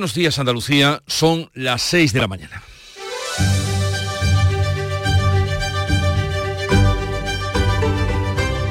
Buenos 0.00 0.14
días 0.14 0.38
Andalucía, 0.38 1.02
son 1.06 1.50
las 1.52 1.82
6 1.82 2.14
de 2.14 2.20
la 2.20 2.26
mañana. 2.26 2.62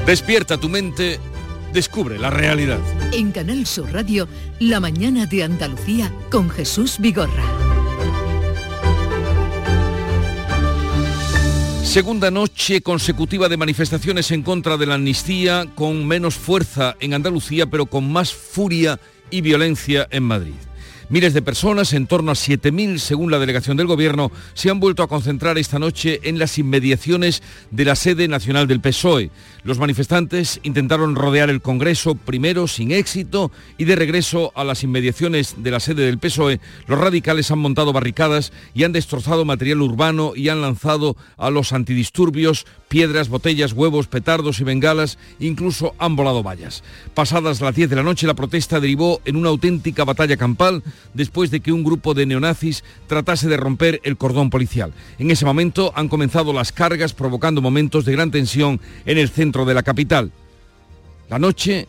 Despierta 0.07 0.57
tu 0.57 0.70
mente, 0.70 1.20
descubre 1.71 2.18
la 2.18 2.31
realidad. 2.31 2.79
En 3.13 3.31
Canal 3.31 3.68
Sur 3.68 3.94
Radio, 3.94 4.28
La 4.60 4.79
mañana 4.79 5.28
de 5.28 5.44
Andalucía 5.44 6.12
con 6.31 6.50
Jesús 6.50 6.97
Vigorra. 6.97 7.46
Segunda 11.84 12.32
noche 12.32 12.82
consecutiva 12.82 13.50
de 13.50 13.57
manifestaciones 13.57 14.32
en 14.32 14.41
contra 14.41 14.77
de 14.77 14.88
la 14.88 14.96
amnistía, 14.96 15.68
con 15.75 16.07
menos 16.07 16.34
fuerza 16.34 16.96
en 17.00 17.14
Andalucía, 17.14 17.68
pero 17.68 17.86
con 17.86 18.11
más 18.11 18.34
furia 18.34 19.00
y 19.30 19.41
violencia 19.41 20.07
en 20.09 20.23
Madrid. 20.23 20.55
Miles 21.12 21.34
de 21.34 21.41
personas, 21.41 21.94
en 21.94 22.05
torno 22.05 22.30
a 22.30 22.36
7.000 22.36 23.00
según 23.00 23.32
la 23.32 23.39
delegación 23.39 23.75
del 23.78 23.88
Gobierno, 23.88 24.32
se 24.54 24.70
han 24.70 24.79
vuelto 24.79 25.02
a 25.02 25.07
concentrar 25.07 25.57
esta 25.57 25.79
noche 25.79 26.20
en 26.21 26.38
las 26.38 26.60
inmediaciones 26.60 27.42
de 27.71 27.83
la 27.83 27.96
sede 27.96 28.28
nacional 28.28 28.68
del 28.68 28.79
PSOE. 28.79 29.32
Los 29.64 29.80
manifestantes 29.80 30.60
intentaron 30.61 31.16
rodear 31.16 31.50
el 31.50 31.64
Congreso, 31.64 32.14
primero 32.14 32.67
sin 32.67 32.92
éxito, 32.92 33.52
y 33.80 33.86
de 33.86 33.95
regreso 33.95 34.52
a 34.53 34.64
las 34.64 34.83
inmediaciones 34.83 35.56
de 35.58 35.72
la 35.72 35.80
sede 35.80 36.06
del 36.06 36.19
PSOE, 36.19 36.59
los 36.86 37.00
radicales 37.00 37.50
han 37.50 37.58
montado 37.58 37.91
barricadas 37.91 38.53
y 38.75 38.83
han 38.83 38.91
destrozado 38.91 39.45
material 39.45 39.81
urbano 39.81 40.33
y 40.36 40.50
han 40.50 40.61
lanzado 40.61 41.17
a 41.38 41.50
los 41.50 41.73
antidisturbios 41.73 42.67
piedras, 42.89 43.30
botellas, 43.30 43.72
huevos, 43.72 44.08
petardos 44.08 44.59
y 44.59 44.66
bengalas, 44.66 45.17
incluso 45.39 45.95
han 46.00 46.17
volado 46.17 46.44
vallas. 46.44 46.84
Pasadas 47.14 47.61
las 47.61 47.75
10 47.75 47.89
de 47.89 47.95
la 47.95 48.03
noche, 48.03 48.28
la 48.28 48.34
protesta 48.34 48.81
derivó 48.81 49.22
en 49.23 49.38
una 49.38 49.50
auténtica 49.50 50.03
batalla 50.03 50.36
campal 50.36 50.84
después 51.14 51.52
de 51.52 51.61
que 51.61 51.72
un 51.72 51.83
grupo 51.83 52.14
de 52.14 52.25
neonazis 52.25 52.83
tratase 53.08 53.47
de 53.47 53.58
romper 53.58 54.02
el 54.03 54.17
cordón 54.17 54.50
policial. 54.50 54.92
En 55.20 55.31
ese 55.31 55.45
momento 55.45 55.94
han 55.95 56.09
comenzado 56.09 56.52
las 56.52 56.72
cargas 56.72 57.13
provocando 57.13 57.61
momentos 57.61 58.03
de 58.03 58.11
gran 58.11 58.31
tensión 58.31 58.81
en 59.06 59.17
el 59.17 59.30
centro 59.30 59.63
de 59.66 59.75
la 59.75 59.83
capital. 59.83 60.31
La 61.30 61.38
noche 61.38 61.88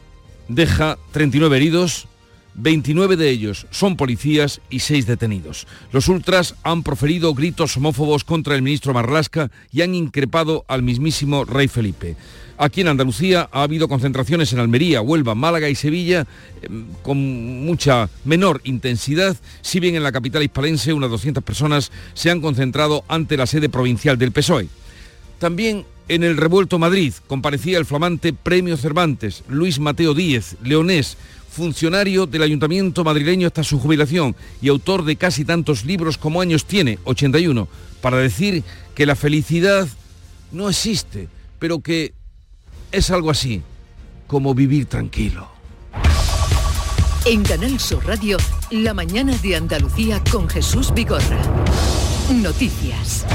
deja 0.48 0.98
39 1.12 1.56
heridos, 1.56 2.08
29 2.62 3.16
de 3.16 3.30
ellos 3.30 3.66
son 3.70 3.96
policías 3.96 4.60
y 4.68 4.80
6 4.80 5.06
detenidos. 5.06 5.66
Los 5.92 6.08
ultras 6.08 6.54
han 6.62 6.82
proferido 6.82 7.34
gritos 7.34 7.76
homófobos 7.76 8.24
contra 8.24 8.54
el 8.54 8.62
ministro 8.62 8.92
Marlasca 8.92 9.50
y 9.72 9.82
han 9.82 9.94
increpado 9.94 10.64
al 10.68 10.82
mismísimo 10.82 11.44
rey 11.44 11.68
Felipe. 11.68 12.16
Aquí 12.58 12.82
en 12.82 12.88
Andalucía 12.88 13.48
ha 13.52 13.62
habido 13.62 13.88
concentraciones 13.88 14.52
en 14.52 14.58
Almería, 14.58 15.00
Huelva, 15.00 15.34
Málaga 15.34 15.70
y 15.70 15.74
Sevilla 15.74 16.26
em, 16.60 16.88
con 17.02 17.64
mucha 17.64 18.10
menor 18.26 18.60
intensidad, 18.64 19.34
si 19.62 19.80
bien 19.80 19.94
en 19.94 20.02
la 20.02 20.12
capital 20.12 20.42
hispalense 20.42 20.92
unas 20.92 21.08
200 21.08 21.42
personas 21.42 21.90
se 22.12 22.30
han 22.30 22.42
concentrado 22.42 23.02
ante 23.08 23.38
la 23.38 23.46
sede 23.46 23.70
provincial 23.70 24.18
del 24.18 24.32
PSOE. 24.32 24.68
También 25.38 25.86
en 26.08 26.24
el 26.24 26.36
revuelto 26.36 26.78
Madrid 26.78 27.14
comparecía 27.28 27.78
el 27.78 27.86
flamante 27.86 28.32
Premio 28.32 28.76
Cervantes, 28.76 29.44
Luis 29.48 29.78
Mateo 29.78 30.12
Díez, 30.12 30.56
leonés, 30.62 31.16
funcionario 31.50 32.26
del 32.26 32.42
Ayuntamiento 32.42 33.04
madrileño 33.04 33.46
hasta 33.46 33.64
su 33.64 33.78
jubilación 33.78 34.36
y 34.62 34.68
autor 34.68 35.04
de 35.04 35.16
casi 35.16 35.44
tantos 35.44 35.84
libros 35.84 36.16
como 36.16 36.40
años 36.40 36.64
tiene, 36.64 36.98
81, 37.04 37.68
para 38.00 38.18
decir 38.18 38.62
que 38.94 39.06
la 39.06 39.16
felicidad 39.16 39.88
no 40.52 40.68
existe, 40.68 41.28
pero 41.58 41.80
que 41.80 42.12
es 42.92 43.10
algo 43.10 43.30
así, 43.30 43.62
como 44.26 44.54
vivir 44.54 44.86
tranquilo. 44.86 45.48
En 47.26 47.42
Canal 47.42 47.78
Sur 47.78 48.06
Radio, 48.06 48.38
la 48.70 48.94
mañana 48.94 49.36
de 49.36 49.56
Andalucía 49.56 50.22
con 50.30 50.48
Jesús 50.48 50.94
Vigorra. 50.94 51.42
Noticias. 52.32 53.26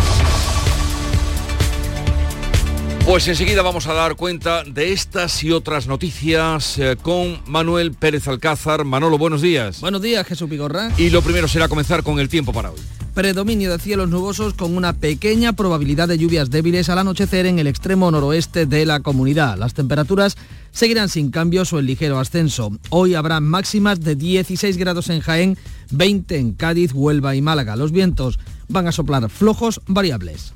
Pues 3.06 3.28
enseguida 3.28 3.61
vamos 3.61 3.86
a 3.86 3.94
dar 3.94 4.16
cuenta 4.16 4.64
de 4.64 4.92
estas 4.92 5.43
y 5.43 5.52
otras 5.52 5.86
noticias 5.86 6.80
eh, 6.80 6.98
con 6.99 7.39
Manuel 7.45 7.93
Pérez 7.93 8.27
Alcázar. 8.27 8.83
Manolo, 8.83 9.20
buenos 9.20 9.43
días. 9.43 9.80
Buenos 9.80 10.02
días, 10.02 10.26
Jesús 10.26 10.49
Vigorra. 10.49 10.92
Y 10.98 11.11
lo 11.11 11.21
primero 11.21 11.48
será 11.48 11.67
comenzar 11.67 12.02
con 12.02 12.20
el 12.20 12.30
tiempo 12.30 12.52
para 12.52 12.71
hoy. 12.71 12.80
Predominio 13.14 13.71
de 13.71 13.77
cielos 13.77 14.10
nubosos 14.10 14.55
con 14.55 14.76
una 14.76 14.93
pequeña 14.93 15.54
probabilidad 15.54 16.08
de 16.08 16.17
lluvias 16.17 16.49
débiles 16.49 16.89
al 16.89 16.98
anochecer 16.98 17.45
en 17.45 17.60
el 17.60 17.67
extremo 17.67 18.10
noroeste 18.10 18.66
de 18.66 18.88
la 18.88 18.99
comunidad. 19.02 19.55
Las 19.55 19.76
temperaturas 19.76 20.36
seguirán 20.72 21.08
sin 21.08 21.30
cambios 21.30 21.73
o 21.73 21.80
en 21.80 21.86
ligero 21.86 22.17
ascenso. 22.17 22.72
Hoy 22.89 23.14
habrá 23.14 23.39
máximas 23.39 24.02
de 24.02 24.16
16 24.16 24.77
grados 24.77 25.11
en 25.11 25.22
Jaén, 25.22 25.58
20 25.92 26.37
en 26.37 26.54
Cádiz, 26.54 26.92
Huelva 26.92 27.36
y 27.36 27.42
Málaga. 27.42 27.76
Los 27.76 27.92
vientos 27.92 28.39
van 28.67 28.87
a 28.87 28.92
soplar 28.92 29.30
flojos 29.30 29.80
variables. 29.86 30.54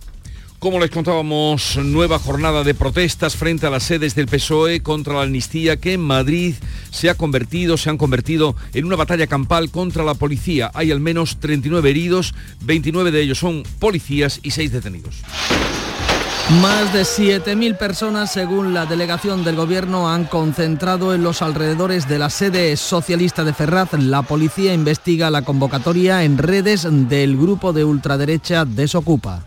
Como 0.60 0.78
les 0.82 0.92
contábamos, 0.92 1.78
nueva 1.78 2.20
jornada 2.20 2.66
de 2.66 2.74
protestas 2.74 3.38
frente 3.38 3.66
a 3.66 3.70
las 3.70 3.84
sedes 3.84 4.14
del 4.14 4.28
PSOE 4.28 4.82
contra 4.82 5.14
la 5.14 5.22
amnistía 5.22 5.78
que 5.78 5.94
en 5.94 6.02
Madrid 6.02 6.54
se 6.92 7.10
ha 7.10 7.16
convertido, 7.16 7.78
se 7.78 7.90
han 7.90 7.98
convertido 7.98 8.58
en 8.74 8.84
una 8.84 8.98
batalla 8.98 9.26
campal 9.28 9.72
contra 9.72 10.04
la 10.04 10.16
policía. 10.16 10.70
Hay 10.74 10.92
al 10.92 11.00
menos 11.00 11.40
39 11.40 11.90
heridos, 11.90 12.36
29 12.60 13.12
de 13.12 13.22
ellos 13.22 13.38
son 13.38 13.64
policías 13.80 14.42
y 14.44 14.52
6 14.52 14.74
detenidos. 14.74 15.22
Más 16.62 16.92
de 16.92 17.04
7.000 17.04 17.78
personas, 17.78 18.34
según 18.34 18.74
la 18.74 18.86
delegación 18.86 19.46
del 19.46 19.56
Gobierno, 19.56 20.10
han 20.10 20.26
concentrado 20.26 21.14
en 21.14 21.24
los 21.24 21.42
alrededores 21.42 22.10
de 22.10 22.20
la 22.20 22.30
sede 22.30 22.76
socialista 22.76 23.46
de 23.46 23.54
Ferraz. 23.54 23.94
La 23.94 24.24
policía 24.24 24.74
investiga 24.74 25.30
la 25.30 25.44
convocatoria 25.44 26.26
en 26.26 26.38
redes 26.38 26.86
del 27.08 27.38
grupo 27.38 27.72
de 27.72 27.86
ultraderecha 27.86 28.66
Desocupa. 28.66 29.42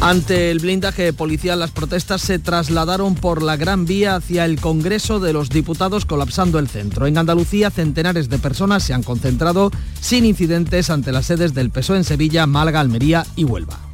Ante 0.00 0.52
el 0.52 0.60
blindaje 0.60 1.12
policial, 1.12 1.58
las 1.58 1.72
protestas 1.72 2.22
se 2.22 2.38
trasladaron 2.38 3.16
por 3.16 3.42
la 3.42 3.56
Gran 3.56 3.84
Vía 3.84 4.14
hacia 4.14 4.44
el 4.44 4.60
Congreso 4.60 5.18
de 5.18 5.32
los 5.32 5.50
Diputados, 5.50 6.04
colapsando 6.04 6.60
el 6.60 6.68
centro. 6.68 7.08
En 7.08 7.18
Andalucía, 7.18 7.70
centenares 7.70 8.28
de 8.28 8.38
personas 8.38 8.84
se 8.84 8.94
han 8.94 9.02
concentrado 9.02 9.72
sin 10.00 10.24
incidentes 10.24 10.90
ante 10.90 11.10
las 11.10 11.26
sedes 11.26 11.52
del 11.52 11.70
PSOE 11.70 11.98
en 11.98 12.04
Sevilla, 12.04 12.46
Málaga, 12.46 12.78
Almería 12.78 13.26
y 13.34 13.42
Huelva. 13.42 13.87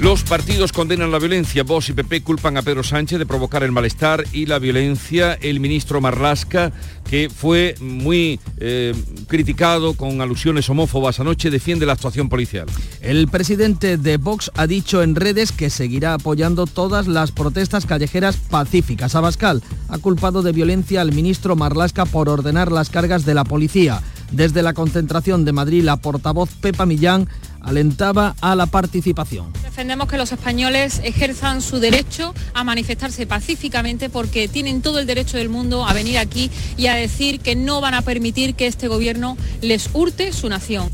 Los 0.00 0.22
partidos 0.22 0.72
condenan 0.72 1.10
la 1.12 1.18
violencia. 1.18 1.62
Vox 1.62 1.90
y 1.90 1.92
PP 1.92 2.22
culpan 2.22 2.56
a 2.56 2.62
Pedro 2.62 2.82
Sánchez 2.82 3.18
de 3.18 3.26
provocar 3.26 3.62
el 3.62 3.70
malestar 3.70 4.24
y 4.32 4.46
la 4.46 4.58
violencia. 4.58 5.34
El 5.34 5.60
ministro 5.60 6.00
Marlasca, 6.00 6.72
que 7.10 7.28
fue 7.28 7.74
muy 7.80 8.40
eh, 8.56 8.94
criticado 9.28 9.92
con 9.92 10.22
alusiones 10.22 10.70
homófobas 10.70 11.20
anoche, 11.20 11.50
defiende 11.50 11.84
la 11.84 11.92
actuación 11.92 12.30
policial. 12.30 12.66
El 13.02 13.28
presidente 13.28 13.98
de 13.98 14.16
Vox 14.16 14.50
ha 14.56 14.66
dicho 14.66 15.02
en 15.02 15.16
redes 15.16 15.52
que 15.52 15.68
seguirá 15.68 16.14
apoyando 16.14 16.66
todas 16.66 17.06
las 17.06 17.30
protestas 17.30 17.84
callejeras 17.84 18.38
pacíficas. 18.38 19.14
Abascal 19.14 19.62
ha 19.90 19.98
culpado 19.98 20.40
de 20.40 20.52
violencia 20.52 21.02
al 21.02 21.12
ministro 21.12 21.56
Marlasca 21.56 22.06
por 22.06 22.30
ordenar 22.30 22.72
las 22.72 22.88
cargas 22.88 23.26
de 23.26 23.34
la 23.34 23.44
policía. 23.44 24.00
Desde 24.32 24.62
la 24.62 24.72
concentración 24.72 25.44
de 25.44 25.52
Madrid, 25.52 25.82
la 25.82 25.98
portavoz 25.98 26.48
Pepa 26.54 26.86
Millán 26.86 27.28
alentaba 27.60 28.34
a 28.40 28.54
la 28.54 28.66
participación. 28.66 29.59
Defendemos 29.80 30.08
que 30.08 30.18
los 30.18 30.30
españoles 30.30 31.00
ejerzan 31.04 31.62
su 31.62 31.78
derecho 31.80 32.34
a 32.52 32.64
manifestarse 32.64 33.26
pacíficamente 33.26 34.10
porque 34.10 34.46
tienen 34.46 34.82
todo 34.82 34.98
el 34.98 35.06
derecho 35.06 35.38
del 35.38 35.48
mundo 35.48 35.86
a 35.86 35.94
venir 35.94 36.18
aquí 36.18 36.50
y 36.76 36.88
a 36.88 36.94
decir 36.94 37.40
que 37.40 37.56
no 37.56 37.80
van 37.80 37.94
a 37.94 38.02
permitir 38.02 38.54
que 38.54 38.66
este 38.66 38.88
gobierno 38.88 39.38
les 39.62 39.88
hurte 39.94 40.34
su 40.34 40.50
nación. 40.50 40.90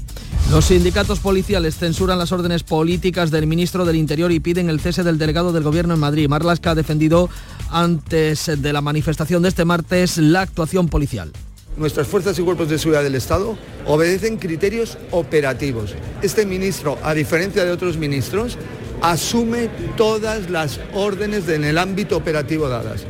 Los 0.52 0.66
sindicatos 0.66 1.18
policiales 1.18 1.76
censuran 1.76 2.16
las 2.16 2.30
órdenes 2.30 2.62
políticas 2.62 3.32
del 3.32 3.48
ministro 3.48 3.84
del 3.84 3.96
Interior 3.96 4.30
y 4.30 4.38
piden 4.38 4.70
el 4.70 4.78
cese 4.78 5.02
del 5.02 5.18
delegado 5.18 5.52
del 5.52 5.64
gobierno 5.64 5.94
en 5.94 5.98
Madrid. 5.98 6.28
Marlasca 6.28 6.70
ha 6.70 6.74
defendido 6.76 7.28
antes 7.72 8.48
de 8.56 8.72
la 8.72 8.82
manifestación 8.82 9.42
de 9.42 9.48
este 9.48 9.64
martes 9.64 10.16
la 10.16 10.42
actuación 10.42 10.86
policial 10.86 11.32
nuestras 11.76 12.06
fuerzas 12.06 12.38
y 12.38 12.42
cuerpos 12.42 12.68
de 12.68 12.78
seguridad 12.78 13.02
del 13.02 13.14
Estado 13.14 13.56
obedecen 13.86 14.36
criterios 14.36 14.98
operativos. 15.10 15.94
Este 16.22 16.46
ministro, 16.46 16.98
a 17.02 17.14
diferencia 17.14 17.64
de 17.64 17.70
otros 17.70 17.96
ministros, 17.96 18.58
asume 19.02 19.68
todas 19.96 20.50
las 20.50 20.80
órdenes 20.94 21.48
en 21.48 21.64
el 21.64 21.78
ámbito 21.78 22.16
operativo 22.16 22.68
dadas. 22.68 23.06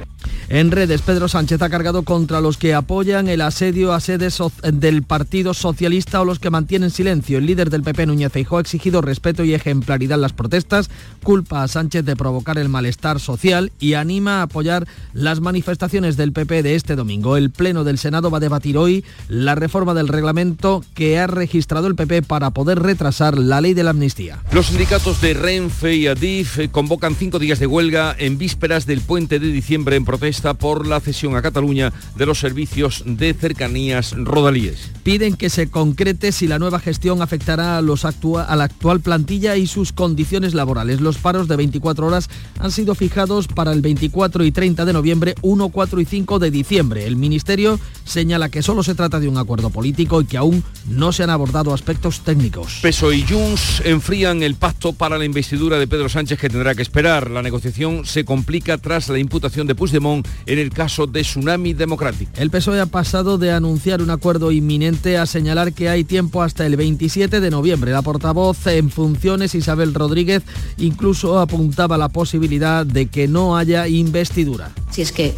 En 0.48 0.70
redes, 0.70 1.02
Pedro 1.02 1.26
Sánchez 1.26 1.60
ha 1.62 1.68
cargado 1.68 2.04
contra 2.04 2.40
los 2.40 2.56
que 2.56 2.72
apoyan 2.72 3.26
el 3.26 3.40
asedio 3.40 3.92
a 3.92 3.98
sedes 3.98 4.38
del 4.62 5.02
Partido 5.02 5.54
Socialista 5.54 6.20
o 6.20 6.24
los 6.24 6.38
que 6.38 6.50
mantienen 6.50 6.92
silencio. 6.92 7.38
El 7.38 7.46
líder 7.46 7.68
del 7.68 7.82
PP, 7.82 8.06
Núñez 8.06 8.30
Feijóo, 8.30 8.58
ha 8.58 8.60
exigido 8.60 9.00
respeto 9.00 9.42
y 9.42 9.54
ejemplaridad 9.54 10.18
en 10.18 10.22
las 10.22 10.32
protestas, 10.32 10.88
culpa 11.24 11.64
a 11.64 11.68
Sánchez 11.68 12.04
de 12.04 12.14
provocar 12.14 12.58
el 12.58 12.68
malestar 12.68 13.18
social 13.18 13.72
y 13.80 13.94
anima 13.94 14.38
a 14.38 14.42
apoyar 14.42 14.86
las 15.12 15.40
manifestaciones 15.40 16.16
del 16.16 16.32
PP 16.32 16.62
de 16.62 16.76
este 16.76 16.94
domingo. 16.94 17.36
El 17.36 17.50
Pleno 17.50 17.82
del 17.82 17.98
Senado 17.98 18.30
va 18.30 18.38
a 18.38 18.40
debatir 18.40 18.78
hoy 18.78 19.04
la 19.28 19.56
reforma 19.56 19.94
del 19.94 20.06
reglamento 20.06 20.84
que 20.94 21.18
ha 21.18 21.26
registrado 21.26 21.88
el 21.88 21.96
PP 21.96 22.22
para 22.22 22.50
poder 22.50 22.78
retrasar 22.78 23.36
la 23.36 23.60
ley 23.60 23.74
de 23.74 23.82
la 23.82 23.90
amnistía. 23.90 24.38
Los 24.52 24.66
sindicatos 24.66 25.20
de 25.20 25.34
Renfe 25.34 25.96
y 25.96 26.06
Adif 26.06 26.70
convocan 26.70 27.16
cinco 27.16 27.40
días 27.40 27.58
de 27.58 27.66
huelga 27.66 28.14
en 28.16 28.38
vísperas 28.38 28.86
del 28.86 29.00
puente 29.00 29.40
de 29.40 29.48
diciembre 29.48 29.96
en 29.96 30.04
protesta 30.04 30.35
protesta 30.36 30.54
por 30.54 30.86
la 30.86 31.00
cesión 31.00 31.36
a 31.36 31.42
Cataluña 31.42 31.92
de 32.16 32.26
los 32.26 32.38
servicios 32.38 33.02
de 33.06 33.32
cercanías 33.32 34.12
rodalíes. 34.16 34.90
Piden 35.02 35.36
que 35.36 35.50
se 35.50 35.70
concrete 35.70 36.32
si 36.32 36.46
la 36.46 36.58
nueva 36.58 36.78
gestión 36.78 37.22
afectará 37.22 37.78
a, 37.78 37.82
los 37.82 38.04
a 38.04 38.56
la 38.56 38.64
actual 38.64 39.00
plantilla 39.00 39.56
y 39.56 39.66
sus 39.66 39.92
condiciones 39.92 40.52
laborales. 40.52 41.00
Los 41.00 41.18
paros 41.18 41.48
de 41.48 41.56
24 41.56 42.06
horas 42.06 42.28
han 42.58 42.70
sido 42.70 42.94
fijados 42.94 43.48
para 43.48 43.72
el 43.72 43.80
24 43.80 44.44
y 44.44 44.52
30 44.52 44.84
de 44.84 44.92
noviembre, 44.92 45.34
1, 45.42 45.68
4 45.68 46.00
y 46.00 46.04
5 46.04 46.38
de 46.38 46.50
diciembre. 46.50 47.06
El 47.06 47.16
Ministerio 47.16 47.78
señala 48.04 48.48
que 48.48 48.62
solo 48.62 48.82
se 48.82 48.94
trata 48.94 49.20
de 49.20 49.28
un 49.28 49.38
acuerdo 49.38 49.70
político 49.70 50.20
y 50.20 50.26
que 50.26 50.36
aún 50.36 50.62
no 50.88 51.12
se 51.12 51.22
han 51.22 51.30
abordado 51.30 51.72
aspectos 51.72 52.20
técnicos. 52.20 52.80
Peso 52.82 53.12
y 53.12 53.22
Junts 53.22 53.82
enfrían 53.84 54.42
el 54.42 54.56
pacto 54.56 54.92
para 54.92 55.18
la 55.18 55.24
investidura 55.24 55.78
de 55.78 55.86
Pedro 55.86 56.08
Sánchez 56.08 56.38
que 56.38 56.50
tendrá 56.50 56.74
que 56.74 56.82
esperar. 56.82 57.30
La 57.30 57.42
negociación 57.42 58.04
se 58.04 58.24
complica 58.24 58.78
tras 58.78 59.08
la 59.08 59.18
imputación 59.18 59.66
de 59.66 59.74
Puigdemont 59.74 60.25
en 60.46 60.58
el 60.58 60.70
caso 60.70 61.06
de 61.06 61.22
Tsunami 61.22 61.72
Democrático. 61.72 62.30
El 62.36 62.50
PSOE 62.50 62.80
ha 62.80 62.86
pasado 62.86 63.38
de 63.38 63.52
anunciar 63.52 64.02
un 64.02 64.10
acuerdo 64.10 64.52
inminente 64.52 65.18
a 65.18 65.26
señalar 65.26 65.72
que 65.72 65.88
hay 65.88 66.04
tiempo 66.04 66.42
hasta 66.42 66.66
el 66.66 66.76
27 66.76 67.40
de 67.40 67.50
noviembre. 67.50 67.92
La 67.92 68.02
portavoz 68.02 68.66
en 68.66 68.90
funciones 68.90 69.54
Isabel 69.54 69.94
Rodríguez 69.94 70.42
incluso 70.78 71.38
apuntaba 71.38 71.98
la 71.98 72.08
posibilidad 72.08 72.86
de 72.86 73.06
que 73.06 73.28
no 73.28 73.56
haya 73.56 73.88
investidura. 73.88 74.72
Si 74.90 75.02
es 75.02 75.12
que 75.12 75.34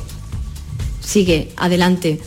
sigue 1.01 1.53
adelante 1.57 2.21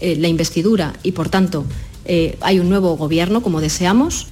eh, 0.00 0.16
la 0.16 0.28
investidura 0.28 0.94
y 1.02 1.12
por 1.12 1.28
tanto 1.28 1.64
eh, 2.04 2.36
hay 2.40 2.58
un 2.58 2.68
nuevo 2.68 2.96
gobierno 2.96 3.42
como 3.42 3.60
deseamos, 3.60 4.28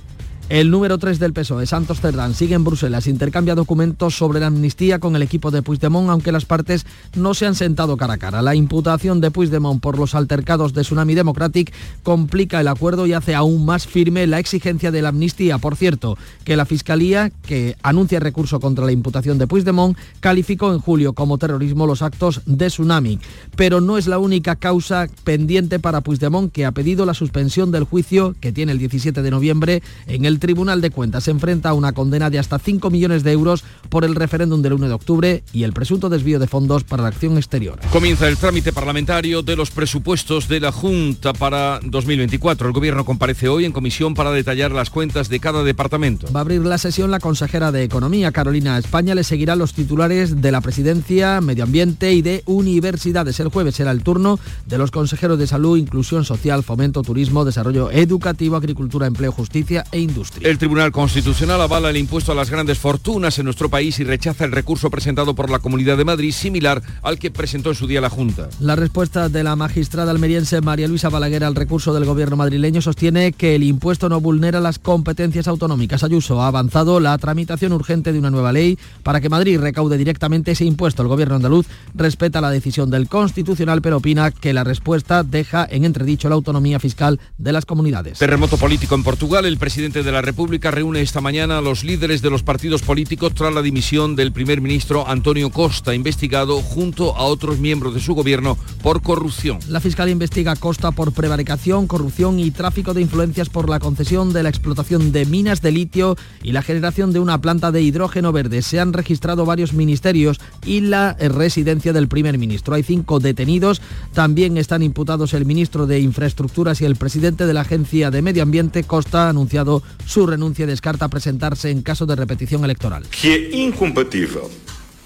el 0.49 0.71
número 0.71 0.99
3 0.99 1.19
del 1.19 1.33
PSOE, 1.33 1.67
Santos 1.67 2.01
Cerdán, 2.01 2.35
sigue 2.35 2.55
en 2.55 2.65
Bruselas, 2.65 3.07
intercambia 3.07 3.55
documentos 3.55 4.17
sobre 4.17 4.41
la 4.41 4.49
amnistía 4.49 4.99
con 4.99 5.17
el 5.17 5.23
equipo 5.23 5.51
de 5.51 5.63
Puigdemont, 5.63 6.11
aunque 6.11 6.33
las 6.33 6.45
partes 6.45 6.85
no 7.15 7.33
se 7.35 7.47
han 7.47 7.55
sentado 7.55 7.97
cara 7.97 8.15
a 8.15 8.19
cara. 8.19 8.43
La 8.43 8.55
imputación 8.55 9.21
de 9.21 9.31
Puigdemont 9.31 9.81
por 9.81 9.99
los 9.99 10.15
altercados 10.15 10.75
de 10.75 10.83
Tsunami 10.83 11.15
Democratic 11.15 11.73
complica 12.03 12.61
el 12.61 12.69
acuerdo 12.69 13.07
y 13.07 13.13
hace 13.13 13.35
aún 13.35 13.65
más 13.65 13.87
firme 13.87 14.27
la 14.27 14.39
exigencia 14.39 14.91
de 14.91 15.03
la 15.03 15.09
amnistía. 15.09 15.59
Por 15.59 15.77
cierto, 15.77 16.19
que 16.45 16.57
la 16.57 16.67
Fiscalía, 16.67 17.31
que 17.47 17.77
anuncia 17.83 18.21
recurso 18.21 18.61
contra 18.61 18.85
la 18.85 18.93
imputación 18.93 19.39
de 19.39 19.47
Puigdemont, 19.47 19.97
calificó 20.21 20.73
en 20.73 20.81
julio 20.81 21.13
como 21.15 21.39
terrorismo 21.39 21.87
los 21.87 22.03
actos 22.03 22.43
de 22.47 22.67
Tsunami. 22.67 23.19
Pero 23.57 23.81
no 23.81 23.97
es 23.97 24.07
la 24.07 24.19
única 24.19 24.57
causa 24.57 25.07
pendiente 25.25 25.79
para 25.79 26.03
Puigdemont, 26.03 26.53
que 26.53 26.67
ha 26.67 26.73
pedido 26.73 27.07
la 27.07 27.15
suspensión 27.15 27.71
del 27.71 27.85
juicio 27.85 28.35
que 28.41 28.53
tiene 28.53 28.73
el 28.73 28.79
17 28.79 29.23
de 29.23 29.31
noviembre 29.31 29.83
en 30.07 30.25
el 30.25 30.32
Tribunal 30.39 30.81
de 30.81 30.91
Cuentas 30.91 31.25
se 31.25 31.31
enfrenta 31.31 31.71
a 31.71 31.75
una 31.75 31.93
condena 31.93 32.31
de 32.31 32.39
hasta 32.39 32.59
5 32.59 32.91
millones 32.91 33.23
de 33.23 33.33
euros 33.33 33.65
por 33.89 34.05
el 34.05 34.15
referéndum 34.15 34.63
del 34.63 34.75
1 34.75 34.89
de 34.89 34.95
octubre 34.95 35.45
y 35.53 35.65
el 35.65 35.73
presunto 35.73 36.09
desvío 36.09 36.39
de 36.39 36.47
fondos 36.47 36.85
para 36.85 37.03
la 37.03 37.09
acción 37.09 37.37
exterior. 37.37 37.79
Comienza 37.93 38.29
el 38.29 38.37
trámite 38.37 38.73
parlamentario 38.73 39.43
de 39.43 39.57
los 39.57 39.71
presupuestos 39.71 40.49
de 40.49 40.61
la 40.61 40.73
Junta 40.73 41.33
para 41.33 41.81
2024. 41.83 42.67
El 42.67 42.73
Gobierno 42.73 43.05
comparece 43.05 43.49
hoy 43.49 43.65
en 43.65 43.73
comisión 43.73 44.15
para 44.15 44.31
detallar 44.33 44.73
las 44.73 44.91
cuentas 44.91 45.29
de 45.29 45.41
cada 45.41 45.63
departamento. 45.63 46.33
Va 46.33 46.41
a 46.41 46.43
abrir 46.43 46.65
la 46.65 46.79
sesión 46.79 47.11
la 47.11 47.21
consejera 47.21 47.73
de 47.73 47.83
Economía, 47.83 48.33
Carolina 48.33 48.79
España. 48.79 49.15
Le 49.15 49.25
seguirán 49.25 49.59
los 49.59 49.75
titulares 49.75 50.41
de 50.41 50.53
la 50.53 50.61
Presidencia, 50.61 51.41
Medio 51.41 51.65
Ambiente 51.65 52.13
y 52.13 52.23
de 52.23 52.43
Universidades. 52.47 53.39
El 53.41 53.49
jueves 53.49 53.75
será 53.75 53.91
el 53.91 54.03
turno 54.03 54.39
de 54.67 54.79
los 54.79 54.91
consejeros 54.91 55.39
de 55.39 55.47
Salud, 55.47 55.77
Inclusión 55.77 56.25
Social, 56.25 56.63
Fomento, 56.63 57.03
Turismo, 57.03 57.45
Desarrollo 57.45 57.91
Educativo, 57.91 58.57
Agricultura, 58.57 59.07
Empleo, 59.07 59.33
Justicia 59.33 59.85
e 59.93 60.01
Industria. 60.01 60.22
El 60.41 60.59
Tribunal 60.59 60.93
Constitucional 60.93 61.61
avala 61.61 61.91
el 61.91 61.97
impuesto 61.97 62.33
a 62.33 62.35
las 62.35 62.51
grandes 62.51 62.79
fortunas 62.79 63.39
en 63.39 63.45
nuestro 63.45 63.69
país 63.69 63.99
y 64.01 64.05
rechaza 64.05 64.45
el 64.45 64.53
recurso 64.53 64.91
presentado 64.91 65.35
por 65.35 65.51
la 65.51 65.59
Comunidad 65.59 65.97
de 65.97 66.05
Madrid, 66.05 66.33
similar 66.33 66.83
al 67.03 67.19
que 67.19 67.31
presentó 67.31 67.71
en 67.71 67.77
su 67.77 67.87
día 67.87 68.01
la 68.01 68.11
Junta. 68.11 68.49
La 68.61 68.77
respuesta 68.77 69.29
de 69.29 69.45
la 69.45 69.57
magistrada 69.57 70.11
almeriense 70.11 70.61
María 70.61 70.89
Luisa 70.89 71.09
Balaguer 71.09 71.45
al 71.45 71.55
recurso 71.55 71.95
del 71.95 72.05
gobierno 72.05 72.37
madrileño 72.37 72.83
sostiene 72.83 73.33
que 73.33 73.55
el 73.55 73.63
impuesto 73.63 74.09
no 74.09 74.21
vulnera 74.21 74.61
las 74.61 74.79
competencias 74.79 75.49
autonómicas. 75.49 76.05
Ayuso 76.05 76.43
ha 76.43 76.49
avanzado 76.49 77.01
la 77.01 77.17
tramitación 77.19 77.73
urgente 77.73 78.13
de 78.13 78.19
una 78.19 78.31
nueva 78.31 78.53
ley 78.53 78.79
para 79.03 79.21
que 79.21 79.29
Madrid 79.29 79.59
recaude 79.59 79.99
directamente 79.99 80.53
ese 80.53 80.65
impuesto. 80.65 81.03
El 81.03 81.09
gobierno 81.09 81.37
andaluz 81.37 81.67
respeta 81.95 82.41
la 82.41 82.51
decisión 82.51 82.91
del 82.91 83.09
Constitucional, 83.09 83.83
pero 83.83 83.99
opina 83.99 84.31
que 84.31 84.53
la 84.53 84.65
respuesta 84.65 85.23
deja 85.23 85.67
en 85.69 85.85
entredicho 85.85 86.29
la 86.29 86.35
autonomía 86.35 86.79
fiscal 86.79 87.21
de 87.39 87.53
las 87.53 87.67
comunidades. 87.67 88.19
Terremoto 88.19 88.57
político 88.57 88.95
en 88.95 89.03
Portugal. 89.03 89.45
El 89.45 89.59
presidente 89.59 90.03
de 90.03 90.12
la 90.13 90.23
República 90.23 90.71
reúne 90.71 91.01
esta 91.01 91.21
mañana 91.21 91.59
a 91.59 91.61
los 91.61 91.85
líderes 91.85 92.23
de 92.23 92.31
los 92.31 92.43
partidos 92.43 92.83
políticos 92.83 93.35
tras 93.35 93.53
la 93.53 93.63
dimisión 93.63 94.15
del 94.15 94.33
primer 94.33 94.61
ministro 94.61 95.09
Antonio 95.09 95.51
Costa, 95.51 95.95
investigado 95.95 96.61
junto 96.61 97.17
a 97.17 97.23
otros 97.25 97.59
miembros 97.59 97.95
de 97.95 98.01
su 98.01 98.15
gobierno 98.15 98.59
por 98.83 99.03
corrupción. 99.03 99.59
La 99.69 99.81
Fiscalía 99.81 100.13
investiga 100.13 100.57
Costa 100.57 100.91
por 100.91 101.13
prevaricación, 101.13 101.87
corrupción 101.87 102.39
y 102.39 102.51
tráfico 102.51 102.95
de 102.95 103.01
influencias 103.01 103.49
por 103.49 103.69
la 103.69 103.81
concesión 103.81 104.33
de 104.33 104.43
la 104.43 104.49
explotación 104.49 105.13
de 105.13 105.25
minas 105.25 105.63
de 105.63 105.73
litio 105.73 106.17
y 106.43 106.53
la 106.53 106.63
generación 106.63 107.13
de 107.13 107.21
una 107.21 107.41
planta 107.41 107.73
de 107.73 107.83
hidrógeno 107.83 108.33
verde. 108.33 108.63
Se 108.63 108.79
han 108.81 108.93
registrado 108.93 109.47
varios 109.47 109.73
ministerios 109.73 110.41
y 110.67 110.81
la 110.81 111.15
residencia 111.15 111.93
del 111.93 112.09
primer 112.09 112.39
ministro. 112.39 112.75
Hay 112.75 112.83
cinco 112.83 113.19
detenidos. 113.19 113.81
También 114.13 114.59
están 114.59 114.83
imputados 114.83 115.33
el 115.35 115.47
ministro 115.47 115.87
de 115.87 116.01
Infraestructuras 116.01 116.81
y 116.81 116.85
el 116.85 116.97
presidente 116.97 117.47
de 117.47 117.55
la 117.55 117.63
Agencia 117.63 118.11
de 118.11 118.23
Medio 118.23 118.43
Ambiente. 118.43 118.85
Costa 118.85 119.27
ha 119.27 119.31
anunciado 119.31 119.83
su 120.07 120.27
renuncia 120.27 120.67
descarta 120.67 121.09
presentarse 121.09 121.71
en 121.71 121.83
caso 121.83 122.07
de 122.07 122.17
repetición 122.17 122.65
electoral. 122.65 123.05
Que 123.11 123.35
é 123.35 123.57
incompatível 123.57 124.51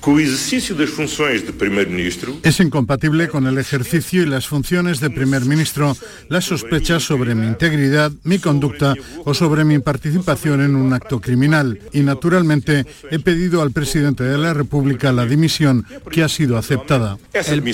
con 0.07 0.21
el 0.21 0.27
ejercicio 0.27 0.77
de 0.77 0.87
funciones 0.87 1.45
de 1.45 1.53
primer 1.53 1.89
ministro. 1.89 2.37
Es 2.45 2.61
incompatible 2.61 3.27
con 3.27 3.45
el 3.49 3.59
ejercicio 3.59 4.23
y 4.23 4.27
las 4.27 4.47
funciones 4.47 5.01
de 5.01 5.11
primer 5.11 5.45
ministro 5.47 5.97
las 6.29 6.45
sospechas 6.45 7.03
sobre 7.03 7.35
mi 7.35 7.49
integridad, 7.49 8.13
mi 8.23 8.39
conducta 8.39 8.95
o 9.25 9.35
sobre 9.35 9.65
mi 9.65 9.81
participación 9.81 10.61
en 10.61 10.77
un 10.77 10.93
acto 10.93 11.21
criminal. 11.21 11.81
Y 11.93 12.03
naturalmente 12.03 12.87
he 13.11 13.19
pedido 13.19 13.63
al 13.63 13.73
presidente 13.73 14.23
de 14.23 14.39
la 14.39 14.55
República 14.55 15.11
la 15.11 15.27
dimisión 15.27 15.85
que 16.13 16.23
ha 16.23 16.29
sido 16.29 16.57
aceptada. 16.57 17.19
El, 17.33 17.65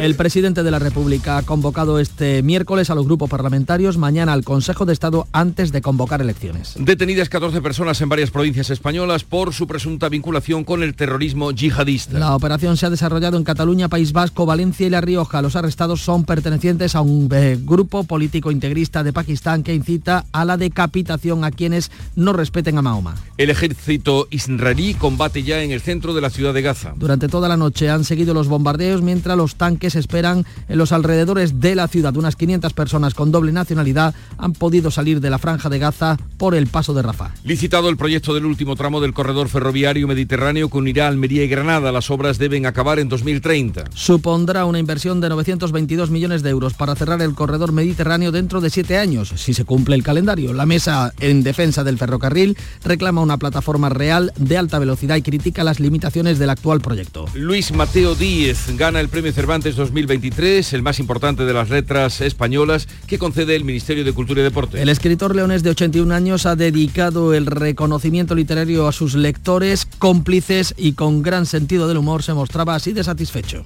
el 0.00 0.14
presidente 0.14 0.62
de 0.62 0.70
la 0.70 0.78
República 0.78 1.38
ha 1.38 1.42
convocado 1.42 1.98
este 1.98 2.40
miércoles 2.44 2.88
a 2.90 2.94
los 2.94 3.04
grupos 3.04 3.28
parlamentarios, 3.28 3.98
mañana 3.98 4.32
al 4.32 4.44
Consejo 4.44 4.86
de 4.86 4.92
Estado 4.92 5.26
antes 5.32 5.72
de 5.72 5.82
convocar 5.82 6.20
elecciones. 6.20 6.74
Detenidas 6.78 7.28
14 7.28 7.60
personas 7.62 8.00
en 8.00 8.08
varias 8.08 8.30
provincias 8.30 8.70
españolas 8.70 9.24
por 9.24 9.52
su 9.52 9.66
presunta 9.66 10.08
vinculación 10.08 10.62
con 10.62 10.84
el 10.84 10.94
terrorismo 10.94 11.47
yihadista. 11.52 12.18
La 12.18 12.34
operación 12.34 12.76
se 12.76 12.86
ha 12.86 12.90
desarrollado 12.90 13.36
en 13.36 13.44
Cataluña, 13.44 13.88
País 13.88 14.12
Vasco, 14.12 14.46
Valencia 14.46 14.86
y 14.86 14.90
La 14.90 15.00
Rioja. 15.00 15.42
Los 15.42 15.56
arrestados 15.56 16.00
son 16.00 16.24
pertenecientes 16.24 16.94
a 16.94 17.00
un 17.00 17.28
eh, 17.32 17.58
grupo 17.60 18.04
político 18.04 18.50
integrista 18.50 19.02
de 19.02 19.12
Pakistán 19.12 19.62
que 19.62 19.74
incita 19.74 20.24
a 20.32 20.44
la 20.44 20.56
decapitación 20.56 21.44
a 21.44 21.50
quienes 21.50 21.90
no 22.16 22.32
respeten 22.32 22.78
a 22.78 22.82
Mahoma. 22.82 23.14
El 23.36 23.50
ejército 23.50 24.28
israelí 24.30 24.94
combate 24.94 25.42
ya 25.42 25.62
en 25.62 25.70
el 25.70 25.80
centro 25.80 26.14
de 26.14 26.20
la 26.20 26.30
ciudad 26.30 26.54
de 26.54 26.62
Gaza. 26.62 26.94
Durante 26.96 27.28
toda 27.28 27.48
la 27.48 27.56
noche 27.56 27.90
han 27.90 28.04
seguido 28.04 28.34
los 28.34 28.48
bombardeos 28.48 29.02
mientras 29.02 29.36
los 29.36 29.56
tanques 29.56 29.94
esperan 29.94 30.44
en 30.68 30.78
los 30.78 30.92
alrededores 30.92 31.60
de 31.60 31.74
la 31.74 31.88
ciudad. 31.88 32.16
Unas 32.16 32.36
500 32.36 32.72
personas 32.72 33.14
con 33.14 33.30
doble 33.30 33.52
nacionalidad 33.52 34.14
han 34.38 34.52
podido 34.52 34.90
salir 34.90 35.20
de 35.20 35.30
la 35.30 35.38
franja 35.38 35.68
de 35.68 35.78
Gaza 35.78 36.16
por 36.36 36.54
el 36.54 36.66
paso 36.66 36.94
de 36.94 37.02
Rafah. 37.02 37.32
Licitado 37.44 37.88
el 37.88 37.96
proyecto 37.96 38.34
del 38.34 38.44
último 38.44 38.76
tramo 38.76 39.00
del 39.00 39.12
corredor 39.12 39.48
ferroviario 39.48 40.08
mediterráneo 40.08 40.68
que 40.68 40.78
unirá 40.78 41.08
Almería 41.08 41.37
y 41.42 41.48
Granada. 41.48 41.92
Las 41.92 42.10
obras 42.10 42.38
deben 42.38 42.66
acabar 42.66 42.98
en 42.98 43.08
2030. 43.08 43.84
Supondrá 43.94 44.64
una 44.64 44.78
inversión 44.78 45.20
de 45.20 45.28
922 45.28 46.10
millones 46.10 46.42
de 46.42 46.50
euros 46.50 46.74
para 46.74 46.94
cerrar 46.94 47.22
el 47.22 47.34
corredor 47.34 47.72
mediterráneo 47.72 48.32
dentro 48.32 48.60
de 48.60 48.70
siete 48.70 48.98
años, 48.98 49.32
si 49.36 49.54
se 49.54 49.64
cumple 49.64 49.94
el 49.94 50.02
calendario. 50.02 50.52
La 50.52 50.66
mesa 50.66 51.12
en 51.20 51.42
defensa 51.42 51.84
del 51.84 51.98
ferrocarril 51.98 52.56
reclama 52.84 53.20
una 53.20 53.36
plataforma 53.36 53.88
real 53.88 54.32
de 54.36 54.56
alta 54.56 54.78
velocidad 54.78 55.16
y 55.16 55.22
critica 55.22 55.64
las 55.64 55.80
limitaciones 55.80 56.38
del 56.38 56.50
actual 56.50 56.80
proyecto. 56.80 57.26
Luis 57.34 57.72
Mateo 57.72 58.14
Díez 58.14 58.76
gana 58.76 59.00
el 59.00 59.08
Premio 59.08 59.32
Cervantes 59.32 59.76
2023, 59.76 60.72
el 60.72 60.82
más 60.82 60.98
importante 60.98 61.44
de 61.44 61.52
las 61.52 61.70
letras 61.70 62.20
españolas 62.20 62.88
que 63.06 63.18
concede 63.18 63.56
el 63.56 63.64
Ministerio 63.64 64.04
de 64.04 64.12
Cultura 64.12 64.40
y 64.40 64.44
Deporte. 64.44 64.80
El 64.80 64.88
escritor 64.88 65.34
leonés 65.34 65.62
de 65.62 65.70
81 65.70 66.14
años 66.14 66.46
ha 66.46 66.56
dedicado 66.56 67.34
el 67.34 67.46
reconocimiento 67.46 68.34
literario 68.34 68.88
a 68.88 68.92
sus 68.92 69.14
lectores, 69.14 69.86
cómplices 69.98 70.74
y 70.76 70.92
con 70.92 71.22
gran 71.28 71.44
sentido 71.44 71.86
del 71.86 71.98
humor 71.98 72.22
se 72.22 72.32
mostraba 72.32 72.74
así 72.74 72.94
de 72.94 73.04
satisfecho. 73.04 73.62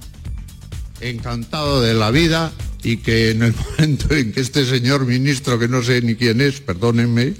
Encantado 0.99 1.79
de 1.79 1.93
la 1.93 2.11
vida 2.11 2.51
y 2.83 2.97
que 2.97 3.31
en 3.31 3.41
el 3.43 3.55
momento 3.77 4.13
en 4.13 4.33
que 4.33 4.41
este 4.41 4.65
señor 4.65 5.05
ministro, 5.05 5.57
que 5.57 5.69
no 5.69 5.81
sé 5.81 6.01
ni 6.01 6.15
quién 6.15 6.41
es, 6.41 6.59
perdónenme, 6.59 7.35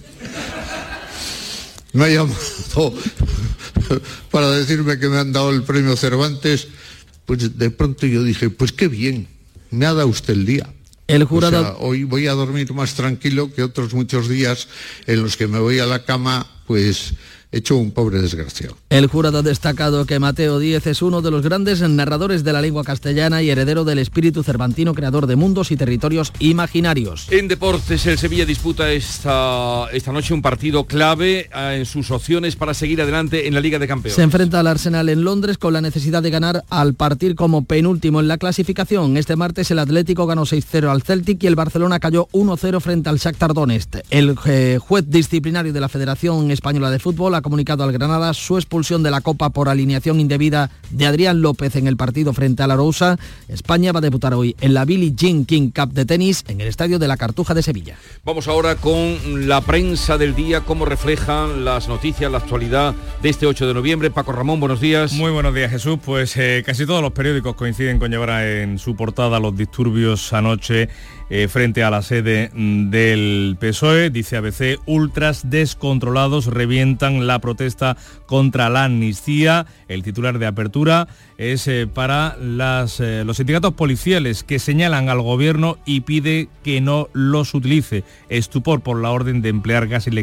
me 1.92 2.06
ha 2.06 2.08
llamado 2.08 2.94
para 4.32 4.50
decirme 4.52 4.98
que 4.98 5.10
me 5.10 5.18
han 5.18 5.34
dado 5.34 5.50
el 5.50 5.64
premio 5.64 5.98
Cervantes, 5.98 6.70
pues 7.26 7.58
de 7.58 7.70
pronto 7.70 8.08
yo 8.08 8.24
dije, 8.24 8.50
pues 8.50 8.72
qué 8.72 8.88
bien, 8.88 9.28
me 9.72 9.86
ha 9.86 9.94
dado 9.94 10.08
usted 10.08 10.36
el 10.36 10.46
día. 10.46 10.74
El 11.08 11.26
jurado... 11.26 11.60
O 11.60 11.64
sea, 11.64 11.76
hoy 11.80 12.06
voy 12.06 12.28
a 12.28 12.32
dormir 12.32 12.72
más 12.74 12.94
tranquilo 12.94 13.54
que 13.54 13.62
otros 13.62 13.94
muchos 13.94 14.30
días 14.30 14.70
en 15.06 15.22
los 15.22 15.36
que 15.36 15.48
me 15.48 15.60
voy 15.60 15.80
a 15.80 15.86
la 15.86 16.06
cama, 16.06 16.48
pues 16.66 17.14
hecho 17.54 17.78
un 17.78 17.92
pobre 17.92 18.22
desgraciado. 18.22 18.76
El 18.90 19.08
jurado 19.08 19.38
ha 19.38 19.42
destacado 19.44 20.06
que 20.06 20.20
Mateo 20.20 20.60
Díez 20.60 20.88
es 20.88 21.02
uno 21.02 21.22
de 21.22 21.32
los 21.32 21.44
grandes 21.44 21.82
narradores 21.82 22.44
de 22.44 22.52
la 22.52 22.62
lengua 22.62 22.84
castellana 22.84 23.42
y 23.42 23.50
heredero 23.50 23.86
del 23.86 24.00
espíritu 24.00 24.44
cervantino, 24.44 24.94
creador 24.94 25.28
de 25.28 25.36
mundos 25.36 25.72
y 25.72 25.78
territorios 25.78 26.34
imaginarios. 26.40 27.28
En 27.32 27.48
deportes, 27.48 28.06
el 28.08 28.18
Sevilla 28.18 28.46
disputa 28.46 28.92
esta, 28.92 29.88
esta 29.92 30.12
noche 30.12 30.34
un 30.34 30.42
partido 30.42 30.86
clave 30.86 31.50
eh, 31.54 31.78
en 31.78 31.86
sus 31.86 32.10
opciones 32.12 32.56
para 32.56 32.74
seguir 32.74 33.02
adelante 33.02 33.48
en 33.48 33.54
la 33.54 33.62
Liga 33.62 33.80
de 33.80 33.88
Campeones. 33.88 34.16
Se 34.16 34.24
enfrenta 34.24 34.60
al 34.60 34.68
Arsenal 34.68 35.10
en 35.10 35.24
Londres 35.24 35.58
con 35.58 35.74
la 35.74 35.82
necesidad 35.82 36.24
de 36.24 36.32
ganar 36.32 36.64
al 36.70 36.96
partir 36.96 37.36
como 37.36 37.66
penúltimo 37.66 38.20
en 38.20 38.28
la 38.28 38.38
clasificación. 38.38 39.16
Este 39.18 39.36
martes 39.36 39.70
el 39.70 39.80
Atlético 39.80 40.26
ganó 40.26 40.46
6-0 40.46 40.90
al 40.90 41.04
Celtic 41.04 41.44
y 41.44 41.48
el 41.48 41.56
Barcelona 41.56 42.00
cayó 42.00 42.28
1-0 42.32 42.82
frente 42.82 43.10
al 43.10 43.18
Shakhtar 43.18 43.54
Donetsk. 43.54 43.98
El 44.10 44.36
eh, 44.46 44.80
juez 44.82 45.06
disciplinario 45.08 45.72
de 45.72 45.80
la 45.80 45.90
Federación 45.90 46.50
Española 46.50 46.90
de 46.90 47.00
Fútbol 47.00 47.36
ha 47.36 47.43
comunicado 47.44 47.84
al 47.84 47.92
Granada 47.92 48.34
su 48.34 48.58
expulsión 48.58 49.04
de 49.04 49.12
la 49.12 49.22
Copa 49.22 49.52
por 49.52 49.70
alineación 49.70 50.20
indebida 50.20 50.72
de 50.90 51.06
Adrián 51.06 51.44
López 51.44 51.76
en 51.76 51.86
el 51.86 51.96
partido 51.96 52.34
frente 52.34 52.64
a 52.64 52.68
la 52.68 52.76
Rosa. 52.76 53.20
España 53.48 53.92
va 53.92 54.00
a 54.00 54.02
debutar 54.02 54.34
hoy 54.34 54.56
en 54.62 54.74
la 54.74 54.86
Billie 54.86 55.14
Jean 55.16 55.46
King 55.46 55.70
Cup 55.70 55.94
de 55.94 56.06
tenis 56.06 56.44
en 56.48 56.60
el 56.62 56.68
estadio 56.68 56.98
de 56.98 57.08
la 57.08 57.18
Cartuja 57.18 57.54
de 57.54 57.62
Sevilla. 57.62 57.98
Vamos 58.26 58.48
ahora 58.48 58.76
con 58.76 59.48
la 59.48 59.62
prensa 59.62 60.18
del 60.18 60.34
día, 60.34 60.62
cómo 60.62 60.86
reflejan 60.86 61.64
las 61.64 61.88
noticias, 61.88 62.32
la 62.32 62.40
actualidad 62.40 62.96
de 63.22 63.30
este 63.30 63.46
8 63.46 63.68
de 63.68 63.74
noviembre. 63.76 64.10
Paco 64.10 64.32
Ramón, 64.32 64.60
buenos 64.60 64.82
días. 64.82 65.14
Muy 65.14 65.32
buenos 65.32 65.54
días, 65.54 65.70
Jesús. 65.70 66.00
Pues 66.04 66.36
eh, 66.38 66.64
casi 66.66 66.86
todos 66.86 67.04
los 67.04 67.12
periódicos 67.12 67.56
coinciden 67.56 68.00
con 68.00 68.10
llevar 68.10 68.44
en 68.44 68.80
su 68.80 68.96
portada 68.96 69.40
los 69.40 69.56
disturbios 69.56 70.34
anoche 70.34 70.90
eh, 71.30 71.48
frente 71.48 71.84
a 71.84 71.90
la 71.90 72.02
sede 72.02 72.52
mm, 72.54 72.90
del 72.90 73.58
PSOE. 73.60 74.10
Dice 74.10 74.38
ABC, 74.38 74.80
ultras 74.86 75.50
descontrolados 75.50 76.48
revientan 76.48 77.28
la 77.28 77.40
protesta 77.40 77.98
contra 78.26 78.70
la 78.70 78.86
amnistía. 78.86 79.66
El 79.88 80.04
titular 80.04 80.40
de 80.40 80.46
apertura 80.46 81.08
es 81.38 81.68
eh, 81.68 81.88
para 81.92 82.36
eh, 82.40 83.24
los 83.26 83.38
sindicatos 83.38 83.74
policiales 83.74 84.44
que 84.44 84.60
señalan 84.60 85.10
al 85.10 85.22
gobierno 85.22 85.78
y 85.86 86.02
pide 86.02 86.50
que 86.64 86.82
no 86.82 87.10
los 87.14 87.54
utilice. 87.54 88.04
Estupor 88.30 88.82
por 88.82 89.02
la 89.02 89.12
orden 89.12 89.42
de 89.42 89.50
emplear 89.50 89.88
gases 89.88 90.14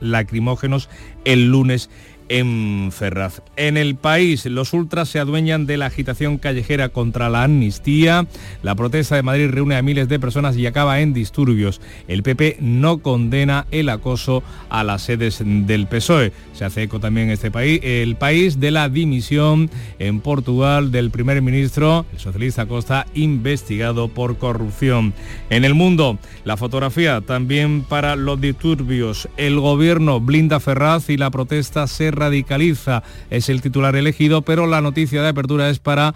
lacrimógenos 0.00 0.88
el 1.24 1.50
lunes 1.50 1.90
en 2.32 2.88
Ferraz. 2.92 3.42
En 3.56 3.76
el 3.76 3.94
país, 3.94 4.46
los 4.46 4.72
ultras 4.72 5.10
se 5.10 5.18
adueñan 5.18 5.66
de 5.66 5.76
la 5.76 5.86
agitación 5.86 6.38
callejera 6.38 6.88
contra 6.88 7.28
la 7.28 7.44
amnistía. 7.44 8.26
La 8.62 8.74
protesta 8.74 9.16
de 9.16 9.22
Madrid 9.22 9.50
reúne 9.50 9.76
a 9.76 9.82
miles 9.82 10.08
de 10.08 10.18
personas 10.18 10.56
y 10.56 10.66
acaba 10.66 11.00
en 11.00 11.12
disturbios. 11.12 11.82
El 12.08 12.22
PP 12.22 12.56
no 12.60 12.98
condena 12.98 13.66
el 13.70 13.90
acoso 13.90 14.42
a 14.70 14.82
las 14.82 15.02
sedes 15.02 15.42
del 15.44 15.86
PSOE. 15.86 16.32
Se 16.54 16.64
hace 16.64 16.84
eco 16.84 17.00
también 17.00 17.28
este 17.28 17.50
país, 17.50 17.80
el 17.82 18.16
país 18.16 18.58
de 18.58 18.70
la 18.70 18.88
dimisión 18.88 19.68
en 19.98 20.20
Portugal 20.20 20.90
del 20.90 21.10
primer 21.10 21.42
ministro, 21.42 22.06
el 22.14 22.18
socialista 22.18 22.64
Costa, 22.64 23.06
investigado 23.12 24.08
por 24.08 24.38
corrupción. 24.38 25.12
En 25.50 25.66
el 25.66 25.74
mundo, 25.74 26.18
la 26.44 26.56
fotografía 26.56 27.20
también 27.20 27.82
para 27.82 28.16
los 28.16 28.40
disturbios. 28.40 29.28
El 29.36 29.60
gobierno 29.60 30.18
blinda 30.18 30.60
Ferraz 30.60 31.10
y 31.10 31.18
la 31.18 31.30
protesta 31.30 31.86
se 31.86 32.10
radicaliza. 32.22 33.02
Es 33.30 33.48
el 33.48 33.60
titular 33.60 33.96
elegido, 33.96 34.42
pero 34.42 34.66
la 34.66 34.80
noticia 34.80 35.22
de 35.22 35.28
apertura 35.28 35.68
es 35.70 35.78
para 35.78 36.14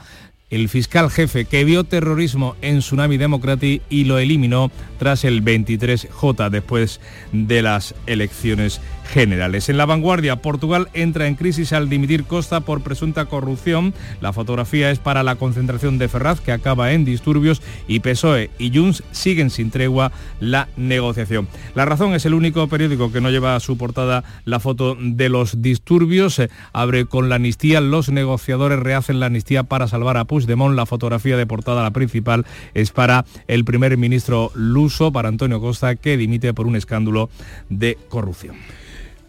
el 0.48 0.68
fiscal 0.68 1.10
jefe 1.10 1.44
que 1.44 1.64
vio 1.64 1.84
terrorismo 1.84 2.54
en 2.62 2.78
Tsunami 2.78 3.16
Democratic 3.16 3.82
y 3.90 4.04
lo 4.04 4.18
eliminó 4.18 4.70
tras 4.98 5.24
el 5.24 5.44
23J 5.44 6.50
después 6.50 7.00
de 7.32 7.62
las 7.62 7.94
elecciones 8.06 8.80
generales. 9.06 9.68
En 9.68 9.76
la 9.76 9.86
vanguardia, 9.86 10.36
Portugal 10.36 10.88
entra 10.92 11.26
en 11.26 11.34
crisis 11.34 11.72
al 11.72 11.88
dimitir 11.88 12.24
Costa 12.24 12.60
por 12.60 12.82
presunta 12.82 13.26
corrupción. 13.26 13.94
La 14.20 14.32
fotografía 14.32 14.90
es 14.90 14.98
para 14.98 15.22
la 15.22 15.36
concentración 15.36 15.98
de 15.98 16.08
Ferraz, 16.08 16.40
que 16.40 16.52
acaba 16.52 16.92
en 16.92 17.04
disturbios, 17.04 17.62
y 17.88 18.00
PSOE 18.00 18.50
y 18.58 18.76
Junts 18.76 19.02
siguen 19.12 19.50
sin 19.50 19.70
tregua 19.70 20.12
la 20.40 20.68
negociación. 20.76 21.48
La 21.74 21.84
Razón 21.84 22.14
es 22.14 22.26
el 22.26 22.34
único 22.34 22.68
periódico 22.68 23.12
que 23.12 23.20
no 23.20 23.30
lleva 23.30 23.56
a 23.56 23.60
su 23.60 23.78
portada 23.78 24.24
la 24.44 24.60
foto 24.60 24.96
de 25.00 25.28
los 25.28 25.62
disturbios. 25.62 26.40
abre 26.72 27.06
con 27.06 27.28
la 27.28 27.36
amnistía. 27.36 27.80
Los 27.80 28.10
negociadores 28.10 28.78
rehacen 28.78 29.20
la 29.20 29.26
amnistía 29.26 29.62
para 29.62 29.88
salvar 29.88 30.16
a 30.16 30.24
Puigdemont. 30.24 30.76
La 30.76 30.86
fotografía 30.86 31.36
de 31.36 31.46
portada, 31.46 31.82
la 31.82 31.92
principal, 31.92 32.44
es 32.74 32.90
para 32.90 33.24
el 33.48 33.64
primer 33.64 33.96
ministro 33.96 34.50
luso, 34.54 35.12
para 35.12 35.28
Antonio 35.28 35.60
Costa, 35.60 35.96
que 35.96 36.16
dimite 36.16 36.52
por 36.54 36.66
un 36.66 36.76
escándalo 36.76 37.30
de 37.68 37.96
corrupción. 38.08 38.56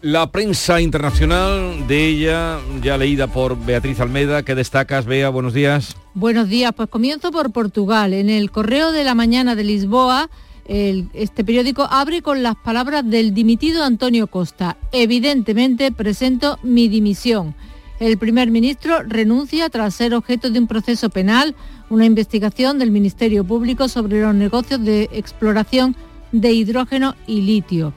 La 0.00 0.30
prensa 0.30 0.80
internacional 0.80 1.88
de 1.88 2.06
ella, 2.06 2.60
ya 2.84 2.96
leída 2.96 3.26
por 3.26 3.58
Beatriz 3.58 3.98
Almeda, 3.98 4.44
¿qué 4.44 4.54
destacas, 4.54 5.06
Bea? 5.06 5.28
Buenos 5.28 5.54
días. 5.54 5.96
Buenos 6.14 6.48
días, 6.48 6.72
pues 6.76 6.88
comienzo 6.88 7.32
por 7.32 7.50
Portugal. 7.50 8.12
En 8.12 8.30
el 8.30 8.52
Correo 8.52 8.92
de 8.92 9.02
la 9.02 9.16
Mañana 9.16 9.56
de 9.56 9.64
Lisboa, 9.64 10.30
este 10.68 11.42
periódico 11.42 11.88
abre 11.90 12.22
con 12.22 12.44
las 12.44 12.54
palabras 12.54 13.10
del 13.10 13.34
dimitido 13.34 13.82
Antonio 13.82 14.28
Costa. 14.28 14.76
Evidentemente 14.92 15.90
presento 15.90 16.60
mi 16.62 16.86
dimisión. 16.86 17.56
El 17.98 18.18
primer 18.18 18.52
ministro 18.52 19.02
renuncia 19.02 19.68
tras 19.68 19.96
ser 19.96 20.14
objeto 20.14 20.48
de 20.50 20.60
un 20.60 20.68
proceso 20.68 21.10
penal, 21.10 21.56
una 21.90 22.04
investigación 22.04 22.78
del 22.78 22.92
Ministerio 22.92 23.42
Público 23.42 23.88
sobre 23.88 24.22
los 24.22 24.32
negocios 24.32 24.84
de 24.84 25.08
exploración 25.10 25.96
de 26.30 26.52
hidrógeno 26.52 27.16
y 27.26 27.40
litio. 27.40 27.92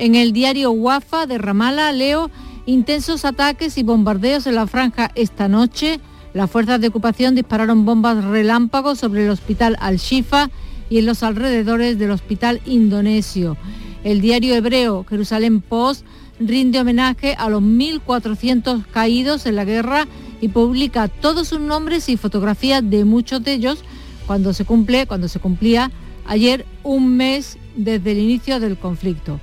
En 0.00 0.14
el 0.14 0.32
diario 0.32 0.70
Wafa 0.70 1.26
de 1.26 1.36
Ramala 1.36 1.92
leo 1.92 2.30
intensos 2.64 3.26
ataques 3.26 3.76
y 3.76 3.82
bombardeos 3.82 4.46
en 4.46 4.54
la 4.54 4.66
franja 4.66 5.10
esta 5.14 5.46
noche. 5.46 6.00
Las 6.32 6.50
fuerzas 6.50 6.80
de 6.80 6.88
ocupación 6.88 7.34
dispararon 7.34 7.84
bombas 7.84 8.24
relámpagos 8.24 8.98
sobre 8.98 9.24
el 9.24 9.30
hospital 9.30 9.76
Al-Shifa 9.78 10.48
y 10.88 11.00
en 11.00 11.04
los 11.04 11.22
alrededores 11.22 11.98
del 11.98 12.12
hospital 12.12 12.62
indonesio. 12.64 13.58
El 14.02 14.22
diario 14.22 14.54
hebreo 14.54 15.04
Jerusalén 15.06 15.60
Post 15.60 16.06
rinde 16.38 16.80
homenaje 16.80 17.34
a 17.38 17.50
los 17.50 17.60
1.400 17.60 18.86
caídos 18.86 19.44
en 19.44 19.54
la 19.54 19.66
guerra 19.66 20.06
y 20.40 20.48
publica 20.48 21.08
todos 21.08 21.48
sus 21.48 21.60
nombres 21.60 22.08
y 22.08 22.16
fotografías 22.16 22.88
de 22.88 23.04
muchos 23.04 23.44
de 23.44 23.52
ellos 23.52 23.84
cuando 24.26 24.54
se 24.54 24.64
cumple, 24.64 25.06
cuando 25.06 25.28
se 25.28 25.40
cumplía 25.40 25.90
ayer 26.24 26.64
un 26.84 27.18
mes 27.18 27.58
desde 27.76 28.12
el 28.12 28.18
inicio 28.20 28.60
del 28.60 28.78
conflicto. 28.78 29.38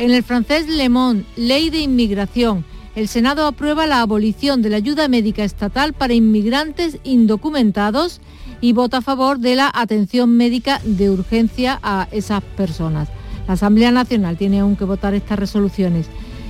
En 0.00 0.10
el 0.12 0.22
francés 0.22 0.66
Le 0.66 0.88
Monde, 0.88 1.26
Ley 1.36 1.68
de 1.68 1.80
Inmigración, 1.80 2.64
el 2.94 3.06
Senado 3.06 3.46
aprueba 3.46 3.86
la 3.86 4.00
abolición 4.00 4.62
de 4.62 4.70
la 4.70 4.78
ayuda 4.78 5.08
médica 5.08 5.44
estatal 5.44 5.92
para 5.92 6.14
inmigrantes 6.14 6.96
indocumentados 7.04 8.22
y 8.62 8.72
vota 8.72 8.96
a 8.96 9.02
favor 9.02 9.40
de 9.40 9.56
la 9.56 9.70
atención 9.74 10.38
médica 10.38 10.80
de 10.84 11.10
urgencia 11.10 11.78
a 11.82 12.08
esas 12.12 12.42
personas. 12.42 13.10
La 13.46 13.52
Asamblea 13.52 13.90
Nacional 13.90 14.38
tiene 14.38 14.60
aún 14.60 14.74
que 14.74 14.86
votar 14.86 15.12
estas 15.12 15.38
resoluciones. 15.38 16.06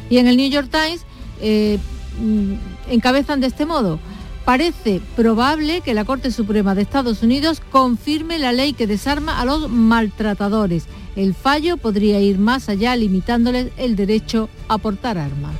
Y 0.08 0.18
en 0.18 0.28
el 0.28 0.36
New 0.36 0.48
York 0.48 0.68
Times 0.70 1.04
eh, 1.40 1.80
mm, 2.20 2.92
encabezan 2.92 3.40
de 3.40 3.48
este 3.48 3.66
modo. 3.66 3.98
Parece 4.44 5.00
probable 5.16 5.80
que 5.80 5.92
la 5.92 6.04
Corte 6.04 6.30
Suprema 6.30 6.76
de 6.76 6.82
Estados 6.82 7.24
Unidos 7.24 7.60
confirme 7.72 8.38
la 8.38 8.52
ley 8.52 8.74
que 8.74 8.86
desarma 8.86 9.40
a 9.40 9.44
los 9.44 9.68
maltratadores 9.68 10.86
el 11.16 11.34
fallo 11.34 11.76
podría 11.76 12.20
ir 12.20 12.38
más 12.38 12.68
allá 12.68 12.96
limitándoles 12.96 13.68
el 13.76 13.96
derecho 13.96 14.48
a 14.68 14.78
portar 14.78 15.18
armas. 15.18 15.54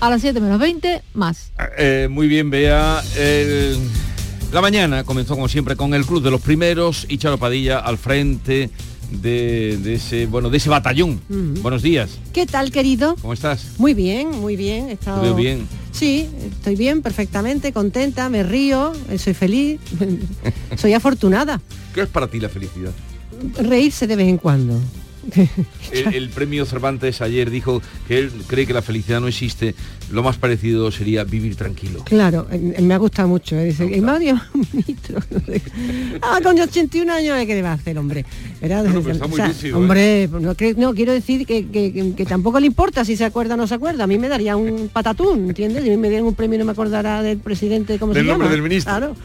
A 0.00 0.08
las 0.08 0.22
7 0.22 0.40
menos 0.40 0.58
20, 0.58 1.02
más. 1.12 1.52
Eh, 1.76 2.08
muy 2.10 2.26
bien, 2.26 2.48
Bea. 2.48 3.02
La 4.52 4.60
mañana 4.60 5.04
comenzó 5.04 5.34
como 5.34 5.48
siempre 5.48 5.76
con 5.76 5.94
el 5.94 6.04
Club 6.04 6.22
de 6.22 6.30
los 6.30 6.40
Primeros 6.40 7.06
y 7.08 7.18
Charo 7.18 7.38
Padilla 7.38 7.78
al 7.78 7.98
frente 7.98 8.70
de, 9.10 9.94
ese 9.94 10.26
bueno 10.26 10.50
de 10.50 10.56
ese 10.56 10.70
batallón. 10.70 11.20
Buenos 11.60 11.82
días. 11.82 12.18
¿Qué 12.32 12.46
tal, 12.46 12.70
querido? 12.72 13.16
¿Cómo 13.20 13.32
estás? 13.32 13.74
Muy 13.78 13.94
bien, 13.94 14.30
muy 14.30 14.56
bien. 14.56 14.88
He 14.88 14.92
estado... 14.92 15.34
bien. 15.34 15.68
Sí, 15.92 16.28
estoy 16.50 16.76
bien, 16.76 17.02
perfectamente, 17.02 17.72
contenta, 17.72 18.28
me 18.28 18.42
río, 18.42 18.92
soy 19.18 19.34
feliz, 19.34 19.80
soy 20.76 20.94
afortunada. 20.94 21.60
¿Qué 21.94 22.02
es 22.02 22.08
para 22.08 22.28
ti 22.28 22.40
la 22.40 22.48
felicidad? 22.48 22.92
Reírse 23.56 24.06
de 24.06 24.16
vez 24.16 24.28
en 24.28 24.38
cuando. 24.38 24.74
El, 25.92 26.28
premio 26.30 26.64
Cervantes 26.66 27.20
ayer 27.20 27.50
dijo 27.50 27.82
que 28.06 28.18
él 28.18 28.30
cree 28.46 28.66
que 28.66 28.72
la 28.72 28.82
felicidad 28.82 29.20
no 29.20 29.28
existe. 29.28 29.74
Lo 30.10 30.22
más 30.22 30.36
parecido 30.36 30.90
sería 30.90 31.24
vivir 31.24 31.54
tranquilo. 31.56 32.02
Claro, 32.04 32.46
me 32.80 32.94
ha 32.94 32.98
gustado 32.98 33.28
mucho. 33.28 33.56
¿eh? 33.56 33.66
Dice, 33.66 33.84
y 33.84 34.00
Mario, 34.00 34.40
ah, 36.22 36.40
con 36.42 36.58
81 36.58 37.12
años, 37.12 37.36
¿qué 37.46 37.62
va 37.62 37.70
a 37.70 37.74
hacer, 37.74 37.96
hombre? 37.98 38.24
hombre, 39.74 40.28
no, 40.76 40.94
quiero 40.94 41.12
decir 41.12 41.46
que, 41.46 42.26
tampoco 42.28 42.58
le 42.60 42.66
importa 42.66 43.04
si 43.04 43.16
se 43.16 43.24
acuerda 43.24 43.54
o 43.54 43.56
no 43.56 43.66
se 43.66 43.74
acuerda. 43.74 44.04
A 44.04 44.06
mí 44.06 44.18
me 44.18 44.28
daría 44.28 44.56
un 44.56 44.88
patatún, 44.92 45.48
¿entiendes? 45.48 45.84
Si 45.84 45.96
me 45.96 46.08
dieran 46.08 46.26
un 46.26 46.34
premio 46.34 46.58
no 46.58 46.64
me 46.64 46.72
acordara 46.72 47.22
del 47.22 47.38
presidente, 47.38 47.98
¿cómo 47.98 48.12
del 48.12 48.24
se 48.24 48.30
nombre 48.30 48.48
del 48.48 48.62
ministro. 48.62 48.92
Claro. 48.92 49.16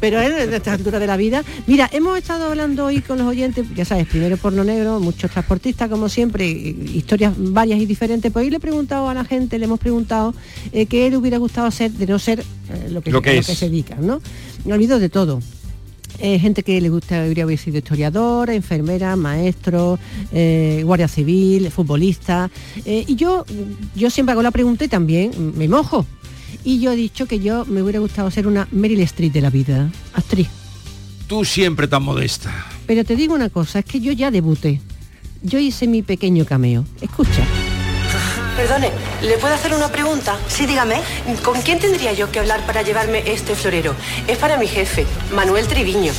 pero 0.00 0.20
es 0.20 0.50
de 0.50 0.56
esta 0.56 0.74
altura 0.74 0.98
de 0.98 1.06
la 1.06 1.16
vida. 1.16 1.42
Mira, 1.66 1.88
hemos 1.92 2.18
estado 2.18 2.46
hablando 2.46 2.86
hoy 2.86 3.00
con 3.00 3.18
los 3.18 3.26
oyentes, 3.26 3.66
ya 3.74 3.84
sabes, 3.84 4.06
primero 4.06 4.36
porno 4.36 4.64
negro, 4.64 5.00
muchos 5.30 5.32
transportistas, 5.32 5.88
como 5.88 6.08
siempre, 6.08 6.48
historias 6.48 7.34
varias 7.36 7.80
y 7.80 7.86
diferentes. 7.86 8.32
Pues 8.32 8.44
hoy 8.44 8.50
le 8.50 8.56
he 8.56 8.60
preguntado 8.60 9.08
a 9.08 9.14
la 9.14 9.24
gente, 9.24 9.58
le 9.58 9.64
hemos 9.64 9.78
preguntado 9.78 10.34
eh, 10.72 10.86
qué 10.86 11.08
le 11.10 11.16
hubiera 11.16 11.38
gustado 11.38 11.66
hacer 11.66 11.92
de 11.92 12.06
no 12.06 12.18
ser 12.18 12.40
eh, 12.40 12.88
lo, 12.90 13.00
que, 13.00 13.12
que, 13.20 13.42
se 13.42 13.68
dedica, 13.68 13.96
¿no? 13.96 14.20
Ha 14.68 14.74
habido 14.74 14.98
de 14.98 15.08
todo. 15.08 15.40
Eh, 16.18 16.38
gente 16.38 16.62
que 16.62 16.80
le 16.80 16.90
gusta 16.90 17.24
hubiera 17.24 17.56
sido 17.56 17.78
historiador, 17.78 18.50
enfermera, 18.50 19.16
maestro, 19.16 19.98
guardia 20.82 21.08
civil, 21.08 21.70
futbolista. 21.70 22.50
y 22.84 23.14
yo, 23.14 23.46
yo 23.94 24.10
siempre 24.10 24.32
hago 24.32 24.42
la 24.42 24.50
pregunta 24.50 24.84
y 24.84 24.88
también 24.88 25.30
me 25.56 25.68
mojo. 25.68 26.04
Y 26.62 26.80
yo 26.80 26.92
he 26.92 26.96
dicho 26.96 27.26
que 27.26 27.38
yo 27.38 27.64
me 27.64 27.82
hubiera 27.82 28.00
gustado 28.00 28.30
ser 28.30 28.46
una 28.46 28.68
Meryl 28.70 29.00
Streep 29.00 29.32
de 29.32 29.40
la 29.40 29.50
vida, 29.50 29.90
actriz. 30.12 30.48
Tú 31.26 31.44
siempre 31.44 31.88
tan 31.88 32.02
modesta. 32.02 32.66
Pero 32.86 33.04
te 33.04 33.16
digo 33.16 33.34
una 33.34 33.48
cosa, 33.48 33.78
es 33.78 33.84
que 33.86 34.00
yo 34.00 34.12
ya 34.12 34.30
debuté. 34.30 34.80
Yo 35.42 35.58
hice 35.58 35.86
mi 35.86 36.02
pequeño 36.02 36.44
cameo. 36.44 36.84
Escucha. 37.00 37.42
Perdone, 38.56 38.90
¿le 39.22 39.38
puedo 39.38 39.54
hacer 39.54 39.72
una 39.72 39.88
pregunta? 39.88 40.36
Sí, 40.48 40.66
dígame. 40.66 41.00
¿Con 41.42 41.62
quién 41.62 41.78
tendría 41.78 42.12
yo 42.12 42.30
que 42.30 42.40
hablar 42.40 42.66
para 42.66 42.82
llevarme 42.82 43.22
este 43.26 43.54
florero? 43.54 43.94
Es 44.26 44.36
para 44.36 44.58
mi 44.58 44.66
jefe, 44.66 45.06
Manuel 45.34 45.66
Triviño. 45.66 46.12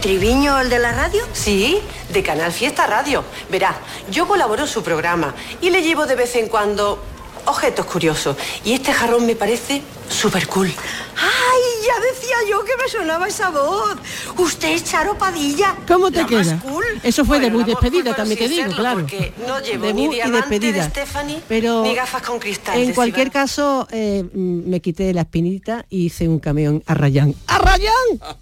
¿Triviño, 0.00 0.58
el 0.58 0.70
de 0.70 0.80
la 0.80 0.92
radio? 0.92 1.22
Sí, 1.32 1.78
de 2.12 2.22
Canal 2.24 2.50
Fiesta 2.50 2.86
Radio. 2.86 3.24
Verá, 3.48 3.76
yo 4.10 4.26
colaboro 4.26 4.62
en 4.62 4.68
su 4.68 4.82
programa 4.82 5.34
y 5.60 5.70
le 5.70 5.82
llevo 5.82 6.06
de 6.06 6.16
vez 6.16 6.34
en 6.34 6.48
cuando 6.48 7.00
objetos 7.46 7.86
curiosos. 7.86 8.36
Y 8.64 8.72
este 8.72 8.92
jarrón 8.92 9.26
me 9.26 9.36
parece 9.36 9.82
súper 10.08 10.46
cool. 10.48 10.68
¡Ay! 10.68 11.60
Ya 11.86 12.00
decía 12.00 12.36
yo 12.50 12.64
que 12.64 12.72
me 12.82 12.88
sonaba 12.88 13.28
esa 13.28 13.50
voz. 13.50 13.96
Usted 14.38 14.70
es 14.70 14.84
Charo 14.84 15.18
Padilla. 15.18 15.76
¿Cómo 15.86 16.10
te 16.10 16.24
queda? 16.24 16.62
Eso 17.02 17.24
fue 17.24 17.40
debut 17.40 17.62
y 17.62 17.70
despedida, 17.70 18.14
también 18.14 18.38
te 18.38 18.48
digo, 18.48 18.72
claro. 18.74 19.06
No 19.46 19.60
llevo 19.60 19.86
debut 19.86 20.10
ni 20.10 20.16
y 20.16 20.30
despedida. 20.30 20.84
De 20.84 20.90
Stephanie, 20.90 21.42
pero 21.46 21.82
ni 21.82 21.94
gafas 21.94 22.22
con 22.22 22.38
cristal. 22.38 22.78
En 22.78 22.94
cualquier 22.94 23.30
caso, 23.30 23.86
eh, 23.90 24.24
me 24.32 24.80
quité 24.80 25.12
la 25.12 25.22
espinita 25.22 25.84
y 25.90 26.06
hice 26.06 26.26
un 26.26 26.38
camión 26.38 26.82
a 26.86 26.94
Rayán. 26.94 27.34
¡A 27.46 27.58
Rayán! 27.58 27.92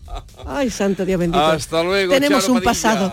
¡Ay, 0.46 0.70
santo 0.70 1.04
Dios 1.04 1.18
bendito! 1.18 1.44
Hasta 1.44 1.82
luego. 1.82 2.12
Tenemos 2.12 2.48
un 2.48 2.62
pasado. 2.62 3.12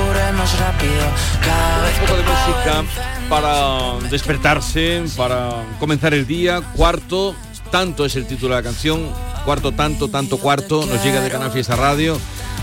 tiempo 0.00 0.12
corre 0.12 0.32
más 0.32 0.58
rápido 0.58 1.02
cada 1.44 1.82
vez 1.82 1.94
Un 2.00 2.06
poco 2.06 2.16
de 2.16 2.22
música 2.22 2.84
para 3.28 4.08
despertarse, 4.10 5.04
para 5.16 5.64
comenzar 5.78 6.14
el 6.14 6.26
día. 6.26 6.60
Cuarto, 6.74 7.34
tanto 7.70 8.04
es 8.04 8.16
el 8.16 8.26
título 8.26 8.54
de 8.54 8.62
la 8.62 8.64
canción. 8.64 9.08
Cuarto, 9.44 9.72
tanto, 9.72 10.08
tanto, 10.08 10.38
cuarto. 10.38 10.84
Nos 10.86 11.02
llega 11.04 11.20
de 11.20 11.30
Canal 11.30 11.52
Fiesta 11.52 11.76
Radio. 11.76 12.18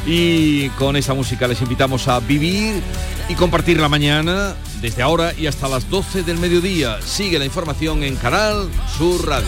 Y 0.06 0.70
con 0.72 0.96
esa 0.96 1.14
música 1.14 1.48
les 1.48 1.62
invitamos 1.62 2.08
a 2.08 2.20
vivir 2.20 2.82
y 3.28 3.36
compartir 3.36 3.80
la 3.80 3.90
mañana 3.90 4.56
desde 4.82 5.02
ahora 5.02 5.34
y 5.34 5.48
hasta 5.48 5.68
las 5.68 5.90
12 5.90 6.24
del 6.24 6.38
mediodía. 6.38 7.02
Sigue 7.02 7.40
la 7.40 7.46
información 7.46 8.04
en 8.04 8.16
Canal 8.16 8.70
Sur 8.98 9.28
Radio. 9.28 9.48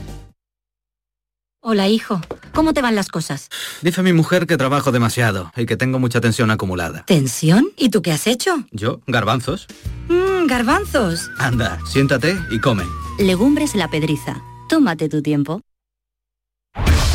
Hola, 1.63 1.87
hijo. 1.87 2.19
¿Cómo 2.53 2.73
te 2.73 2.81
van 2.81 2.95
las 2.95 3.09
cosas? 3.09 3.49
Dice 3.83 4.01
mi 4.01 4.13
mujer 4.13 4.47
que 4.47 4.57
trabajo 4.57 4.91
demasiado 4.91 5.51
y 5.55 5.67
que 5.67 5.77
tengo 5.77 5.99
mucha 5.99 6.19
tensión 6.19 6.49
acumulada. 6.49 7.05
¿Tensión? 7.05 7.69
¿Y 7.77 7.89
tú 7.89 8.01
qué 8.01 8.11
has 8.11 8.25
hecho? 8.25 8.63
Yo, 8.71 9.01
garbanzos. 9.05 9.67
Mmm, 10.09 10.47
garbanzos. 10.47 11.29
Anda, 11.37 11.77
siéntate 11.85 12.35
y 12.49 12.59
come. 12.59 12.83
Legumbres 13.19 13.75
la 13.75 13.89
pedriza. 13.91 14.41
Tómate 14.69 15.07
tu 15.07 15.21
tiempo. 15.21 15.61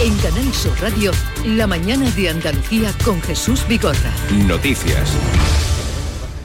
En 0.01 0.17
Canal 0.19 0.55
Sur 0.55 0.81
Radio, 0.81 1.11
la 1.45 1.67
mañana 1.67 2.09
de 2.13 2.29
Andalucía 2.29 2.93
con 3.05 3.21
Jesús 3.23 3.67
Vigorra. 3.67 4.13
Noticias. 4.47 5.11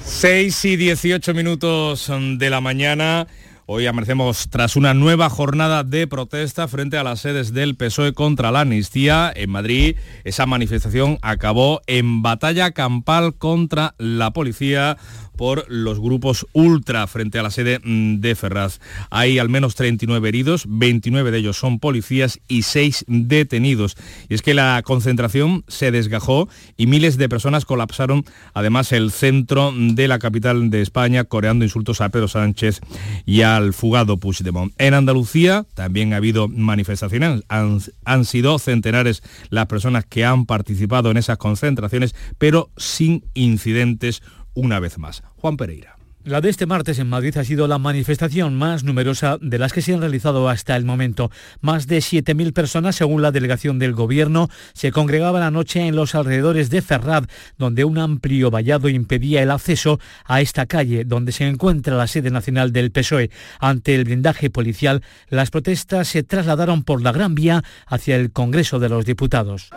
6 0.05 0.65
y 0.65 0.75
18 0.75 1.35
minutos 1.35 2.09
de 2.09 2.49
la 2.49 2.61
mañana. 2.61 3.27
Hoy 3.73 3.87
amanecemos 3.87 4.49
tras 4.49 4.75
una 4.75 4.93
nueva 4.93 5.29
jornada 5.29 5.85
de 5.85 6.05
protesta 6.05 6.67
frente 6.67 6.97
a 6.97 7.05
las 7.05 7.21
sedes 7.21 7.53
del 7.53 7.77
PSOE 7.77 8.11
contra 8.11 8.51
la 8.51 8.59
amnistía 8.59 9.31
en 9.33 9.49
Madrid. 9.49 9.95
Esa 10.25 10.45
manifestación 10.45 11.19
acabó 11.21 11.79
en 11.87 12.21
batalla 12.21 12.71
campal 12.71 13.35
contra 13.35 13.95
la 13.97 14.31
policía 14.31 14.97
por 15.35 15.65
los 15.69 15.99
grupos 15.99 16.45
ultra 16.53 17.07
frente 17.07 17.39
a 17.39 17.43
la 17.43 17.51
sede 17.51 17.79
mm, 17.83 18.19
de 18.19 18.35
Ferraz. 18.35 18.79
Hay 19.09 19.39
al 19.39 19.49
menos 19.49 19.75
39 19.75 20.29
heridos, 20.29 20.65
29 20.67 21.31
de 21.31 21.37
ellos 21.37 21.57
son 21.57 21.79
policías 21.79 22.39
y 22.47 22.63
6 22.63 23.05
detenidos. 23.07 23.97
Y 24.29 24.35
es 24.35 24.41
que 24.41 24.53
la 24.53 24.81
concentración 24.83 25.63
se 25.67 25.91
desgajó 25.91 26.49
y 26.77 26.87
miles 26.87 27.17
de 27.17 27.29
personas 27.29 27.65
colapsaron 27.65 28.23
además 28.53 28.91
el 28.91 29.11
centro 29.11 29.73
de 29.75 30.07
la 30.07 30.19
capital 30.19 30.69
de 30.69 30.81
España 30.81 31.23
coreando 31.23 31.65
insultos 31.65 32.01
a 32.01 32.09
Pedro 32.09 32.27
Sánchez 32.27 32.81
y 33.25 33.41
al 33.41 33.73
fugado 33.73 34.17
Puigdemont. 34.17 34.73
En 34.77 34.93
Andalucía 34.93 35.65
también 35.73 36.13
ha 36.13 36.17
habido 36.17 36.47
manifestaciones, 36.47 37.43
han, 37.47 37.79
han 38.05 38.25
sido 38.25 38.59
centenares 38.59 39.23
las 39.49 39.67
personas 39.67 40.05
que 40.05 40.25
han 40.25 40.45
participado 40.45 41.11
en 41.11 41.17
esas 41.17 41.37
concentraciones, 41.37 42.15
pero 42.37 42.69
sin 42.77 43.23
incidentes 43.33 44.21
una 44.53 44.79
vez 44.79 44.97
más. 44.97 45.23
Juan 45.37 45.57
Pereira. 45.57 45.97
La 46.23 46.39
de 46.39 46.49
este 46.49 46.67
martes 46.67 46.99
en 46.99 47.09
Madrid 47.09 47.35
ha 47.39 47.43
sido 47.43 47.67
la 47.67 47.79
manifestación 47.79 48.55
más 48.55 48.83
numerosa 48.83 49.39
de 49.41 49.57
las 49.57 49.73
que 49.73 49.81
se 49.81 49.95
han 49.95 50.01
realizado 50.01 50.49
hasta 50.49 50.75
el 50.75 50.85
momento. 50.85 51.31
Más 51.61 51.87
de 51.87 51.97
7.000 51.97 52.53
personas, 52.53 52.95
según 52.95 53.23
la 53.23 53.31
delegación 53.31 53.79
del 53.79 53.93
Gobierno, 53.93 54.47
se 54.73 54.91
congregaban 54.91 55.41
anoche 55.41 55.79
en 55.79 55.95
los 55.95 56.13
alrededores 56.13 56.69
de 56.69 56.83
Ferrad, 56.83 57.23
donde 57.57 57.85
un 57.85 57.97
amplio 57.97 58.51
vallado 58.51 58.87
impedía 58.87 59.41
el 59.41 59.49
acceso 59.49 59.99
a 60.25 60.41
esta 60.41 60.67
calle, 60.67 61.05
donde 61.05 61.31
se 61.31 61.47
encuentra 61.47 61.97
la 61.97 62.05
sede 62.05 62.29
nacional 62.29 62.71
del 62.71 62.91
PSOE. 62.91 63.31
Ante 63.59 63.95
el 63.95 64.03
blindaje 64.03 64.51
policial, 64.51 65.01
las 65.27 65.49
protestas 65.49 66.07
se 66.07 66.21
trasladaron 66.21 66.83
por 66.83 67.01
la 67.01 67.13
Gran 67.13 67.33
Vía 67.33 67.63
hacia 67.87 68.15
el 68.15 68.31
Congreso 68.31 68.77
de 68.77 68.89
los 68.89 69.05
Diputados. 69.05 69.71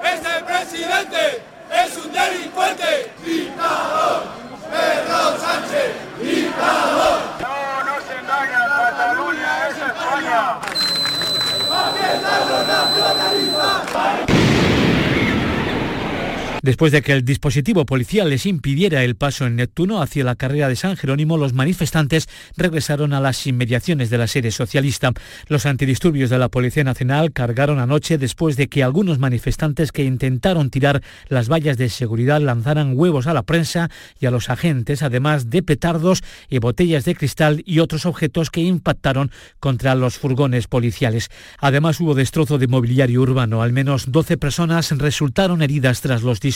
Después 16.65 16.93
de 16.93 17.03
que 17.03 17.13
el 17.13 17.27
dispositivo 17.27 17.85
policial 17.85 18.31
les 18.31 18.47
impidiera 18.47 19.05
el 19.05 19.17
paso 19.17 19.45
en 19.45 19.57
Neptuno 19.57 20.01
hacia 20.01 20.25
la 20.25 20.35
carrera 20.35 20.67
de 20.67 20.77
San 20.77 20.97
Jerónimo, 20.97 21.37
los 21.37 21.53
manifestantes 21.53 22.27
regresaron 22.57 23.13
a 23.13 23.21
las 23.21 23.47
inmediaciones 23.47 24.09
de 24.09 24.17
la 24.17 24.27
sede 24.27 24.51
socialista. 24.51 25.13
Los 25.47 25.67
antidisturbios 25.67 26.31
de 26.31 26.39
la 26.39 26.49
Policía 26.49 26.83
Nacional 26.83 27.33
cargaron 27.33 27.81
anoche 27.81 28.17
después 28.17 28.57
de 28.57 28.69
que 28.69 28.83
algunos 28.83 29.19
manifestantes 29.19 29.93
que 29.93 30.05
intentaron 30.05 30.71
tirar 30.71 31.03
las 31.29 31.51
vallas 31.51 31.77
de 31.77 31.91
seguridad 31.91 32.41
lanzaran 32.41 32.95
huevos 32.97 33.27
a 33.27 33.35
la 33.35 33.43
prensa 33.43 33.91
y 34.19 34.25
a 34.25 34.31
los 34.31 34.49
agentes, 34.49 35.03
además 35.03 35.51
de 35.51 35.63
petardos 35.63 36.23
y 36.49 36.61
botellas 36.61 37.05
de 37.05 37.15
cristal 37.15 37.63
y 37.67 37.81
otros 37.81 38.07
objetos 38.07 38.49
que 38.49 38.63
impactaron 38.63 39.31
contra 39.61 39.95
los 39.95 40.17
furgones 40.17 40.67
policiales. 40.67 41.29
Además 41.59 42.01
hubo 42.01 42.15
destrozo 42.15 42.57
de 42.57 42.69
mobiliario 42.69 43.21
urbano. 43.21 43.61
Al 43.61 43.75
menos 43.75 44.11
12 44.11 44.39
personas 44.39 44.93
resultaron 44.93 45.61
heridas 45.61 46.01
tras 46.01 46.23
los 46.23 46.41
disturbios. 46.41 46.54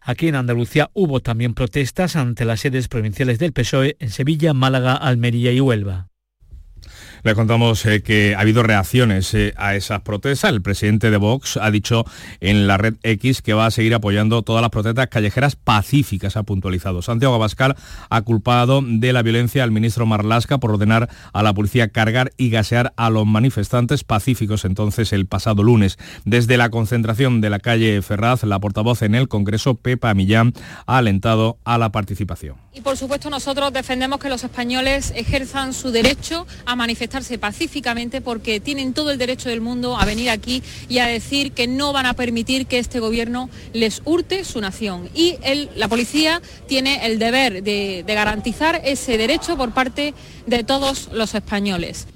Aquí 0.00 0.28
en 0.28 0.36
Andalucía 0.36 0.90
hubo 0.94 1.20
también 1.20 1.54
protestas 1.54 2.16
ante 2.16 2.44
las 2.44 2.60
sedes 2.60 2.88
provinciales 2.88 3.38
del 3.38 3.52
PSOE 3.52 3.96
en 3.98 4.10
Sevilla, 4.10 4.54
Málaga, 4.54 4.94
Almería 4.94 5.52
y 5.52 5.60
Huelva. 5.60 6.11
Le 7.24 7.36
contamos 7.36 7.86
eh, 7.86 8.02
que 8.02 8.34
ha 8.34 8.40
habido 8.40 8.64
reacciones 8.64 9.32
eh, 9.34 9.54
a 9.56 9.76
esas 9.76 10.00
protestas. 10.00 10.50
El 10.50 10.60
presidente 10.60 11.08
de 11.08 11.18
Vox 11.18 11.56
ha 11.56 11.70
dicho 11.70 12.04
en 12.40 12.66
la 12.66 12.78
red 12.78 12.94
X 13.04 13.42
que 13.42 13.54
va 13.54 13.66
a 13.66 13.70
seguir 13.70 13.94
apoyando 13.94 14.42
todas 14.42 14.60
las 14.60 14.70
protestas 14.70 15.06
callejeras 15.06 15.54
pacíficas, 15.54 16.36
ha 16.36 16.42
puntualizado. 16.42 17.00
Santiago 17.00 17.36
Abascal 17.36 17.76
ha 18.10 18.22
culpado 18.22 18.82
de 18.84 19.12
la 19.12 19.22
violencia 19.22 19.62
al 19.62 19.70
ministro 19.70 20.04
Marlasca 20.04 20.58
por 20.58 20.72
ordenar 20.72 21.08
a 21.32 21.44
la 21.44 21.54
policía 21.54 21.90
cargar 21.90 22.32
y 22.36 22.50
gasear 22.50 22.92
a 22.96 23.08
los 23.08 23.24
manifestantes 23.24 24.02
pacíficos 24.02 24.64
entonces 24.64 25.12
el 25.12 25.26
pasado 25.26 25.62
lunes. 25.62 25.98
Desde 26.24 26.56
la 26.56 26.70
concentración 26.70 27.40
de 27.40 27.50
la 27.50 27.60
calle 27.60 28.02
Ferraz, 28.02 28.42
la 28.42 28.58
portavoz 28.58 29.02
en 29.02 29.14
el 29.14 29.28
Congreso, 29.28 29.76
Pepa 29.76 30.12
Millán, 30.14 30.54
ha 30.86 30.98
alentado 30.98 31.58
a 31.64 31.78
la 31.78 31.92
participación. 31.92 32.56
Y 32.74 32.80
por 32.80 32.96
supuesto 32.96 33.30
nosotros 33.30 33.72
defendemos 33.72 34.18
que 34.18 34.28
los 34.28 34.42
españoles 34.42 35.12
ejerzan 35.14 35.72
su 35.72 35.92
derecho 35.92 36.46
a 36.66 36.74
manifestar 36.74 37.11
pacíficamente 37.38 38.20
porque 38.20 38.60
tienen 38.60 38.94
todo 38.94 39.10
el 39.10 39.18
derecho 39.18 39.48
del 39.48 39.60
mundo 39.60 39.98
a 39.98 40.04
venir 40.04 40.30
aquí 40.30 40.62
y 40.88 40.98
a 40.98 41.06
decir 41.06 41.52
que 41.52 41.66
no 41.66 41.92
van 41.92 42.06
a 42.06 42.14
permitir 42.14 42.66
que 42.66 42.78
este 42.78 43.00
gobierno 43.00 43.50
les 43.72 44.02
hurte 44.04 44.44
su 44.44 44.60
nación. 44.60 45.08
Y 45.14 45.36
la 45.76 45.88
policía 45.88 46.40
tiene 46.66 47.06
el 47.06 47.18
deber 47.18 47.62
de 47.62 48.04
garantizar 48.06 48.80
ese 48.84 49.18
derecho 49.18 49.56
por 49.56 49.72
parte 49.72 50.14
de 50.46 50.64
todos 50.64 51.08
los 51.12 51.34
españoles. 51.34 52.06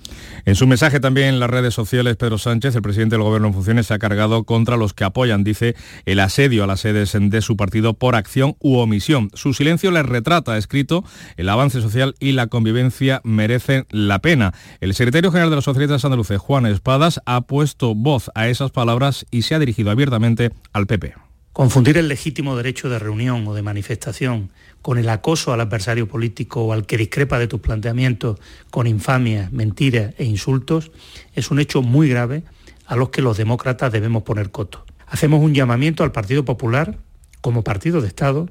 En 0.44 0.54
su 0.54 0.66
mensaje 0.66 1.00
también 1.00 1.28
en 1.28 1.40
las 1.40 1.50
redes 1.50 1.74
sociales, 1.74 2.16
Pedro 2.16 2.38
Sánchez, 2.38 2.74
el 2.74 2.82
presidente 2.82 3.16
del 3.16 3.22
Gobierno 3.22 3.48
en 3.48 3.54
funciones, 3.54 3.86
se 3.86 3.94
ha 3.94 3.98
cargado 3.98 4.44
contra 4.44 4.76
los 4.76 4.94
que 4.94 5.04
apoyan, 5.04 5.44
dice, 5.44 5.74
el 6.04 6.20
asedio 6.20 6.64
a 6.64 6.66
las 6.66 6.80
sedes 6.80 7.16
de 7.18 7.42
su 7.42 7.56
partido 7.56 7.94
por 7.94 8.14
acción 8.14 8.56
u 8.60 8.76
omisión. 8.76 9.30
Su 9.34 9.54
silencio 9.54 9.90
les 9.90 10.06
retrata, 10.06 10.52
ha 10.52 10.58
escrito, 10.58 11.04
el 11.36 11.48
avance 11.48 11.80
social 11.80 12.14
y 12.20 12.32
la 12.32 12.46
convivencia 12.46 13.20
merecen 13.24 13.86
la 13.90 14.20
pena. 14.20 14.54
El 14.80 14.94
secretario 14.94 15.30
general 15.30 15.50
de 15.50 15.56
los 15.56 15.64
socialistas 15.64 16.04
andaluces, 16.04 16.38
Juan 16.38 16.66
Espadas, 16.66 17.20
ha 17.26 17.42
puesto 17.42 17.94
voz 17.94 18.30
a 18.34 18.48
esas 18.48 18.70
palabras 18.70 19.26
y 19.30 19.42
se 19.42 19.54
ha 19.54 19.58
dirigido 19.58 19.90
abiertamente 19.90 20.50
al 20.72 20.86
PP. 20.86 21.14
Confundir 21.56 21.96
el 21.96 22.08
legítimo 22.08 22.54
derecho 22.54 22.90
de 22.90 22.98
reunión 22.98 23.48
o 23.48 23.54
de 23.54 23.62
manifestación 23.62 24.50
con 24.86 24.98
el 24.98 25.08
acoso 25.08 25.52
al 25.52 25.60
adversario 25.60 26.06
político 26.06 26.62
o 26.62 26.72
al 26.72 26.86
que 26.86 26.96
discrepa 26.96 27.40
de 27.40 27.48
tus 27.48 27.58
planteamientos 27.58 28.38
con 28.70 28.86
infamias, 28.86 29.50
mentiras 29.50 30.14
e 30.16 30.22
insultos 30.22 30.92
es 31.34 31.50
un 31.50 31.58
hecho 31.58 31.82
muy 31.82 32.08
grave 32.08 32.44
a 32.86 32.94
los 32.94 33.08
que 33.08 33.20
los 33.20 33.36
demócratas 33.36 33.90
debemos 33.90 34.22
poner 34.22 34.52
coto. 34.52 34.86
Hacemos 35.08 35.42
un 35.42 35.54
llamamiento 35.54 36.04
al 36.04 36.12
Partido 36.12 36.44
Popular, 36.44 36.98
como 37.40 37.64
partido 37.64 38.00
de 38.00 38.06
Estado, 38.06 38.48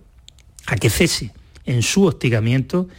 a 0.65 0.75
que 0.75 0.89
cese 0.89 1.31
en 1.63 1.81
su 1.81 2.03
hostigamiento 2.03 2.89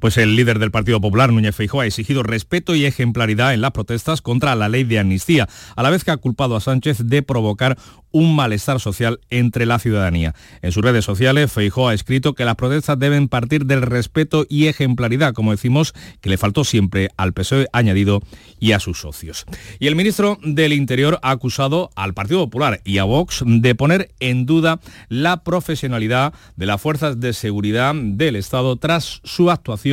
pues 0.00 0.16
el 0.16 0.34
líder 0.34 0.58
del 0.58 0.70
Partido 0.70 1.00
Popular, 1.00 1.32
Núñez 1.32 1.54
Feijóo, 1.54 1.82
ha 1.82 1.86
exigido 1.86 2.22
respeto 2.22 2.74
y 2.74 2.86
ejemplaridad 2.86 3.54
en 3.54 3.60
las 3.60 3.72
protestas 3.72 4.22
contra 4.22 4.54
la 4.54 4.68
ley 4.68 4.84
de 4.84 4.98
amnistía, 4.98 5.48
a 5.76 5.82
la 5.82 5.90
vez 5.90 6.04
que 6.04 6.10
ha 6.10 6.16
culpado 6.16 6.56
a 6.56 6.60
Sánchez 6.60 7.02
de 7.04 7.22
provocar 7.22 7.76
un 8.12 8.34
malestar 8.34 8.80
social 8.80 9.20
entre 9.30 9.66
la 9.66 9.78
ciudadanía. 9.78 10.34
En 10.62 10.72
sus 10.72 10.82
redes 10.82 11.04
sociales, 11.04 11.52
Feijóo 11.52 11.88
ha 11.88 11.94
escrito 11.94 12.34
que 12.34 12.44
las 12.44 12.56
protestas 12.56 12.98
deben 12.98 13.28
partir 13.28 13.66
del 13.66 13.82
respeto 13.82 14.46
y 14.48 14.66
ejemplaridad, 14.66 15.32
como 15.32 15.52
decimos, 15.52 15.94
que 16.20 16.30
le 16.30 16.38
faltó 16.38 16.64
siempre 16.64 17.10
al 17.16 17.32
PSOE 17.32 17.68
añadido 17.72 18.20
y 18.58 18.72
a 18.72 18.80
sus 18.80 19.00
socios. 19.00 19.44
Y 19.78 19.86
el 19.86 19.94
ministro 19.94 20.38
del 20.42 20.72
Interior 20.72 21.20
ha 21.22 21.30
acusado 21.30 21.90
al 21.94 22.14
Partido 22.14 22.40
Popular 22.40 22.80
y 22.84 22.98
a 22.98 23.04
Vox 23.04 23.44
de 23.46 23.74
poner 23.74 24.10
en 24.18 24.46
duda 24.46 24.80
la 25.08 25.44
profesionalidad 25.44 26.34
de 26.56 26.66
las 26.66 26.80
fuerzas 26.80 27.20
de 27.20 27.32
seguridad 27.32 27.94
del 27.94 28.34
Estado 28.34 28.76
tras 28.76 29.20
su 29.24 29.50
actuación 29.50 29.89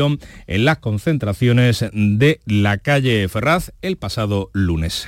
en 0.48 0.66
las 0.66 0.78
concentraciones 0.78 1.86
de 1.92 2.40
la 2.46 2.78
calle 2.78 3.28
Ferraz 3.28 3.72
el 3.82 3.98
pasado 3.98 4.50
lunes. 4.54 5.08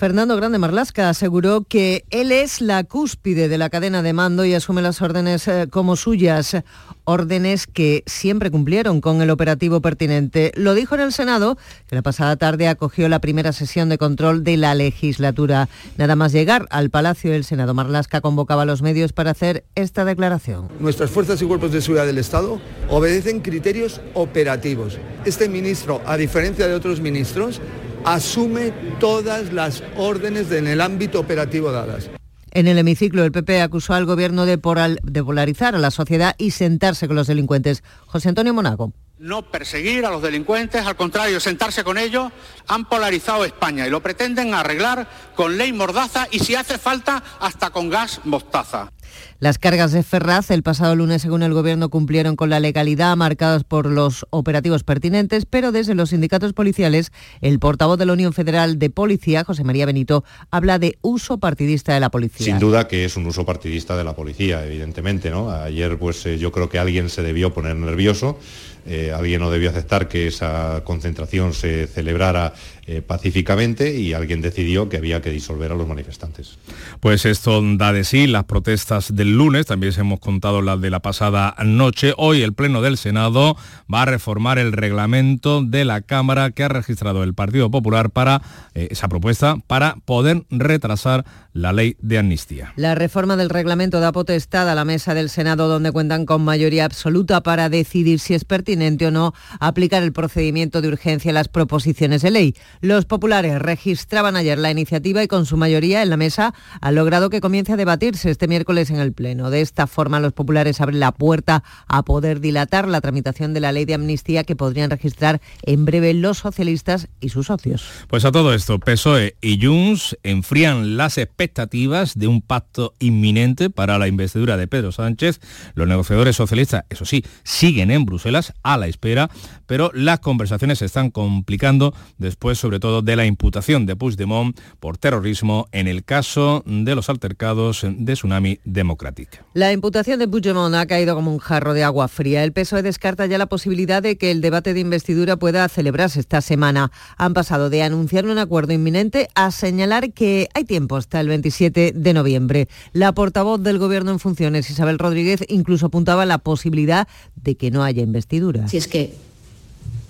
Fernando 0.00 0.34
Grande 0.34 0.56
Marlasca 0.56 1.10
aseguró 1.10 1.60
que 1.68 2.06
él 2.08 2.32
es 2.32 2.62
la 2.62 2.84
cúspide 2.84 3.50
de 3.50 3.58
la 3.58 3.68
cadena 3.68 4.00
de 4.00 4.14
mando 4.14 4.46
y 4.46 4.54
asume 4.54 4.80
las 4.80 5.02
órdenes 5.02 5.46
eh, 5.46 5.66
como 5.68 5.94
suyas, 5.94 6.56
órdenes 7.04 7.66
que 7.66 8.02
siempre 8.06 8.50
cumplieron 8.50 9.02
con 9.02 9.20
el 9.20 9.28
operativo 9.28 9.82
pertinente. 9.82 10.52
Lo 10.54 10.72
dijo 10.72 10.94
en 10.94 11.02
el 11.02 11.12
Senado, 11.12 11.58
que 11.86 11.96
la 11.96 12.00
pasada 12.00 12.36
tarde 12.36 12.66
acogió 12.66 13.10
la 13.10 13.18
primera 13.18 13.52
sesión 13.52 13.90
de 13.90 13.98
control 13.98 14.42
de 14.42 14.56
la 14.56 14.74
legislatura. 14.74 15.68
Nada 15.98 16.16
más 16.16 16.32
llegar 16.32 16.66
al 16.70 16.88
Palacio 16.88 17.32
del 17.32 17.44
Senado, 17.44 17.74
Marlasca 17.74 18.22
convocaba 18.22 18.62
a 18.62 18.64
los 18.64 18.80
medios 18.80 19.12
para 19.12 19.32
hacer 19.32 19.64
esta 19.74 20.06
declaración. 20.06 20.68
Nuestras 20.80 21.10
fuerzas 21.10 21.42
y 21.42 21.44
cuerpos 21.44 21.72
de 21.72 21.82
seguridad 21.82 22.06
del 22.06 22.16
Estado 22.16 22.58
obedecen 22.88 23.40
criterios 23.40 24.00
operativos. 24.14 24.96
Este 25.26 25.46
ministro, 25.50 26.00
a 26.06 26.16
diferencia 26.16 26.66
de 26.66 26.72
otros 26.72 27.02
ministros, 27.02 27.60
asume 28.04 28.72
todas 28.98 29.52
las 29.52 29.82
órdenes 29.96 30.50
en 30.52 30.66
el 30.66 30.80
ámbito 30.80 31.20
operativo 31.20 31.72
dadas. 31.72 32.10
En 32.52 32.66
el 32.66 32.78
hemiciclo, 32.78 33.24
el 33.24 33.32
PP 33.32 33.62
acusó 33.62 33.94
al 33.94 34.06
gobierno 34.06 34.44
de, 34.44 34.56
de 34.56 35.24
polarizar 35.24 35.74
a 35.74 35.78
la 35.78 35.90
sociedad 35.90 36.34
y 36.36 36.50
sentarse 36.50 37.06
con 37.06 37.16
los 37.16 37.28
delincuentes. 37.28 37.84
José 38.06 38.28
Antonio 38.28 38.52
Monago 38.52 38.92
no 39.20 39.42
perseguir 39.42 40.06
a 40.06 40.10
los 40.10 40.22
delincuentes, 40.22 40.86
al 40.86 40.96
contrario, 40.96 41.38
sentarse 41.40 41.84
con 41.84 41.98
ellos, 41.98 42.32
han 42.66 42.86
polarizado 42.86 43.44
España 43.44 43.86
y 43.86 43.90
lo 43.90 44.00
pretenden 44.00 44.54
arreglar 44.54 45.06
con 45.36 45.58
ley 45.58 45.74
mordaza 45.74 46.26
y 46.30 46.38
si 46.38 46.54
hace 46.54 46.78
falta 46.78 47.22
hasta 47.38 47.68
con 47.68 47.90
gas 47.90 48.22
mostaza. 48.24 48.90
Las 49.38 49.58
cargas 49.58 49.92
de 49.92 50.02
Ferraz 50.02 50.50
el 50.50 50.62
pasado 50.62 50.96
lunes, 50.96 51.22
según 51.22 51.42
el 51.42 51.54
Gobierno, 51.54 51.88
cumplieron 51.88 52.36
con 52.36 52.50
la 52.50 52.60
legalidad 52.60 53.16
marcadas 53.16 53.64
por 53.64 53.86
los 53.86 54.26
operativos 54.30 54.84
pertinentes, 54.84 55.46
pero 55.46 55.72
desde 55.72 55.94
los 55.94 56.10
sindicatos 56.10 56.52
policiales, 56.52 57.12
el 57.40 57.58
portavoz 57.58 57.98
de 57.98 58.06
la 58.06 58.12
Unión 58.12 58.32
Federal 58.32 58.78
de 58.78 58.90
Policía, 58.90 59.44
José 59.44 59.64
María 59.64 59.86
Benito, 59.86 60.24
habla 60.50 60.78
de 60.78 60.98
uso 61.02 61.38
partidista 61.38 61.94
de 61.94 62.00
la 62.00 62.10
policía. 62.10 62.46
Sin 62.46 62.58
duda 62.58 62.88
que 62.88 63.04
es 63.04 63.16
un 63.16 63.26
uso 63.26 63.44
partidista 63.44 63.96
de 63.96 64.04
la 64.04 64.14
policía, 64.14 64.64
evidentemente. 64.64 65.30
¿no? 65.30 65.50
Ayer 65.50 65.98
pues 65.98 66.24
eh, 66.26 66.38
yo 66.38 66.52
creo 66.52 66.68
que 66.68 66.78
alguien 66.78 67.08
se 67.08 67.22
debió 67.22 67.52
poner 67.52 67.76
nervioso 67.76 68.38
eh, 68.86 69.12
alguien 69.14 69.40
no 69.40 69.50
debió 69.50 69.70
aceptar 69.70 70.08
que 70.08 70.26
esa 70.26 70.82
concentración 70.84 71.52
se 71.52 71.86
celebrara 71.86 72.54
eh, 72.86 73.02
pacíficamente 73.02 73.94
y 73.94 74.14
alguien 74.14 74.40
decidió 74.40 74.88
que 74.88 74.96
había 74.96 75.20
que 75.20 75.30
disolver 75.30 75.72
a 75.72 75.74
los 75.74 75.86
manifestantes. 75.86 76.58
Pues 76.98 77.24
esto 77.26 77.62
da 77.76 77.92
de 77.92 78.04
sí 78.04 78.26
las 78.26 78.44
protestas 78.44 78.99
del 79.08 79.36
lunes, 79.36 79.66
también 79.66 79.92
hemos 79.96 80.20
contado 80.20 80.62
las 80.62 80.80
de 80.80 80.90
la 80.90 81.00
pasada 81.00 81.54
noche. 81.64 82.12
Hoy 82.16 82.42
el 82.42 82.52
Pleno 82.52 82.82
del 82.82 82.96
Senado 82.96 83.56
va 83.92 84.02
a 84.02 84.04
reformar 84.04 84.58
el 84.58 84.72
reglamento 84.72 85.62
de 85.62 85.84
la 85.84 86.02
Cámara 86.02 86.50
que 86.50 86.64
ha 86.64 86.68
registrado 86.68 87.22
el 87.22 87.34
Partido 87.34 87.70
Popular 87.70 88.10
para 88.10 88.42
eh, 88.74 88.88
esa 88.90 89.08
propuesta 89.08 89.56
para 89.66 89.96
poder 90.04 90.44
retrasar 90.50 91.24
la 91.52 91.72
ley 91.72 91.96
de 92.00 92.18
amnistía. 92.18 92.72
La 92.76 92.94
reforma 92.94 93.36
del 93.36 93.50
reglamento 93.50 94.00
da 94.00 94.12
potestad 94.12 94.68
a 94.68 94.74
la 94.74 94.84
mesa 94.84 95.14
del 95.14 95.30
Senado 95.30 95.68
donde 95.68 95.90
cuentan 95.90 96.26
con 96.26 96.44
mayoría 96.44 96.84
absoluta 96.84 97.42
para 97.42 97.68
decidir 97.68 98.20
si 98.20 98.34
es 98.34 98.44
pertinente 98.44 99.06
o 99.06 99.10
no 99.10 99.34
aplicar 99.58 100.02
el 100.02 100.12
procedimiento 100.12 100.80
de 100.80 100.88
urgencia 100.88 101.30
a 101.30 101.34
las 101.34 101.48
proposiciones 101.48 102.22
de 102.22 102.30
ley. 102.30 102.56
Los 102.80 103.04
populares 103.04 103.58
registraban 103.58 104.36
ayer 104.36 104.58
la 104.58 104.70
iniciativa 104.70 105.22
y 105.22 105.28
con 105.28 105.46
su 105.46 105.56
mayoría 105.56 106.02
en 106.02 106.10
la 106.10 106.16
mesa 106.16 106.54
han 106.80 106.94
logrado 106.94 107.30
que 107.30 107.40
comience 107.40 107.72
a 107.72 107.76
debatirse 107.76 108.30
este 108.30 108.46
miércoles 108.46 108.89
en 108.90 109.00
el 109.00 109.12
Pleno. 109.12 109.50
De 109.50 109.60
esta 109.60 109.86
forma, 109.86 110.20
los 110.20 110.32
populares 110.32 110.80
abren 110.80 111.00
la 111.00 111.12
puerta 111.12 111.62
a 111.86 112.02
poder 112.02 112.40
dilatar 112.40 112.88
la 112.88 113.00
tramitación 113.00 113.54
de 113.54 113.60
la 113.60 113.72
ley 113.72 113.84
de 113.84 113.94
amnistía 113.94 114.44
que 114.44 114.56
podrían 114.56 114.90
registrar 114.90 115.40
en 115.62 115.84
breve 115.84 116.14
los 116.14 116.38
socialistas 116.38 117.08
y 117.20 117.30
sus 117.30 117.46
socios. 117.46 117.86
Pues 118.08 118.24
a 118.24 118.32
todo 118.32 118.54
esto, 118.54 118.78
PSOE 118.78 119.36
y 119.40 119.64
Junts 119.64 120.18
enfrían 120.22 120.96
las 120.96 121.18
expectativas 121.18 122.18
de 122.18 122.26
un 122.26 122.42
pacto 122.42 122.94
inminente 122.98 123.70
para 123.70 123.98
la 123.98 124.08
investidura 124.08 124.56
de 124.56 124.66
Pedro 124.66 124.92
Sánchez. 124.92 125.40
Los 125.74 125.88
negociadores 125.88 126.36
socialistas, 126.36 126.84
eso 126.90 127.04
sí, 127.04 127.24
siguen 127.42 127.90
en 127.90 128.04
Bruselas 128.04 128.52
a 128.62 128.76
la 128.76 128.86
espera, 128.86 129.30
pero 129.66 129.90
las 129.94 130.20
conversaciones 130.20 130.78
se 130.78 130.86
están 130.86 131.10
complicando 131.10 131.94
después 132.18 132.58
sobre 132.58 132.80
todo 132.80 133.02
de 133.02 133.16
la 133.16 133.26
imputación 133.26 133.86
de 133.86 133.96
Puigdemont 133.96 134.58
por 134.78 134.98
terrorismo 134.98 135.68
en 135.72 135.88
el 135.88 136.04
caso 136.04 136.62
de 136.66 136.94
los 136.94 137.08
altercados 137.08 137.86
de 137.88 138.12
Tsunami 138.14 138.60
Democratic. 138.72 139.44
La 139.54 139.72
imputación 139.72 140.18
de 140.18 140.28
Puigdemont 140.28 140.74
ha 140.74 140.86
caído 140.86 141.14
como 141.14 141.32
un 141.32 141.38
jarro 141.38 141.74
de 141.74 141.84
agua 141.84 142.08
fría. 142.08 142.44
El 142.44 142.52
PSOE 142.52 142.82
descarta 142.82 143.26
ya 143.26 143.38
la 143.38 143.46
posibilidad 143.46 144.02
de 144.02 144.16
que 144.16 144.30
el 144.30 144.40
debate 144.40 144.74
de 144.74 144.80
investidura 144.80 145.36
pueda 145.36 145.68
celebrarse 145.68 146.20
esta 146.20 146.40
semana. 146.40 146.92
Han 147.16 147.34
pasado 147.34 147.70
de 147.70 147.82
anunciar 147.82 148.26
un 148.26 148.38
acuerdo 148.38 148.72
inminente 148.72 149.28
a 149.34 149.50
señalar 149.50 150.12
que 150.12 150.48
hay 150.54 150.64
tiempo 150.64 150.96
hasta 150.96 151.20
el 151.20 151.28
27 151.28 151.92
de 151.94 152.12
noviembre. 152.12 152.68
La 152.92 153.12
portavoz 153.12 153.60
del 153.62 153.78
Gobierno 153.78 154.12
en 154.12 154.18
funciones, 154.18 154.70
Isabel 154.70 154.98
Rodríguez, 154.98 155.44
incluso 155.48 155.86
apuntaba 155.86 156.26
la 156.26 156.38
posibilidad 156.38 157.08
de 157.36 157.56
que 157.56 157.70
no 157.70 157.82
haya 157.82 158.02
investidura. 158.02 158.68
Si 158.68 158.76
es 158.76 158.86
que 158.86 159.14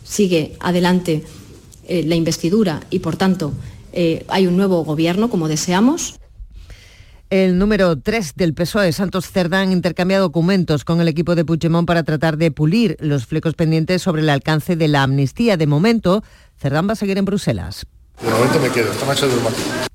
sigue 0.05 0.57
adelante 0.61 1.25
eh, 1.89 2.03
la 2.05 2.15
investidura 2.15 2.81
y, 2.91 2.99
por 2.99 3.17
tanto, 3.17 3.53
eh, 3.93 4.25
hay 4.29 4.47
un 4.47 4.57
nuevo 4.57 4.85
gobierno, 4.85 5.31
como 5.31 5.49
deseamos, 5.49 6.20
el 7.31 7.59
número 7.59 7.97
3 7.97 8.35
del 8.35 8.55
PSOE, 8.55 8.93
Santos 8.93 9.31
Cerdán, 9.31 9.71
intercambia 9.71 10.19
documentos 10.19 10.85
con 10.85 11.01
el 11.01 11.09
equipo 11.09 11.37
de 11.37 11.45
Puigdemont 11.45 11.87
para 11.87 12.03
tratar 12.03 12.37
de 12.37 12.51
pulir 12.51 12.97
los 13.01 13.27
flecos 13.27 13.55
pendientes 13.55 14.03
sobre 14.03 14.23
el 14.23 14.29
alcance 14.29 14.75
de 14.75 14.89
la 14.89 15.05
amnistía. 15.05 15.57
De 15.57 15.69
momento, 15.69 16.25
Cerdán 16.59 16.89
va 16.89 16.93
a 16.93 16.97
seguir 16.97 17.19
en 17.19 17.25
Bruselas. 17.25 17.87
De 18.21 18.31
momento 18.31 18.59
me 18.61 18.69
quedo, 18.71 18.93
noche 19.07 19.27
duermo 19.27 19.49
aquí. 19.49 19.90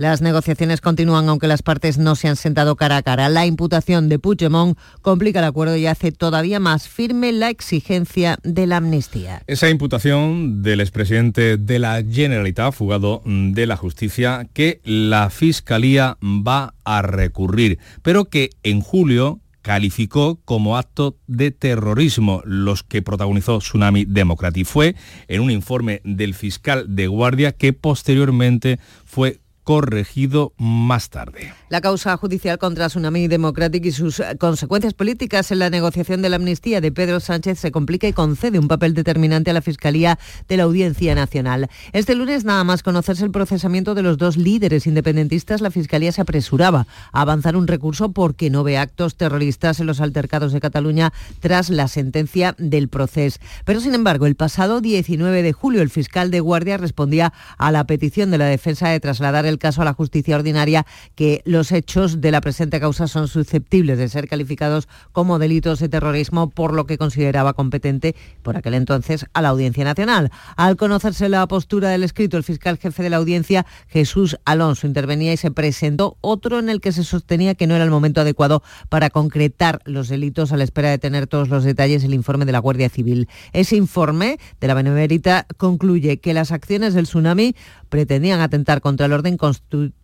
Las 0.00 0.22
negociaciones 0.22 0.80
continúan 0.80 1.28
aunque 1.28 1.46
las 1.46 1.60
partes 1.60 1.98
no 1.98 2.16
se 2.16 2.26
han 2.26 2.36
sentado 2.36 2.74
cara 2.74 2.96
a 2.96 3.02
cara. 3.02 3.28
La 3.28 3.44
imputación 3.44 4.08
de 4.08 4.18
Puigdemont 4.18 4.78
complica 5.02 5.40
el 5.40 5.44
acuerdo 5.44 5.76
y 5.76 5.84
hace 5.84 6.10
todavía 6.10 6.58
más 6.58 6.88
firme 6.88 7.32
la 7.32 7.50
exigencia 7.50 8.38
de 8.42 8.66
la 8.66 8.78
amnistía. 8.78 9.42
Esa 9.46 9.68
imputación 9.68 10.62
del 10.62 10.80
expresidente 10.80 11.58
de 11.58 11.78
la 11.78 12.02
Generalitat, 12.02 12.72
fugado 12.72 13.20
de 13.26 13.66
la 13.66 13.76
justicia, 13.76 14.48
que 14.54 14.80
la 14.84 15.28
Fiscalía 15.28 16.16
va 16.22 16.72
a 16.82 17.02
recurrir, 17.02 17.78
pero 18.00 18.24
que 18.24 18.48
en 18.62 18.80
julio 18.80 19.40
calificó 19.60 20.40
como 20.46 20.78
acto 20.78 21.18
de 21.26 21.50
terrorismo 21.50 22.40
los 22.46 22.82
que 22.82 23.02
protagonizó 23.02 23.58
Tsunami 23.58 24.06
Democratic. 24.06 24.64
Fue 24.64 24.94
en 25.28 25.42
un 25.42 25.50
informe 25.50 26.00
del 26.04 26.32
fiscal 26.32 26.86
de 26.88 27.06
guardia 27.06 27.52
que 27.52 27.74
posteriormente 27.74 28.78
fue 29.04 29.40
corregido 29.70 30.52
más 30.58 31.10
tarde. 31.10 31.52
La 31.70 31.80
causa 31.80 32.16
judicial 32.16 32.58
contra 32.58 32.88
Tsunami 32.88 33.28
Democratic 33.28 33.84
y 33.84 33.92
sus 33.92 34.20
consecuencias 34.40 34.92
políticas 34.92 35.52
en 35.52 35.60
la 35.60 35.70
negociación 35.70 36.20
de 36.20 36.28
la 36.28 36.34
amnistía 36.34 36.80
de 36.80 36.90
Pedro 36.90 37.20
Sánchez 37.20 37.60
se 37.60 37.70
complica 37.70 38.08
y 38.08 38.12
concede 38.12 38.58
un 38.58 38.66
papel 38.66 38.92
determinante 38.92 39.52
a 39.52 39.54
la 39.54 39.62
Fiscalía 39.62 40.18
de 40.48 40.56
la 40.56 40.64
Audiencia 40.64 41.14
Nacional. 41.14 41.68
Este 41.92 42.16
lunes, 42.16 42.44
nada 42.44 42.64
más 42.64 42.82
conocerse 42.82 43.24
el 43.24 43.30
procesamiento 43.30 43.94
de 43.94 44.02
los 44.02 44.18
dos 44.18 44.36
líderes 44.36 44.88
independentistas, 44.88 45.60
la 45.60 45.70
Fiscalía 45.70 46.10
se 46.10 46.22
apresuraba 46.22 46.88
a 47.12 47.20
avanzar 47.20 47.54
un 47.54 47.68
recurso 47.68 48.10
porque 48.10 48.50
no 48.50 48.64
ve 48.64 48.76
actos 48.76 49.14
terroristas 49.14 49.78
en 49.78 49.86
los 49.86 50.00
altercados 50.00 50.52
de 50.52 50.58
Cataluña 50.58 51.12
tras 51.38 51.70
la 51.70 51.86
sentencia 51.86 52.56
del 52.58 52.88
proceso. 52.88 53.38
Pero, 53.64 53.78
sin 53.78 53.94
embargo, 53.94 54.26
el 54.26 54.34
pasado 54.34 54.80
19 54.80 55.44
de 55.44 55.52
julio, 55.52 55.82
el 55.82 55.90
fiscal 55.90 56.32
de 56.32 56.40
guardia 56.40 56.78
respondía 56.78 57.32
a 57.58 57.70
la 57.70 57.84
petición 57.86 58.32
de 58.32 58.38
la 58.38 58.46
defensa 58.46 58.88
de 58.88 58.98
trasladar 58.98 59.46
el 59.46 59.58
caso 59.58 59.82
a 59.82 59.84
la 59.84 59.92
justicia 59.92 60.34
ordinaria 60.34 60.84
que 61.14 61.42
los 61.44 61.59
hechos 61.70 62.20
de 62.20 62.30
la 62.30 62.40
presente 62.40 62.80
causa 62.80 63.06
son 63.06 63.28
susceptibles 63.28 63.98
de 63.98 64.08
ser 64.08 64.28
calificados 64.28 64.88
como 65.12 65.38
delitos 65.38 65.78
de 65.78 65.88
terrorismo, 65.88 66.48
por 66.50 66.72
lo 66.72 66.86
que 66.86 66.98
consideraba 66.98 67.52
competente 67.52 68.16
por 68.42 68.56
aquel 68.56 68.74
entonces 68.74 69.26
a 69.34 69.42
la 69.42 69.50
Audiencia 69.50 69.84
Nacional. 69.84 70.30
Al 70.56 70.76
conocerse 70.76 71.28
la 71.28 71.46
postura 71.46 71.90
del 71.90 72.02
escrito, 72.02 72.36
el 72.36 72.44
fiscal 72.44 72.78
jefe 72.78 73.02
de 73.02 73.10
la 73.10 73.18
audiencia, 73.18 73.66
Jesús 73.88 74.38
Alonso, 74.44 74.86
intervenía 74.86 75.32
y 75.32 75.36
se 75.36 75.50
presentó 75.50 76.16
otro 76.20 76.58
en 76.58 76.70
el 76.70 76.80
que 76.80 76.92
se 76.92 77.04
sostenía 77.04 77.54
que 77.54 77.66
no 77.66 77.74
era 77.74 77.84
el 77.84 77.90
momento 77.90 78.22
adecuado 78.22 78.62
para 78.88 79.10
concretar 79.10 79.80
los 79.84 80.08
delitos 80.08 80.52
a 80.52 80.56
la 80.56 80.64
espera 80.64 80.90
de 80.90 80.98
tener 80.98 81.26
todos 81.26 81.48
los 81.48 81.64
detalles 81.64 82.04
el 82.04 82.14
informe 82.14 82.44
de 82.44 82.52
la 82.52 82.58
Guardia 82.58 82.88
Civil. 82.88 83.28
Ese 83.52 83.76
informe 83.76 84.38
de 84.60 84.66
la 84.66 84.74
Benemérita 84.74 85.46
concluye 85.56 86.18
que 86.18 86.34
las 86.34 86.52
acciones 86.52 86.94
del 86.94 87.04
tsunami 87.04 87.54
pretendían 87.90 88.40
atentar 88.40 88.80
contra 88.80 89.06
el 89.06 89.12
orden 89.12 89.36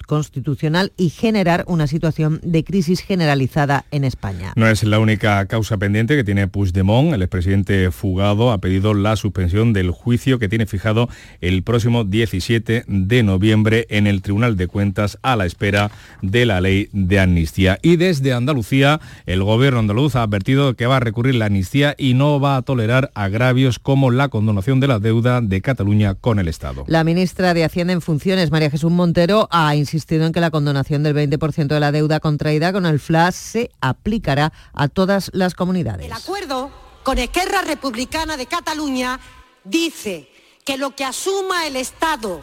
constitucional 0.06 0.92
y 0.96 1.08
generar 1.08 1.64
una 1.66 1.86
situación 1.86 2.40
de 2.42 2.64
crisis 2.64 3.00
generalizada 3.00 3.86
en 3.90 4.04
España. 4.04 4.52
No 4.56 4.68
es 4.68 4.84
la 4.84 4.98
única 4.98 5.46
causa 5.46 5.78
pendiente 5.78 6.16
que 6.16 6.24
tiene 6.24 6.48
Puigdemont. 6.48 7.14
El 7.14 7.22
expresidente 7.22 7.90
fugado 7.90 8.52
ha 8.52 8.58
pedido 8.58 8.92
la 8.92 9.16
suspensión 9.16 9.72
del 9.72 9.90
juicio 9.90 10.38
que 10.38 10.48
tiene 10.48 10.66
fijado 10.66 11.08
el 11.40 11.62
próximo 11.62 12.04
17 12.04 12.84
de 12.86 13.22
noviembre 13.22 13.86
en 13.88 14.06
el 14.06 14.20
Tribunal 14.22 14.56
de 14.56 14.66
Cuentas 14.66 15.18
a 15.22 15.36
la 15.36 15.46
espera 15.46 15.90
de 16.22 16.46
la 16.46 16.60
ley 16.60 16.88
de 16.92 17.20
amnistía. 17.20 17.78
Y 17.82 17.96
desde 17.96 18.32
Andalucía, 18.32 19.00
el 19.26 19.42
gobierno 19.42 19.78
andaluz 19.78 20.16
ha 20.16 20.22
advertido 20.22 20.74
que 20.74 20.86
va 20.86 20.96
a 20.96 21.00
recurrir 21.00 21.36
la 21.36 21.46
amnistía 21.46 21.94
y 21.96 22.14
no 22.14 22.40
va 22.40 22.56
a 22.56 22.62
tolerar 22.62 23.10
agravios 23.14 23.78
como 23.78 24.10
la 24.10 24.28
condonación 24.28 24.80
de 24.80 24.88
la 24.88 24.98
deuda 24.98 25.40
de 25.40 25.60
Cataluña 25.60 26.14
con 26.14 26.38
el 26.38 26.48
Estado. 26.48 26.84
La 26.88 27.04
ministra 27.04 27.54
de 27.54 27.64
en 27.80 28.00
funciones, 28.00 28.50
María 28.50 28.70
Jesús 28.70 28.90
Montero, 28.90 29.48
ha 29.50 29.74
insistido 29.76 30.26
en 30.26 30.32
que 30.32 30.40
la 30.40 30.50
condonación 30.50 31.02
del 31.02 31.14
20% 31.14 31.66
de 31.66 31.80
la 31.80 31.92
deuda 31.92 32.20
contraída 32.20 32.72
con 32.72 32.86
el 32.86 32.98
FLAS 32.98 33.34
se 33.34 33.70
aplicará 33.80 34.52
a 34.72 34.88
todas 34.88 35.30
las 35.34 35.54
comunidades. 35.54 36.06
El 36.06 36.12
acuerdo 36.12 36.70
con 37.02 37.18
Esquerra 37.18 37.62
Republicana 37.62 38.36
de 38.36 38.46
Cataluña 38.46 39.20
dice 39.64 40.30
que 40.64 40.78
lo 40.78 40.96
que 40.96 41.04
asuma 41.04 41.66
el 41.66 41.76
Estado 41.76 42.42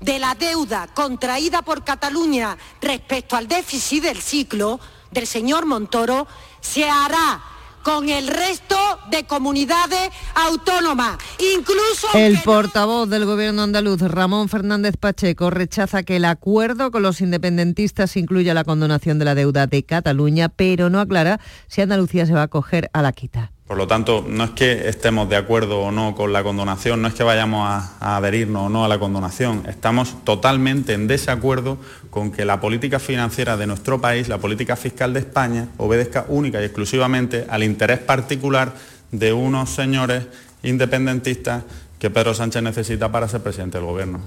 de 0.00 0.18
la 0.18 0.34
deuda 0.34 0.88
contraída 0.92 1.62
por 1.62 1.84
Cataluña 1.84 2.58
respecto 2.80 3.36
al 3.36 3.46
déficit 3.46 4.02
del 4.02 4.20
ciclo 4.20 4.80
del 5.12 5.26
señor 5.26 5.64
Montoro 5.64 6.26
se 6.60 6.88
hará 6.88 7.40
con 7.82 8.08
el 8.08 8.28
resto 8.28 8.76
de 9.10 9.24
comunidades 9.24 10.10
autónomas, 10.34 11.18
incluso... 11.38 12.08
El 12.14 12.38
portavoz 12.42 13.08
del 13.08 13.24
gobierno 13.24 13.62
andaluz, 13.62 14.00
Ramón 14.00 14.48
Fernández 14.48 14.96
Pacheco, 14.96 15.50
rechaza 15.50 16.02
que 16.02 16.16
el 16.16 16.24
acuerdo 16.24 16.90
con 16.90 17.02
los 17.02 17.20
independentistas 17.20 18.16
incluya 18.16 18.54
la 18.54 18.64
condonación 18.64 19.18
de 19.18 19.24
la 19.24 19.34
deuda 19.34 19.66
de 19.66 19.82
Cataluña, 19.82 20.48
pero 20.48 20.90
no 20.90 21.00
aclara 21.00 21.40
si 21.66 21.80
Andalucía 21.80 22.26
se 22.26 22.34
va 22.34 22.40
a 22.40 22.44
acoger 22.44 22.90
a 22.92 23.02
la 23.02 23.12
quita. 23.12 23.52
Por 23.72 23.78
lo 23.78 23.86
tanto, 23.86 24.22
no 24.28 24.44
es 24.44 24.50
que 24.50 24.88
estemos 24.90 25.30
de 25.30 25.36
acuerdo 25.36 25.80
o 25.80 25.90
no 25.90 26.14
con 26.14 26.32
la 26.34 26.42
condonación, 26.42 27.00
no 27.00 27.08
es 27.08 27.14
que 27.14 27.22
vayamos 27.22 27.66
a, 27.66 28.16
adherirnos 28.16 28.64
o 28.64 28.68
no 28.68 28.84
a 28.84 28.88
la 28.88 28.98
condonación, 28.98 29.62
estamos 29.66 30.24
totalmente 30.24 30.92
en 30.92 31.06
desacuerdo 31.06 31.78
con 32.12 32.30
que 32.30 32.44
la 32.44 32.60
política 32.60 32.98
financiera 32.98 33.56
de 33.56 33.66
nuestro 33.66 33.98
país, 33.98 34.28
la 34.28 34.36
política 34.36 34.76
fiscal 34.76 35.14
de 35.14 35.20
España, 35.20 35.68
obedezca 35.78 36.26
única 36.28 36.60
y 36.60 36.64
exclusivamente 36.66 37.46
al 37.48 37.62
interés 37.62 38.00
particular 38.00 38.74
de 39.12 39.32
unos 39.32 39.70
señores 39.70 40.26
independentistas 40.62 41.64
que 41.98 42.10
Pedro 42.10 42.34
Sánchez 42.34 42.62
necesita 42.62 43.10
para 43.10 43.28
ser 43.28 43.40
presidente 43.42 43.78
del 43.78 43.86
gobierno. 43.86 44.20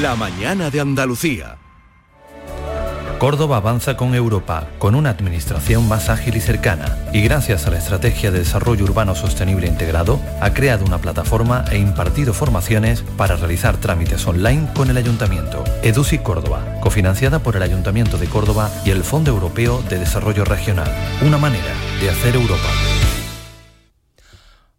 La 0.00 0.14
mañana 0.14 0.70
de 0.70 0.78
Andalucía. 0.78 1.56
Córdoba 3.20 3.58
avanza 3.58 3.98
con 3.98 4.14
Europa, 4.14 4.68
con 4.78 4.94
una 4.94 5.10
administración 5.10 5.86
más 5.86 6.08
ágil 6.08 6.36
y 6.36 6.40
cercana, 6.40 6.96
y 7.12 7.20
gracias 7.20 7.66
a 7.66 7.70
la 7.70 7.76
Estrategia 7.76 8.30
de 8.30 8.38
Desarrollo 8.38 8.84
Urbano 8.84 9.14
Sostenible 9.14 9.66
Integrado, 9.66 10.18
ha 10.40 10.54
creado 10.54 10.86
una 10.86 10.96
plataforma 10.96 11.66
e 11.70 11.76
impartido 11.76 12.32
formaciones 12.32 13.04
para 13.18 13.36
realizar 13.36 13.76
trámites 13.76 14.26
online 14.26 14.70
con 14.74 14.88
el 14.88 14.96
Ayuntamiento. 14.96 15.62
EDUSI 15.82 16.20
Córdoba, 16.20 16.64
cofinanciada 16.80 17.40
por 17.40 17.56
el 17.56 17.62
Ayuntamiento 17.62 18.16
de 18.16 18.26
Córdoba 18.26 18.70
y 18.86 18.90
el 18.90 19.04
Fondo 19.04 19.32
Europeo 19.32 19.82
de 19.90 19.98
Desarrollo 19.98 20.46
Regional. 20.46 20.90
Una 21.20 21.36
manera 21.36 21.74
de 22.00 22.08
hacer 22.08 22.36
Europa. 22.36 22.68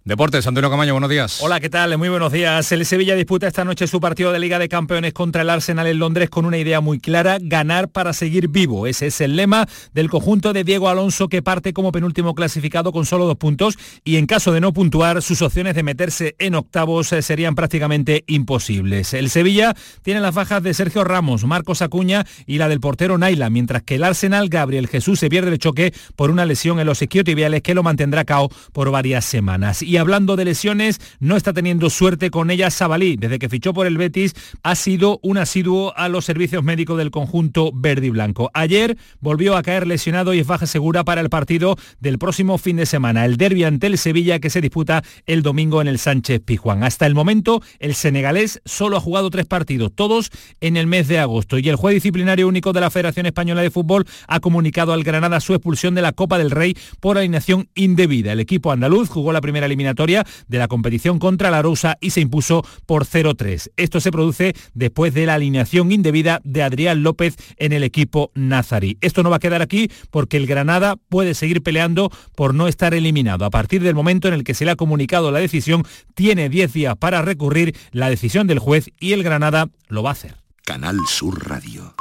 Deportes, 0.04 0.48
Antonio 0.48 0.72
Camaño, 0.72 0.94
buenos 0.94 1.12
días. 1.12 1.44
Hola, 1.44 1.60
¿qué 1.60 1.70
tal? 1.70 1.96
Muy 2.00 2.10
buenos 2.10 2.32
días. 2.32 2.72
El 2.72 2.88
Sevilla 2.88 3.14
disputa 3.14 3.46
esta 3.46 3.64
noche 3.64 3.86
su 3.86 4.00
partido 4.00 4.32
de 4.32 4.40
Liga 4.40 4.58
de 4.58 4.68
Campeones 4.68 5.14
contra 5.14 5.44
el 5.44 5.50
Arsenal 5.52 5.86
en 5.86 6.00
Londres 6.00 6.32
con 6.32 6.48
una 6.48 6.58
idea 6.58 6.82
muy 6.82 7.00
clara, 7.00 7.38
ganar 7.40 7.88
para 7.88 8.12
seguir 8.12 8.48
vivo. 8.48 8.88
Ese 8.88 9.06
es 9.06 9.22
el 9.22 9.36
lema 9.36 9.68
del 9.94 10.10
conjunto 10.10 10.54
de 10.54 10.64
Diego 10.64 10.90
Alonso 10.90 11.28
que 11.28 11.44
parte 11.44 11.72
como 11.72 11.92
penúltimo 11.92 12.34
clasificado 12.34 12.92
con 12.92 13.06
solo 13.06 13.26
dos 13.26 13.38
puntos 13.38 13.78
y 14.04 14.16
en 14.16 14.26
caso 14.26 14.52
de 14.52 14.60
no 14.60 14.74
puntuar, 14.74 15.22
sus 15.22 15.44
opciones 15.44 15.76
de 15.76 15.84
meterse 15.84 16.36
en 16.40 16.56
octavos 16.56 17.14
eh, 17.14 17.22
serían 17.22 17.54
prácticamente 17.54 18.24
imposibles. 18.26 19.14
El 19.14 19.30
Sevilla 19.30 19.76
tiene 20.02 20.20
las 20.20 20.34
bajas 20.34 20.64
de 20.64 20.74
Sergio 20.74 21.04
Ramos, 21.04 21.44
Marcos 21.44 21.84
Acuña 21.84 22.26
y 22.48 22.58
la 22.58 22.70
del 22.70 22.80
portero 22.80 23.20
Naila, 23.20 23.52
mientras 23.52 23.84
que 23.84 23.96
el 23.96 24.04
Arsenal, 24.04 24.50
Gabriel 24.50 24.88
Jesús, 24.88 25.20
se 25.20 25.30
pierde 25.30 25.52
el 25.52 25.60
choque 25.60 25.94
por 26.16 26.32
una 26.32 26.48
lesión 26.48 26.80
en 26.80 26.88
los 26.88 27.04
isquiotibiales 27.04 27.62
que 27.62 27.76
lo 27.76 27.84
mantendrá 27.84 28.26
cao 28.26 28.50
por 28.74 28.90
varias 28.90 29.26
semanas. 29.26 29.84
Y 29.92 29.98
hablando 29.98 30.38
de 30.38 30.46
lesiones, 30.46 31.02
no 31.20 31.36
está 31.36 31.52
teniendo 31.52 31.90
suerte 31.90 32.32
con 32.32 32.50
ella 32.50 32.70
Sabalí. 32.70 33.18
Desde 33.18 33.40
que 33.40 33.50
fichó 33.50 33.74
por 33.74 33.88
el 33.88 33.98
Betis, 33.98 34.34
ha 34.64 34.76
sido 34.76 35.20
un 35.22 35.38
asiduo 35.38 35.94
a 35.98 36.08
los 36.08 36.24
servicios 36.24 36.64
médicos 36.64 36.98
del 36.98 37.12
conjunto 37.12 37.72
verde 37.74 38.08
y 38.08 38.10
blanco. 38.10 38.50
Ayer 38.54 38.98
volvió 39.20 39.58
a 39.58 39.64
caer 39.64 39.86
lesionado 39.86 40.34
y 40.34 40.40
es 40.40 40.48
baja 40.48 40.66
segura 40.66 41.04
para 41.04 41.20
el 41.20 41.28
partido 41.28 41.76
del 42.00 42.20
próximo 42.20 42.58
fin 42.58 42.78
de 42.78 42.86
semana, 42.86 43.26
el 43.26 43.36
derbi 43.36 43.66
ante 43.66 43.88
el 43.88 43.98
Sevilla 43.98 44.40
que 44.40 44.50
se 44.50 44.62
disputa 44.62 45.04
el 45.26 45.42
domingo 45.42 45.82
en 45.82 45.90
el 45.90 46.00
Sánchez 46.00 46.40
Pijuán. 46.40 46.86
Hasta 46.86 47.06
el 47.06 47.14
momento, 47.14 47.62
el 47.80 47.94
senegalés 47.94 48.62
solo 48.64 48.96
ha 48.96 49.02
jugado 49.02 49.30
tres 49.30 49.46
partidos, 49.46 49.92
todos 49.94 50.30
en 50.62 50.78
el 50.78 50.88
mes 50.88 51.10
de 51.10 51.20
agosto. 51.20 51.60
Y 51.60 51.68
el 51.68 51.76
juez 51.76 51.96
disciplinario 51.96 52.48
único 52.48 52.72
de 52.72 52.80
la 52.80 52.92
Federación 52.92 53.26
Española 53.26 53.62
de 53.62 53.72
Fútbol 53.72 54.06
ha 54.30 54.40
comunicado 54.40 54.94
al 54.94 55.04
Granada 55.04 55.42
su 55.42 55.54
expulsión 55.54 55.96
de 55.96 56.02
la 56.02 56.14
Copa 56.14 56.38
del 56.38 56.50
Rey 56.50 56.78
por 57.02 57.18
alineación 57.18 57.68
indebida. 57.76 58.32
El 58.32 58.40
equipo 58.40 58.72
andaluz 58.72 59.10
jugó 59.10 59.34
la 59.34 59.42
primera 59.42 59.68
eliminatoria 59.82 60.26
de 60.48 60.58
la 60.58 60.68
competición 60.68 61.20
contra 61.20 61.52
la 61.52 61.62
Rosa 61.62 61.98
y 62.00 62.12
se 62.12 62.22
impuso 62.22 62.64
por 62.86 63.06
0-3. 63.06 63.72
Esto 63.78 64.00
se 64.00 64.12
produce 64.12 64.54
después 64.74 65.14
de 65.14 65.26
la 65.26 65.34
alineación 65.36 65.92
indebida 65.92 66.40
de 66.44 66.64
Adrián 66.64 67.04
López 67.04 67.36
en 67.58 67.74
el 67.74 67.84
equipo 67.84 68.32
nazarí. 68.36 68.98
Esto 69.02 69.24
no 69.24 69.30
va 69.30 69.38
a 69.38 69.40
quedar 69.40 69.62
aquí 69.62 69.90
porque 70.12 70.38
el 70.38 70.48
Granada 70.48 70.96
puede 71.10 71.34
seguir 71.34 71.64
peleando 71.64 72.12
por 72.36 72.54
no 72.54 72.68
estar 72.68 72.94
eliminado. 72.94 73.46
A 73.46 73.50
partir 73.50 73.82
del 73.82 73.96
momento 73.96 74.28
en 74.28 74.36
el 74.36 74.44
que 74.44 74.54
se 74.54 74.66
le 74.66 74.72
ha 74.72 74.76
comunicado 74.76 75.32
la 75.32 75.40
decisión, 75.40 75.84
tiene 76.14 76.50
10 76.50 76.74
días 76.74 76.96
para 76.98 77.22
recurrir 77.22 77.76
la 77.92 78.10
decisión 78.10 78.48
del 78.48 78.60
juez 78.60 78.92
y 79.00 79.14
el 79.14 79.24
Granada 79.24 79.70
lo 79.88 80.04
va 80.04 80.10
a 80.10 80.14
hacer. 80.14 80.36
Canal 80.64 80.98
Sur 81.08 81.50
Radio. 81.50 81.96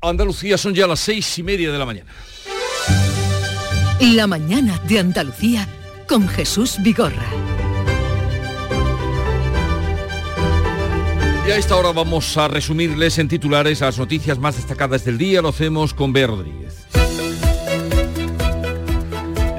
Andalucía 0.00 0.56
son 0.56 0.74
ya 0.74 0.86
las 0.86 1.00
seis 1.00 1.38
y 1.38 1.42
media 1.42 1.72
de 1.72 1.78
la 1.78 1.84
mañana. 1.84 2.10
La 4.00 4.28
mañana 4.28 4.80
de 4.86 5.00
Andalucía 5.00 5.66
con 6.06 6.28
Jesús 6.28 6.76
Vigorra. 6.84 7.26
Y 11.48 11.50
a 11.50 11.56
esta 11.56 11.74
hora 11.76 11.90
vamos 11.90 12.36
a 12.36 12.46
resumirles 12.46 13.18
en 13.18 13.26
titulares 13.26 13.80
las 13.80 13.98
noticias 13.98 14.38
más 14.38 14.54
destacadas 14.54 15.04
del 15.04 15.18
día. 15.18 15.42
Lo 15.42 15.48
hacemos 15.48 15.94
con 15.94 16.12
Bea 16.12 16.28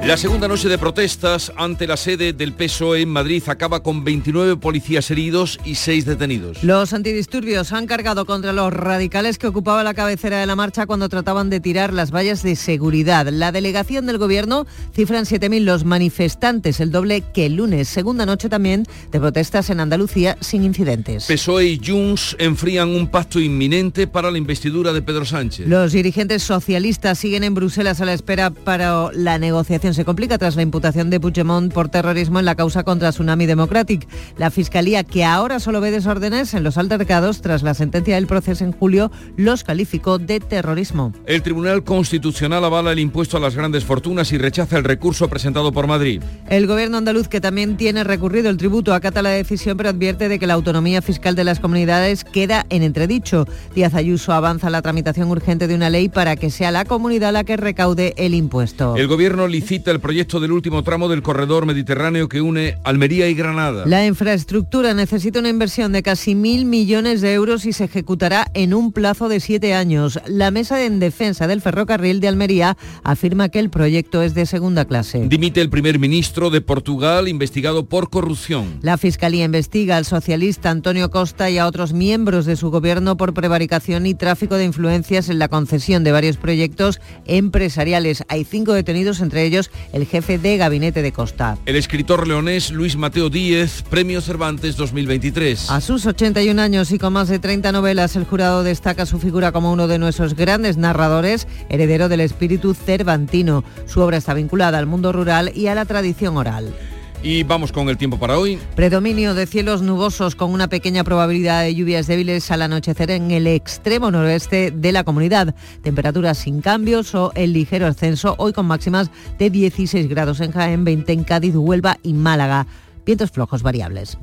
La 0.06 0.16
segunda 0.16 0.48
noche 0.48 0.68
de 0.70 0.78
protestas 0.78 1.52
ante 1.56 1.86
la 1.86 1.98
sede 1.98 2.32
del 2.32 2.54
PSOE 2.54 3.02
en 3.02 3.10
Madrid 3.10 3.42
acaba 3.46 3.82
con 3.82 4.02
29 4.02 4.56
policías 4.56 5.10
heridos 5.10 5.60
y 5.62 5.74
6 5.74 6.06
detenidos. 6.06 6.64
Los 6.64 6.94
antidisturbios 6.94 7.72
han 7.72 7.86
cargado 7.86 8.24
contra 8.24 8.54
los 8.54 8.72
radicales 8.72 9.36
que 9.36 9.46
ocupaban 9.46 9.84
la 9.84 9.92
cabecera 9.92 10.40
de 10.40 10.46
la 10.46 10.56
marcha 10.56 10.86
cuando 10.86 11.10
trataban 11.10 11.50
de 11.50 11.60
tirar 11.60 11.92
las 11.92 12.12
vallas 12.12 12.42
de 12.42 12.56
seguridad. 12.56 13.28
La 13.28 13.52
delegación 13.52 14.06
del 14.06 14.16
gobierno 14.16 14.66
cifra 14.94 15.18
en 15.18 15.26
7.000 15.26 15.64
los 15.64 15.84
manifestantes, 15.84 16.80
el 16.80 16.90
doble 16.90 17.20
que 17.20 17.46
el 17.46 17.56
lunes. 17.56 17.86
Segunda 17.86 18.24
noche 18.24 18.48
también 18.48 18.86
de 19.12 19.20
protestas 19.20 19.68
en 19.68 19.80
Andalucía 19.80 20.38
sin 20.40 20.64
incidentes. 20.64 21.26
PSOE 21.26 21.66
y 21.66 21.80
Junts 21.86 22.36
enfrían 22.38 22.88
un 22.88 23.08
pacto 23.08 23.38
inminente 23.38 24.06
para 24.06 24.30
la 24.30 24.38
investidura 24.38 24.94
de 24.94 25.02
Pedro 25.02 25.26
Sánchez. 25.26 25.68
Los 25.68 25.92
dirigentes 25.92 26.42
socialistas 26.42 27.18
siguen 27.18 27.44
en 27.44 27.54
Bruselas 27.54 28.00
a 28.00 28.06
la 28.06 28.14
espera 28.14 28.50
para 28.50 29.12
la 29.12 29.38
negociación 29.38 29.89
se 29.94 30.04
complica 30.04 30.38
tras 30.38 30.56
la 30.56 30.62
imputación 30.62 31.10
de 31.10 31.20
Puigdemont 31.20 31.72
por 31.72 31.88
terrorismo 31.88 32.38
en 32.38 32.44
la 32.44 32.54
causa 32.54 32.84
contra 32.84 33.10
Tsunami 33.10 33.46
Democratic. 33.46 34.06
La 34.36 34.50
Fiscalía, 34.50 35.04
que 35.04 35.24
ahora 35.24 35.60
solo 35.60 35.80
ve 35.80 35.90
desórdenes 35.90 36.54
en 36.54 36.64
los 36.64 36.78
altercados 36.78 37.40
tras 37.40 37.62
la 37.62 37.74
sentencia 37.74 38.14
del 38.14 38.26
proceso 38.26 38.64
en 38.64 38.72
julio, 38.72 39.10
los 39.36 39.64
calificó 39.64 40.18
de 40.18 40.40
terrorismo. 40.40 41.12
El 41.26 41.42
Tribunal 41.42 41.84
Constitucional 41.84 42.64
avala 42.64 42.92
el 42.92 42.98
impuesto 42.98 43.36
a 43.36 43.40
las 43.40 43.54
grandes 43.54 43.84
fortunas 43.84 44.32
y 44.32 44.38
rechaza 44.38 44.78
el 44.78 44.84
recurso 44.84 45.28
presentado 45.28 45.72
por 45.72 45.86
Madrid. 45.86 46.22
El 46.48 46.66
gobierno 46.66 46.98
andaluz, 46.98 47.28
que 47.28 47.40
también 47.40 47.76
tiene 47.76 48.04
recurrido 48.04 48.50
el 48.50 48.56
tributo, 48.56 48.94
acata 48.94 49.22
la 49.22 49.30
decisión, 49.30 49.76
pero 49.76 49.88
advierte 49.88 50.28
de 50.28 50.38
que 50.38 50.46
la 50.46 50.54
autonomía 50.54 51.02
fiscal 51.02 51.34
de 51.34 51.44
las 51.44 51.60
comunidades 51.60 52.24
queda 52.24 52.66
en 52.70 52.82
entredicho. 52.82 53.46
Díaz 53.74 53.94
Ayuso 53.94 54.32
avanza 54.32 54.70
la 54.70 54.82
tramitación 54.82 55.30
urgente 55.30 55.66
de 55.66 55.74
una 55.74 55.90
ley 55.90 56.08
para 56.08 56.36
que 56.36 56.50
sea 56.50 56.70
la 56.70 56.84
comunidad 56.84 57.32
la 57.32 57.44
que 57.44 57.56
recaude 57.56 58.14
el 58.16 58.34
impuesto. 58.34 58.96
El 58.96 59.06
gobierno 59.06 59.46
licita 59.48 59.79
el 59.88 60.00
proyecto 60.00 60.40
del 60.40 60.52
último 60.52 60.82
tramo 60.82 61.08
del 61.08 61.22
corredor 61.22 61.64
mediterráneo 61.64 62.28
que 62.28 62.42
une 62.42 62.76
Almería 62.84 63.28
y 63.28 63.34
Granada. 63.34 63.84
La 63.86 64.04
infraestructura 64.06 64.92
necesita 64.92 65.38
una 65.38 65.48
inversión 65.48 65.92
de 65.92 66.02
casi 66.02 66.34
mil 66.34 66.66
millones 66.66 67.22
de 67.22 67.32
euros 67.32 67.64
y 67.64 67.72
se 67.72 67.84
ejecutará 67.84 68.46
en 68.52 68.74
un 68.74 68.92
plazo 68.92 69.28
de 69.30 69.40
siete 69.40 69.72
años. 69.72 70.20
La 70.26 70.50
mesa 70.50 70.84
en 70.84 71.00
defensa 71.00 71.46
del 71.46 71.62
ferrocarril 71.62 72.20
de 72.20 72.28
Almería 72.28 72.76
afirma 73.02 73.48
que 73.48 73.60
el 73.60 73.70
proyecto 73.70 74.22
es 74.22 74.34
de 74.34 74.44
segunda 74.44 74.84
clase. 74.84 75.24
Dimite 75.26 75.62
el 75.62 75.70
primer 75.70 75.98
ministro 75.98 76.50
de 76.50 76.60
Portugal 76.60 77.28
investigado 77.28 77.86
por 77.86 78.10
corrupción. 78.10 78.80
La 78.82 78.98
Fiscalía 78.98 79.44
investiga 79.44 79.96
al 79.96 80.04
socialista 80.04 80.70
Antonio 80.70 81.10
Costa 81.10 81.48
y 81.48 81.56
a 81.56 81.66
otros 81.66 81.94
miembros 81.94 82.44
de 82.44 82.56
su 82.56 82.70
gobierno 82.70 83.16
por 83.16 83.32
prevaricación 83.32 84.04
y 84.04 84.14
tráfico 84.14 84.56
de 84.56 84.64
influencias 84.64 85.28
en 85.28 85.38
la 85.38 85.48
concesión 85.48 86.04
de 86.04 86.12
varios 86.12 86.36
proyectos 86.36 87.00
empresariales. 87.24 88.24
Hay 88.28 88.44
cinco 88.44 88.72
detenidos, 88.72 89.20
entre 89.20 89.44
ellos 89.44 89.69
el 89.92 90.06
jefe 90.06 90.38
de 90.38 90.56
gabinete 90.56 91.02
de 91.02 91.12
Costa. 91.12 91.58
El 91.66 91.76
escritor 91.76 92.26
leonés 92.26 92.70
Luis 92.70 92.96
Mateo 92.96 93.30
Díez, 93.30 93.82
Premio 93.88 94.20
Cervantes 94.20 94.76
2023. 94.76 95.70
A 95.70 95.80
sus 95.80 96.06
81 96.06 96.60
años 96.60 96.92
y 96.92 96.98
con 96.98 97.12
más 97.12 97.28
de 97.28 97.38
30 97.38 97.72
novelas, 97.72 98.16
el 98.16 98.24
jurado 98.24 98.62
destaca 98.62 99.06
su 99.06 99.18
figura 99.18 99.52
como 99.52 99.72
uno 99.72 99.88
de 99.88 99.98
nuestros 99.98 100.34
grandes 100.34 100.76
narradores, 100.76 101.46
heredero 101.68 102.08
del 102.08 102.20
espíritu 102.20 102.74
cervantino. 102.74 103.64
Su 103.86 104.00
obra 104.00 104.16
está 104.16 104.34
vinculada 104.34 104.78
al 104.78 104.86
mundo 104.86 105.12
rural 105.12 105.52
y 105.54 105.66
a 105.66 105.74
la 105.74 105.84
tradición 105.84 106.36
oral. 106.36 106.74
Y 107.22 107.42
vamos 107.42 107.70
con 107.70 107.88
el 107.88 107.98
tiempo 107.98 108.18
para 108.18 108.38
hoy. 108.38 108.58
Predominio 108.74 109.34
de 109.34 109.46
cielos 109.46 109.82
nubosos 109.82 110.34
con 110.34 110.52
una 110.52 110.68
pequeña 110.68 111.04
probabilidad 111.04 111.62
de 111.62 111.74
lluvias 111.74 112.06
débiles 112.06 112.50
al 112.50 112.62
anochecer 112.62 113.10
en 113.10 113.30
el 113.30 113.46
extremo 113.46 114.10
noroeste 114.10 114.70
de 114.70 114.92
la 114.92 115.04
comunidad. 115.04 115.54
Temperaturas 115.82 116.38
sin 116.38 116.62
cambios 116.62 117.14
o 117.14 117.32
el 117.34 117.52
ligero 117.52 117.86
ascenso, 117.86 118.36
hoy 118.38 118.52
con 118.52 118.66
máximas 118.66 119.10
de 119.38 119.50
16 119.50 120.08
grados 120.08 120.40
en 120.40 120.52
Jaén, 120.52 120.84
20 120.84 121.12
en 121.12 121.24
Cádiz, 121.24 121.54
Huelva 121.54 121.98
y 122.02 122.14
Málaga. 122.14 122.66
Vientos 123.04 123.30
flojos 123.30 123.62
variables. 123.62 124.16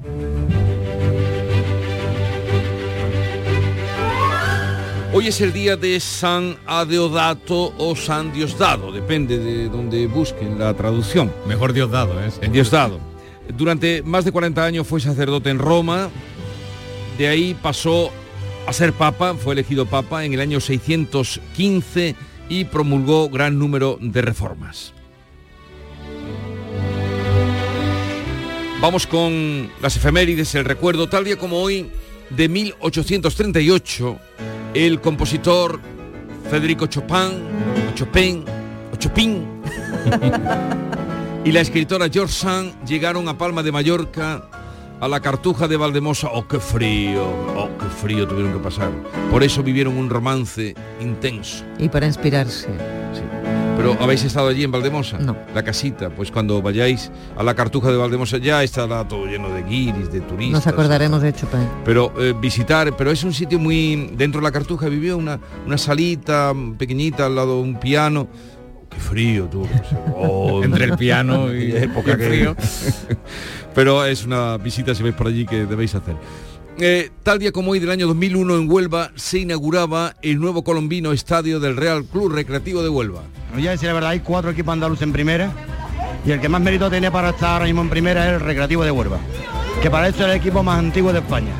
Hoy 5.17 5.29
es 5.29 5.41
el 5.41 5.51
día 5.51 5.75
de 5.75 5.99
San 5.99 6.57
Adeodato 6.67 7.73
o 7.79 7.95
San 7.95 8.31
Diosdado, 8.31 8.91
depende 8.91 9.39
de 9.39 9.67
donde 9.67 10.05
busquen 10.05 10.59
la 10.59 10.75
traducción. 10.75 11.33
Mejor 11.47 11.73
Diosdado, 11.73 12.21
¿eh? 12.21 12.29
El 12.39 12.51
Diosdado. 12.51 12.99
Durante 13.57 14.03
más 14.03 14.25
de 14.25 14.31
40 14.31 14.63
años 14.63 14.85
fue 14.85 15.01
sacerdote 15.01 15.49
en 15.49 15.57
Roma, 15.57 16.11
de 17.17 17.27
ahí 17.27 17.57
pasó 17.59 18.11
a 18.67 18.73
ser 18.73 18.93
papa, 18.93 19.33
fue 19.33 19.55
elegido 19.55 19.87
papa 19.87 20.23
en 20.23 20.35
el 20.35 20.39
año 20.39 20.59
615 20.59 22.15
y 22.47 22.65
promulgó 22.65 23.27
gran 23.27 23.57
número 23.57 23.97
de 23.99 24.21
reformas. 24.21 24.93
Vamos 28.79 29.07
con 29.07 29.71
las 29.81 29.97
efemérides, 29.97 30.53
el 30.53 30.65
recuerdo, 30.65 31.09
tal 31.09 31.25
día 31.25 31.39
como 31.39 31.59
hoy, 31.59 31.89
de 32.29 32.47
1838, 32.49 34.19
el 34.85 35.01
compositor 35.01 35.79
Federico 36.51 36.85
Chopin, 36.85 37.41
Chopin, 37.95 38.45
Chopin, 38.99 39.47
y 41.45 41.51
la 41.51 41.61
escritora 41.61 42.07
George 42.11 42.33
Sand 42.33 42.85
llegaron 42.85 43.27
a 43.27 43.37
Palma 43.37 43.63
de 43.63 43.71
Mallorca, 43.71 44.47
a 44.99 45.07
la 45.07 45.19
Cartuja 45.19 45.67
de 45.67 45.77
Valdemosa. 45.77 46.29
¡Oh, 46.31 46.47
qué 46.47 46.59
frío! 46.59 47.25
¡Oh, 47.55 47.69
qué 47.79 47.85
frío 47.85 48.27
tuvieron 48.27 48.53
que 48.53 48.59
pasar! 48.59 48.91
Por 49.31 49.43
eso 49.43 49.63
vivieron 49.63 49.97
un 49.97 50.09
romance 50.09 50.75
intenso. 50.99 51.65
Y 51.79 51.89
para 51.89 52.05
inspirarse. 52.05 52.69
Pero 53.77 53.95
¿habéis 54.01 54.23
estado 54.23 54.47
allí 54.47 54.63
en 54.63 54.71
Valdemosa? 54.71 55.19
No. 55.19 55.35
La 55.53 55.63
casita, 55.63 56.09
pues 56.09 56.31
cuando 56.31 56.61
vayáis 56.61 57.11
a 57.37 57.43
la 57.43 57.53
Cartuja 57.53 57.91
de 57.91 57.97
Valdemosa 57.97 58.37
ya 58.39 58.63
estará 58.63 59.07
todo 59.07 59.25
lleno 59.27 59.49
de 59.49 59.61
guiris, 59.63 60.11
de 60.11 60.19
turistas. 60.21 60.65
Nos 60.65 60.67
acordaremos 60.67 61.21
de 61.21 61.31
Chopin. 61.33 61.67
Pero 61.85 62.11
eh, 62.19 62.33
visitar, 62.41 62.95
pero 62.97 63.11
es 63.11 63.23
un 63.23 63.33
sitio 63.33 63.59
muy... 63.59 64.11
Dentro 64.17 64.41
de 64.41 64.45
la 64.45 64.51
Cartuja 64.51 64.89
vivió 64.89 65.15
una, 65.17 65.39
una 65.65 65.77
salita 65.77 66.53
pequeñita 66.77 67.27
al 67.27 67.35
lado 67.35 67.57
de 67.57 67.61
un 67.61 67.79
piano. 67.79 68.27
Qué 68.89 68.97
frío 68.99 69.45
tú. 69.45 69.67
Entre 70.63 70.85
el 70.85 70.97
piano 70.97 71.53
y 71.53 71.71
época 71.75 72.13
el 72.13 72.17
que- 72.17 72.25
frío. 72.27 72.55
Pero 73.75 74.03
es 74.05 74.25
una 74.25 74.57
visita, 74.57 74.95
si 74.95 75.03
vais 75.03 75.13
por 75.13 75.27
allí, 75.27 75.45
que 75.45 75.65
debéis 75.67 75.93
hacer. 75.93 76.15
Eh, 76.79 77.09
tal 77.23 77.39
día 77.39 77.51
como 77.51 77.71
hoy 77.71 77.79
del 77.79 77.89
año 77.89 78.05
2001 78.05 78.55
en 78.55 78.71
Huelva 78.71 79.11
se 79.15 79.39
inauguraba 79.39 80.13
el 80.21 80.39
nuevo 80.39 80.63
colombino 80.63 81.11
estadio 81.11 81.59
del 81.59 81.75
Real 81.75 82.05
Club 82.05 82.31
Recreativo 82.31 82.83
de 82.83 82.89
Huelva. 82.89 83.23
Voy 83.51 83.67
a 83.67 83.71
decir 83.71 83.87
la 83.87 83.95
verdad, 83.95 84.11
hay 84.11 84.19
cuatro 84.19 84.51
equipos 84.51 84.73
andaluces 84.73 85.01
en 85.01 85.11
primera 85.11 85.51
y 86.23 86.31
el 86.31 86.39
que 86.39 86.49
más 86.49 86.61
mérito 86.61 86.87
tiene 86.91 87.09
para 87.09 87.31
estar 87.31 87.53
ahora 87.53 87.65
mismo 87.65 87.81
en 87.81 87.89
primera 87.89 88.27
es 88.27 88.33
el 88.33 88.41
Recreativo 88.41 88.83
de 88.83 88.91
Huelva, 88.91 89.17
que 89.81 89.89
para 89.89 90.07
eso 90.07 90.19
es 90.19 90.29
el 90.29 90.37
equipo 90.37 90.61
más 90.61 90.77
antiguo 90.77 91.11
de 91.11 91.19
España. 91.19 91.51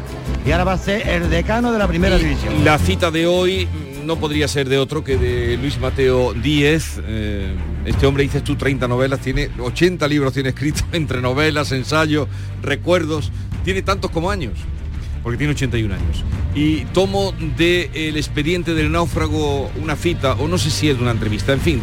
Y 0.45 0.51
ahora 0.51 0.65
va 0.65 0.73
a 0.73 0.77
ser 0.77 1.07
el 1.09 1.31
decano 1.31 1.71
de 1.71 1.79
la 1.79 1.87
primera 1.87 2.19
división. 2.19 2.63
La 2.63 2.77
cita 2.77 3.09
de 3.09 3.25
hoy 3.25 3.67
no 4.05 4.17
podría 4.17 4.47
ser 4.47 4.69
de 4.69 4.77
otro 4.77 5.03
que 5.03 5.17
de 5.17 5.57
Luis 5.57 5.79
Mateo 5.79 6.33
Díez. 6.33 7.01
Eh, 7.07 7.55
este 7.85 8.05
hombre, 8.05 8.21
dices 8.23 8.43
tú, 8.43 8.55
30 8.55 8.87
novelas, 8.87 9.19
tiene 9.19 9.49
80 9.59 10.07
libros, 10.07 10.33
tiene 10.33 10.49
escritos 10.49 10.85
entre 10.91 11.21
novelas, 11.21 11.71
ensayos, 11.71 12.27
recuerdos. 12.61 13.31
Tiene 13.65 13.81
tantos 13.81 14.11
como 14.11 14.31
años, 14.31 14.53
porque 15.23 15.37
tiene 15.37 15.53
81 15.53 15.93
años. 15.93 16.23
Y 16.55 16.85
tomo 16.93 17.33
de 17.57 17.89
el 17.93 18.17
expediente 18.17 18.73
del 18.73 18.91
náufrago 18.91 19.69
una 19.81 19.95
cita, 19.95 20.33
o 20.33 20.47
no 20.47 20.57
sé 20.57 20.69
si 20.71 20.89
es 20.89 20.97
una 20.99 21.11
entrevista, 21.11 21.53
en 21.53 21.61
fin, 21.61 21.81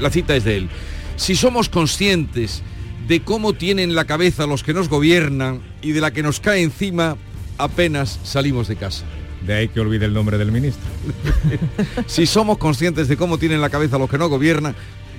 la 0.00 0.10
cita 0.10 0.34
es 0.36 0.44
de 0.44 0.56
él. 0.56 0.68
Si 1.16 1.36
somos 1.36 1.68
conscientes 1.68 2.62
de 3.08 3.20
cómo 3.20 3.52
tienen 3.52 3.94
la 3.94 4.04
cabeza 4.04 4.46
los 4.46 4.62
que 4.62 4.74
nos 4.74 4.88
gobiernan 4.88 5.60
y 5.80 5.92
de 5.92 6.00
la 6.00 6.10
que 6.10 6.22
nos 6.22 6.40
cae 6.40 6.62
encima, 6.62 7.16
apenas 7.58 8.18
salimos 8.24 8.68
de 8.68 8.76
casa. 8.76 9.04
De 9.46 9.54
ahí 9.54 9.68
que 9.68 9.78
olvide 9.80 10.06
el 10.06 10.12
nombre 10.14 10.38
del 10.38 10.50
ministro. 10.50 10.82
si 12.06 12.26
somos 12.26 12.58
conscientes 12.58 13.08
de 13.08 13.16
cómo 13.16 13.38
tienen 13.38 13.60
la 13.60 13.70
cabeza 13.70 13.98
los 13.98 14.10
que 14.10 14.18
no 14.18 14.28
gobiernan, 14.28 14.74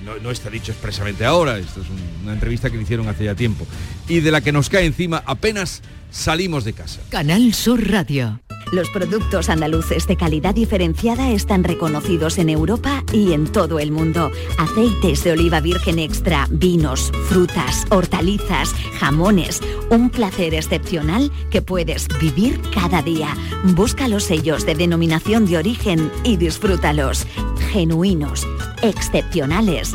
no, 0.06 0.18
no 0.22 0.32
está 0.32 0.50
dicho 0.50 0.72
expresamente 0.72 1.26
ahora, 1.26 1.58
esto 1.58 1.82
es 1.82 1.88
un- 1.90 2.24
una 2.24 2.34
entrevista 2.34 2.70
que 2.70 2.78
le 2.78 2.84
hicieron 2.84 3.08
hace 3.08 3.26
ya 3.26 3.36
tiempo, 3.36 3.66
y 4.08 4.20
de 4.20 4.32
la 4.32 4.42
que 4.42 4.52
nos 4.52 4.70
cae 4.70 4.86
encima, 4.86 5.24
apenas 5.26 5.82
salimos 6.12 6.64
de 6.64 6.74
casa. 6.74 7.02
Canal 7.10 7.54
Sur 7.54 7.90
Radio. 7.90 8.40
Los 8.74 8.90
productos 8.90 9.50
andaluces 9.50 10.08
de 10.08 10.18
calidad 10.18 10.54
diferenciada 10.54 11.32
están 11.32 11.64
reconocidos 11.64 12.38
en 12.38 12.50
Europa 12.50 13.04
y 13.14 13.32
en 13.32 13.48
todo 13.48 13.80
el 13.80 13.92
mundo. 13.92 14.30
Aceites 14.58 15.24
de 15.24 15.32
oliva 15.32 15.62
virgen 15.62 16.00
extra, 16.00 16.48
vinos, 16.52 17.12
frutas, 17.30 17.86
hortalizas, 17.90 18.74
jamones. 19.00 19.62
Un 19.90 20.10
placer 20.10 20.54
excepcional 20.54 21.32
que 21.50 21.62
puedes 21.62 22.08
vivir 22.20 22.60
cada 22.74 23.02
día. 23.02 23.34
Busca 23.64 24.10
los 24.10 24.26
sellos 24.26 24.66
de 24.66 24.76
denominación 24.76 25.46
de 25.46 25.58
origen 25.58 26.12
y 26.26 26.36
disfrútalos. 26.36 27.26
Genuinos, 27.72 28.46
excepcionales, 28.82 29.94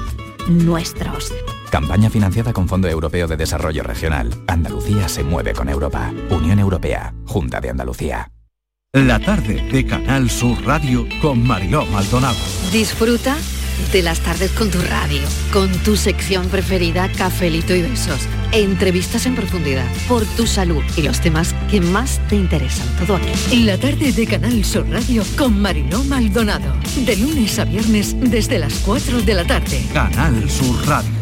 nuestros. 0.48 1.30
Campaña 1.72 2.10
financiada 2.10 2.52
con 2.52 2.68
Fondo 2.68 2.86
Europeo 2.86 3.26
de 3.26 3.38
Desarrollo 3.38 3.82
Regional. 3.82 4.30
Andalucía 4.46 5.08
se 5.08 5.24
mueve 5.24 5.54
con 5.54 5.70
Europa. 5.70 6.12
Unión 6.28 6.58
Europea. 6.58 7.14
Junta 7.26 7.62
de 7.62 7.70
Andalucía. 7.70 8.30
La 8.92 9.18
tarde 9.18 9.66
de 9.72 9.86
Canal 9.86 10.28
Sur 10.28 10.62
Radio 10.66 11.06
con 11.22 11.42
Mariló 11.42 11.86
Maldonado. 11.86 12.36
Disfruta 12.70 13.38
de 13.90 14.02
las 14.02 14.20
tardes 14.20 14.50
con 14.50 14.70
tu 14.70 14.82
radio, 14.82 15.22
con 15.50 15.72
tu 15.78 15.96
sección 15.96 16.46
preferida, 16.48 17.10
cafelito 17.16 17.74
y 17.74 17.80
besos, 17.80 18.20
entrevistas 18.52 19.24
en 19.24 19.34
profundidad, 19.34 19.86
por 20.06 20.26
tu 20.26 20.46
salud 20.46 20.82
y 20.94 21.00
los 21.00 21.22
temas 21.22 21.54
que 21.70 21.80
más 21.80 22.20
te 22.28 22.36
interesan. 22.36 22.86
Todo 22.98 23.16
aquí. 23.16 23.64
La 23.64 23.78
tarde 23.78 24.12
de 24.12 24.26
Canal 24.26 24.62
Sur 24.62 24.86
Radio 24.90 25.24
con 25.38 25.58
Mariló 25.58 26.04
Maldonado. 26.04 26.74
De 27.06 27.16
lunes 27.16 27.58
a 27.58 27.64
viernes 27.64 28.14
desde 28.20 28.58
las 28.58 28.74
4 28.80 29.22
de 29.22 29.32
la 29.32 29.46
tarde. 29.46 29.82
Canal 29.94 30.50
Sur 30.50 30.86
Radio. 30.86 31.21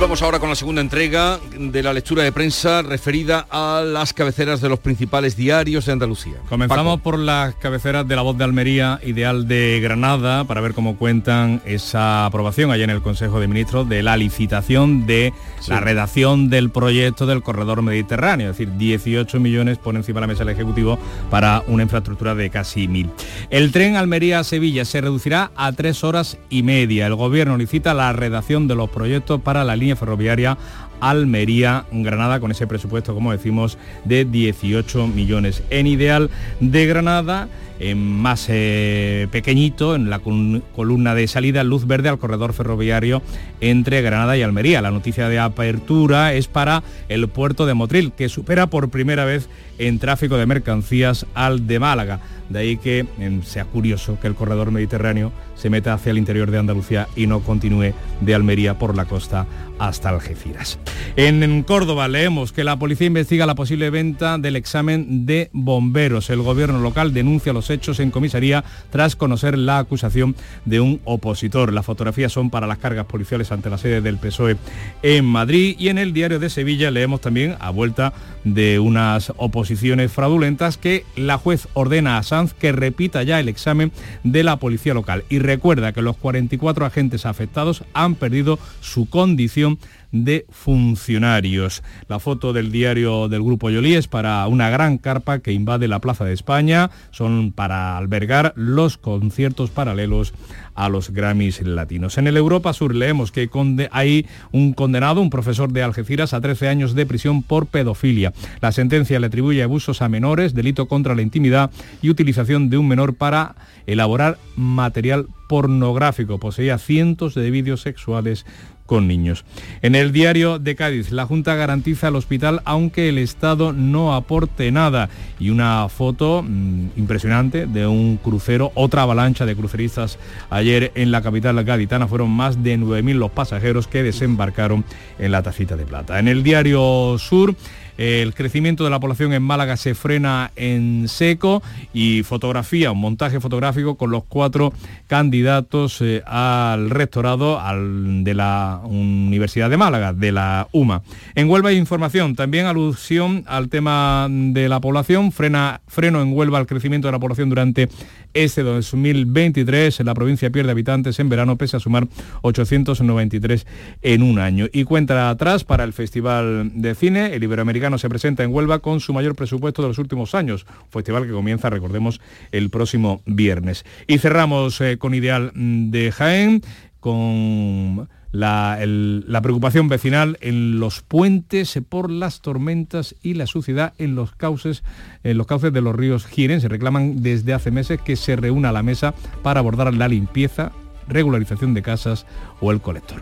Vamos 0.00 0.22
ahora 0.22 0.38
con 0.38 0.48
la 0.48 0.54
segunda 0.54 0.80
entrega 0.80 1.38
de 1.58 1.82
la 1.82 1.92
lectura 1.92 2.22
de 2.22 2.32
prensa 2.32 2.80
referida 2.80 3.46
a 3.50 3.82
las 3.84 4.14
cabeceras 4.14 4.62
de 4.62 4.70
los 4.70 4.78
principales 4.78 5.36
diarios 5.36 5.84
de 5.84 5.92
Andalucía. 5.92 6.36
Comenzamos 6.48 7.02
por 7.02 7.18
las 7.18 7.54
cabeceras 7.56 8.08
de 8.08 8.16
La 8.16 8.22
Voz 8.22 8.38
de 8.38 8.44
Almería, 8.44 8.98
Ideal 9.04 9.46
de 9.46 9.78
Granada, 9.82 10.44
para 10.44 10.62
ver 10.62 10.72
cómo 10.72 10.96
cuentan 10.96 11.60
esa 11.66 12.24
aprobación 12.24 12.70
allá 12.70 12.84
en 12.84 12.90
el 12.90 13.02
Consejo 13.02 13.40
de 13.40 13.46
Ministros 13.46 13.90
de 13.90 14.02
la 14.02 14.16
licitación 14.16 15.06
de 15.06 15.34
Sí. 15.60 15.70
la 15.70 15.80
redacción 15.80 16.48
del 16.48 16.70
proyecto 16.70 17.26
del 17.26 17.42
corredor 17.42 17.82
mediterráneo, 17.82 18.50
es 18.50 18.56
decir, 18.56 18.74
18 18.78 19.38
millones 19.38 19.76
por 19.76 19.94
encima 19.96 20.16
de 20.16 20.20
la 20.22 20.26
mesa 20.28 20.44
del 20.46 20.54
Ejecutivo 20.54 20.98
para 21.28 21.62
una 21.66 21.82
infraestructura 21.82 22.34
de 22.34 22.48
casi 22.48 22.88
mil. 22.88 23.10
El 23.50 23.70
tren 23.70 23.96
Almería-Sevilla 23.96 24.86
se 24.86 25.02
reducirá 25.02 25.50
a 25.56 25.72
tres 25.72 26.02
horas 26.04 26.38
y 26.48 26.62
media. 26.62 27.06
El 27.06 27.16
Gobierno 27.16 27.58
licita 27.58 27.92
la 27.92 28.14
redacción 28.14 28.66
de 28.66 28.74
los 28.76 28.88
proyectos 28.88 29.42
para 29.42 29.62
la 29.62 29.76
línea 29.76 29.89
ferroviaria 29.96 30.56
Almería-Granada 31.00 32.40
con 32.40 32.50
ese 32.50 32.66
presupuesto, 32.66 33.14
como 33.14 33.32
decimos, 33.32 33.78
de 34.04 34.24
18 34.24 35.06
millones. 35.06 35.62
En 35.70 35.86
Ideal 35.86 36.30
de 36.60 36.86
Granada, 36.86 37.48
más 37.96 38.46
eh, 38.48 39.26
pequeñito, 39.30 39.94
en 39.94 40.10
la 40.10 40.18
col- 40.18 40.62
columna 40.74 41.14
de 41.14 41.26
salida, 41.28 41.64
luz 41.64 41.86
verde 41.86 42.08
al 42.08 42.18
corredor 42.18 42.52
ferroviario 42.52 43.22
entre 43.60 44.02
Granada 44.02 44.36
y 44.36 44.42
Almería. 44.42 44.82
La 44.82 44.90
noticia 44.90 45.28
de 45.28 45.38
apertura 45.38 46.34
es 46.34 46.46
para 46.48 46.82
el 47.08 47.28
puerto 47.28 47.66
de 47.66 47.74
Motril, 47.74 48.12
que 48.12 48.28
supera 48.28 48.66
por 48.68 48.90
primera 48.90 49.24
vez 49.24 49.48
en 49.78 49.98
tráfico 49.98 50.36
de 50.36 50.46
mercancías 50.46 51.26
al 51.34 51.66
de 51.66 51.78
Málaga. 51.78 52.20
De 52.50 52.58
ahí 52.58 52.76
que 52.78 53.06
em, 53.20 53.42
sea 53.44 53.64
curioso 53.64 54.18
que 54.20 54.26
el 54.26 54.34
corredor 54.34 54.72
mediterráneo 54.72 55.30
se 55.54 55.70
meta 55.70 55.94
hacia 55.94 56.10
el 56.10 56.18
interior 56.18 56.50
de 56.50 56.58
Andalucía 56.58 57.06
y 57.14 57.26
no 57.28 57.40
continúe 57.40 57.92
de 58.20 58.34
Almería 58.34 58.76
por 58.78 58.96
la 58.96 59.04
costa 59.04 59.46
hasta 59.78 60.08
Algeciras. 60.08 60.78
En, 61.16 61.42
en 61.44 61.62
Córdoba 61.62 62.08
leemos 62.08 62.52
que 62.52 62.64
la 62.64 62.76
policía 62.78 63.06
investiga 63.06 63.46
la 63.46 63.54
posible 63.54 63.88
venta 63.90 64.36
del 64.36 64.56
examen 64.56 65.26
de 65.26 65.48
bomberos. 65.52 66.28
El 66.28 66.42
gobierno 66.42 66.80
local 66.80 67.14
denuncia 67.14 67.52
los 67.52 67.69
hechos 67.70 68.00
en 68.00 68.10
comisaría 68.10 68.64
tras 68.90 69.16
conocer 69.16 69.56
la 69.56 69.78
acusación 69.78 70.36
de 70.64 70.80
un 70.80 71.00
opositor. 71.04 71.72
Las 71.72 71.86
fotografías 71.86 72.32
son 72.32 72.50
para 72.50 72.66
las 72.66 72.78
cargas 72.78 73.06
policiales 73.06 73.52
ante 73.52 73.70
la 73.70 73.78
sede 73.78 74.00
del 74.00 74.18
PSOE 74.18 74.56
en 75.02 75.24
Madrid 75.24 75.76
y 75.78 75.88
en 75.88 75.98
el 75.98 76.12
diario 76.12 76.38
de 76.38 76.50
Sevilla 76.50 76.90
leemos 76.90 77.20
también 77.20 77.56
a 77.60 77.70
vuelta 77.70 78.12
de 78.44 78.78
unas 78.78 79.32
oposiciones 79.36 80.12
fraudulentas 80.12 80.76
que 80.76 81.04
la 81.16 81.38
juez 81.38 81.68
ordena 81.74 82.18
a 82.18 82.22
Sanz 82.22 82.54
que 82.54 82.72
repita 82.72 83.22
ya 83.22 83.40
el 83.40 83.48
examen 83.48 83.92
de 84.24 84.42
la 84.42 84.56
policía 84.56 84.94
local 84.94 85.24
y 85.28 85.38
recuerda 85.38 85.92
que 85.92 86.02
los 86.02 86.16
44 86.16 86.86
agentes 86.86 87.26
afectados 87.26 87.84
han 87.92 88.14
perdido 88.14 88.58
su 88.80 89.08
condición 89.08 89.78
de 90.12 90.46
funcionarios. 90.50 91.82
La 92.08 92.18
foto 92.18 92.52
del 92.52 92.72
diario 92.72 93.28
del 93.28 93.42
Grupo 93.42 93.70
Yolí 93.70 93.94
es 93.94 94.08
para 94.08 94.46
una 94.46 94.70
gran 94.70 94.98
carpa 94.98 95.40
que 95.40 95.52
invade 95.52 95.88
la 95.88 96.00
Plaza 96.00 96.24
de 96.24 96.32
España. 96.32 96.90
Son 97.10 97.52
para 97.52 97.96
albergar 97.96 98.52
los 98.56 98.96
conciertos 98.96 99.70
paralelos 99.70 100.32
a 100.74 100.88
los 100.88 101.10
Grammys 101.10 101.62
latinos. 101.62 102.18
En 102.18 102.26
el 102.26 102.36
Europa 102.36 102.72
Sur 102.72 102.94
leemos 102.94 103.32
que 103.32 103.48
hay 103.90 104.26
un 104.52 104.72
condenado, 104.72 105.20
un 105.20 105.30
profesor 105.30 105.72
de 105.72 105.82
Algeciras, 105.82 106.32
a 106.32 106.40
13 106.40 106.68
años 106.68 106.94
de 106.94 107.06
prisión 107.06 107.42
por 107.42 107.66
pedofilia. 107.66 108.32
La 108.60 108.72
sentencia 108.72 109.20
le 109.20 109.26
atribuye 109.26 109.62
abusos 109.62 110.02
a 110.02 110.08
menores, 110.08 110.54
delito 110.54 110.86
contra 110.86 111.14
la 111.14 111.22
intimidad 111.22 111.70
y 112.02 112.10
utilización 112.10 112.70
de 112.70 112.78
un 112.78 112.88
menor 112.88 113.14
para 113.14 113.54
elaborar 113.86 114.38
material 114.56 115.26
pornográfico. 115.48 116.38
Poseía 116.38 116.78
cientos 116.78 117.34
de 117.34 117.50
vídeos 117.50 117.80
sexuales 117.80 118.46
con 118.90 119.06
niños. 119.06 119.44
En 119.82 119.94
el 119.94 120.10
diario 120.10 120.58
de 120.58 120.74
Cádiz, 120.74 121.12
la 121.12 121.24
Junta 121.24 121.54
garantiza 121.54 122.08
el 122.08 122.16
hospital 122.16 122.60
aunque 122.64 123.08
el 123.08 123.18
Estado 123.18 123.72
no 123.72 124.16
aporte 124.16 124.72
nada. 124.72 125.08
Y 125.38 125.50
una 125.50 125.88
foto 125.88 126.42
mm, 126.42 126.88
impresionante 126.96 127.66
de 127.66 127.86
un 127.86 128.16
crucero, 128.16 128.72
otra 128.74 129.02
avalancha 129.02 129.46
de 129.46 129.54
cruceristas 129.54 130.18
ayer 130.50 130.90
en 130.96 131.12
la 131.12 131.22
capital 131.22 131.62
gaditana. 131.62 132.08
Fueron 132.08 132.32
más 132.32 132.64
de 132.64 132.80
9.000 132.80 133.14
los 133.14 133.30
pasajeros 133.30 133.86
que 133.86 134.02
desembarcaron 134.02 134.84
en 135.20 135.30
la 135.30 135.44
tacita 135.44 135.76
de 135.76 135.86
plata. 135.86 136.18
En 136.18 136.26
el 136.26 136.42
diario 136.42 137.16
Sur, 137.16 137.54
el 138.00 138.32
crecimiento 138.34 138.82
de 138.82 138.88
la 138.88 138.98
población 138.98 139.34
en 139.34 139.42
Málaga 139.42 139.76
se 139.76 139.94
frena 139.94 140.50
en 140.56 141.06
seco 141.06 141.62
y 141.92 142.22
fotografía, 142.22 142.92
un 142.92 143.00
montaje 143.00 143.40
fotográfico 143.40 143.96
con 143.96 144.10
los 144.10 144.24
cuatro 144.24 144.72
candidatos 145.06 146.00
eh, 146.00 146.22
al 146.24 146.88
rectorado 146.88 147.60
al- 147.60 148.24
de 148.24 148.32
la 148.32 148.80
Universidad 148.84 149.68
de 149.68 149.76
Málaga, 149.76 150.14
de 150.14 150.32
la 150.32 150.66
UMA. 150.72 151.02
En 151.34 151.50
Huelva 151.50 151.68
hay 151.68 151.76
información, 151.76 152.36
también 152.36 152.64
alusión 152.64 153.44
al 153.46 153.68
tema 153.68 154.28
de 154.30 154.70
la 154.70 154.80
población, 154.80 155.30
frena, 155.30 155.82
freno 155.86 156.22
en 156.22 156.32
Huelva 156.32 156.56
al 156.56 156.66
crecimiento 156.66 157.08
de 157.08 157.12
la 157.12 157.18
población 157.18 157.50
durante 157.50 157.90
este 158.34 158.62
2023. 158.62 160.00
La 160.00 160.14
provincia 160.14 160.50
pierde 160.50 160.70
habitantes 160.70 161.18
en 161.18 161.28
verano 161.28 161.56
pese 161.56 161.76
a 161.76 161.80
sumar 161.80 162.08
893 162.42 163.66
en 164.02 164.22
un 164.22 164.38
año. 164.38 164.66
Y 164.72 164.84
cuenta 164.84 165.30
atrás 165.30 165.64
para 165.64 165.84
el 165.84 165.92
Festival 165.92 166.70
de 166.74 166.94
Cine, 166.94 167.34
el 167.34 167.42
Iberoamericano 167.42 167.98
se 167.98 168.08
presenta 168.08 168.42
en 168.42 168.54
Huelva 168.54 168.80
con 168.80 169.00
su 169.00 169.12
mayor 169.12 169.34
presupuesto 169.34 169.82
de 169.82 169.88
los 169.88 169.98
últimos 169.98 170.34
años. 170.34 170.66
Festival 170.90 171.26
que 171.26 171.32
comienza, 171.32 171.70
recordemos, 171.70 172.20
el 172.52 172.70
próximo 172.70 173.22
viernes. 173.26 173.84
Y 174.06 174.18
cerramos 174.18 174.80
eh, 174.80 174.98
con 174.98 175.14
Ideal 175.14 175.52
de 175.54 176.12
Jaén, 176.12 176.62
con 177.00 178.08
la, 178.32 179.40
preocupación 179.42 179.88
vecinal 179.88 180.38
en 180.40 180.78
los 180.78 181.00
puentes 181.02 181.78
por 181.88 182.10
las 182.10 182.40
tormentas 182.40 183.14
y 183.22 183.34
la 183.34 183.46
suciedad 183.46 183.94
en 183.98 184.14
los 184.14 184.32
cauces, 184.32 184.82
en 185.24 185.38
los 185.38 185.46
cauces 185.46 185.72
de 185.72 185.80
los 185.80 185.94
ríos 185.94 186.26
Giren. 186.26 186.60
Se 186.60 186.68
reclaman 186.68 187.22
desde 187.22 187.54
hace 187.54 187.70
meses 187.70 188.00
que 188.00 188.16
se 188.16 188.36
reúna 188.36 188.70
a 188.70 188.72
la 188.72 188.82
mesa 188.82 189.14
para 189.42 189.60
abordar 189.60 189.92
la 189.94 190.08
limpieza, 190.08 190.72
regularización 191.08 191.74
de 191.74 191.82
casas 191.82 192.26
o 192.60 192.70
el 192.70 192.80
colector. 192.80 193.20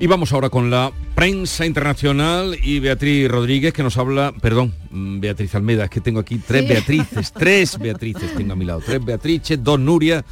Y 0.00 0.06
vamos 0.06 0.32
ahora 0.32 0.48
con 0.48 0.70
la 0.70 0.92
prensa 1.16 1.66
internacional 1.66 2.56
y 2.62 2.78
Beatriz 2.78 3.28
Rodríguez 3.28 3.72
que 3.72 3.82
nos 3.82 3.96
habla, 3.96 4.32
perdón, 4.40 4.72
mm, 4.90 5.18
Beatriz 5.18 5.56
Almeda, 5.56 5.84
es 5.84 5.90
que 5.90 6.00
tengo 6.00 6.20
aquí 6.20 6.38
tres 6.38 6.68
Beatrices, 6.68 7.32
tres 7.32 7.76
Beatrices 7.80 8.32
tengo 8.36 8.52
a 8.52 8.56
mi 8.56 8.64
lado, 8.64 8.80
tres 8.86 9.04
Beatrices, 9.04 9.62
dos 9.62 9.80
Nuria 9.80 10.24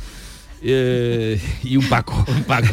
eh, 0.68 1.40
y 1.62 1.76
un 1.76 1.88
Paco, 1.88 2.24
un 2.28 2.42
Paco, 2.44 2.68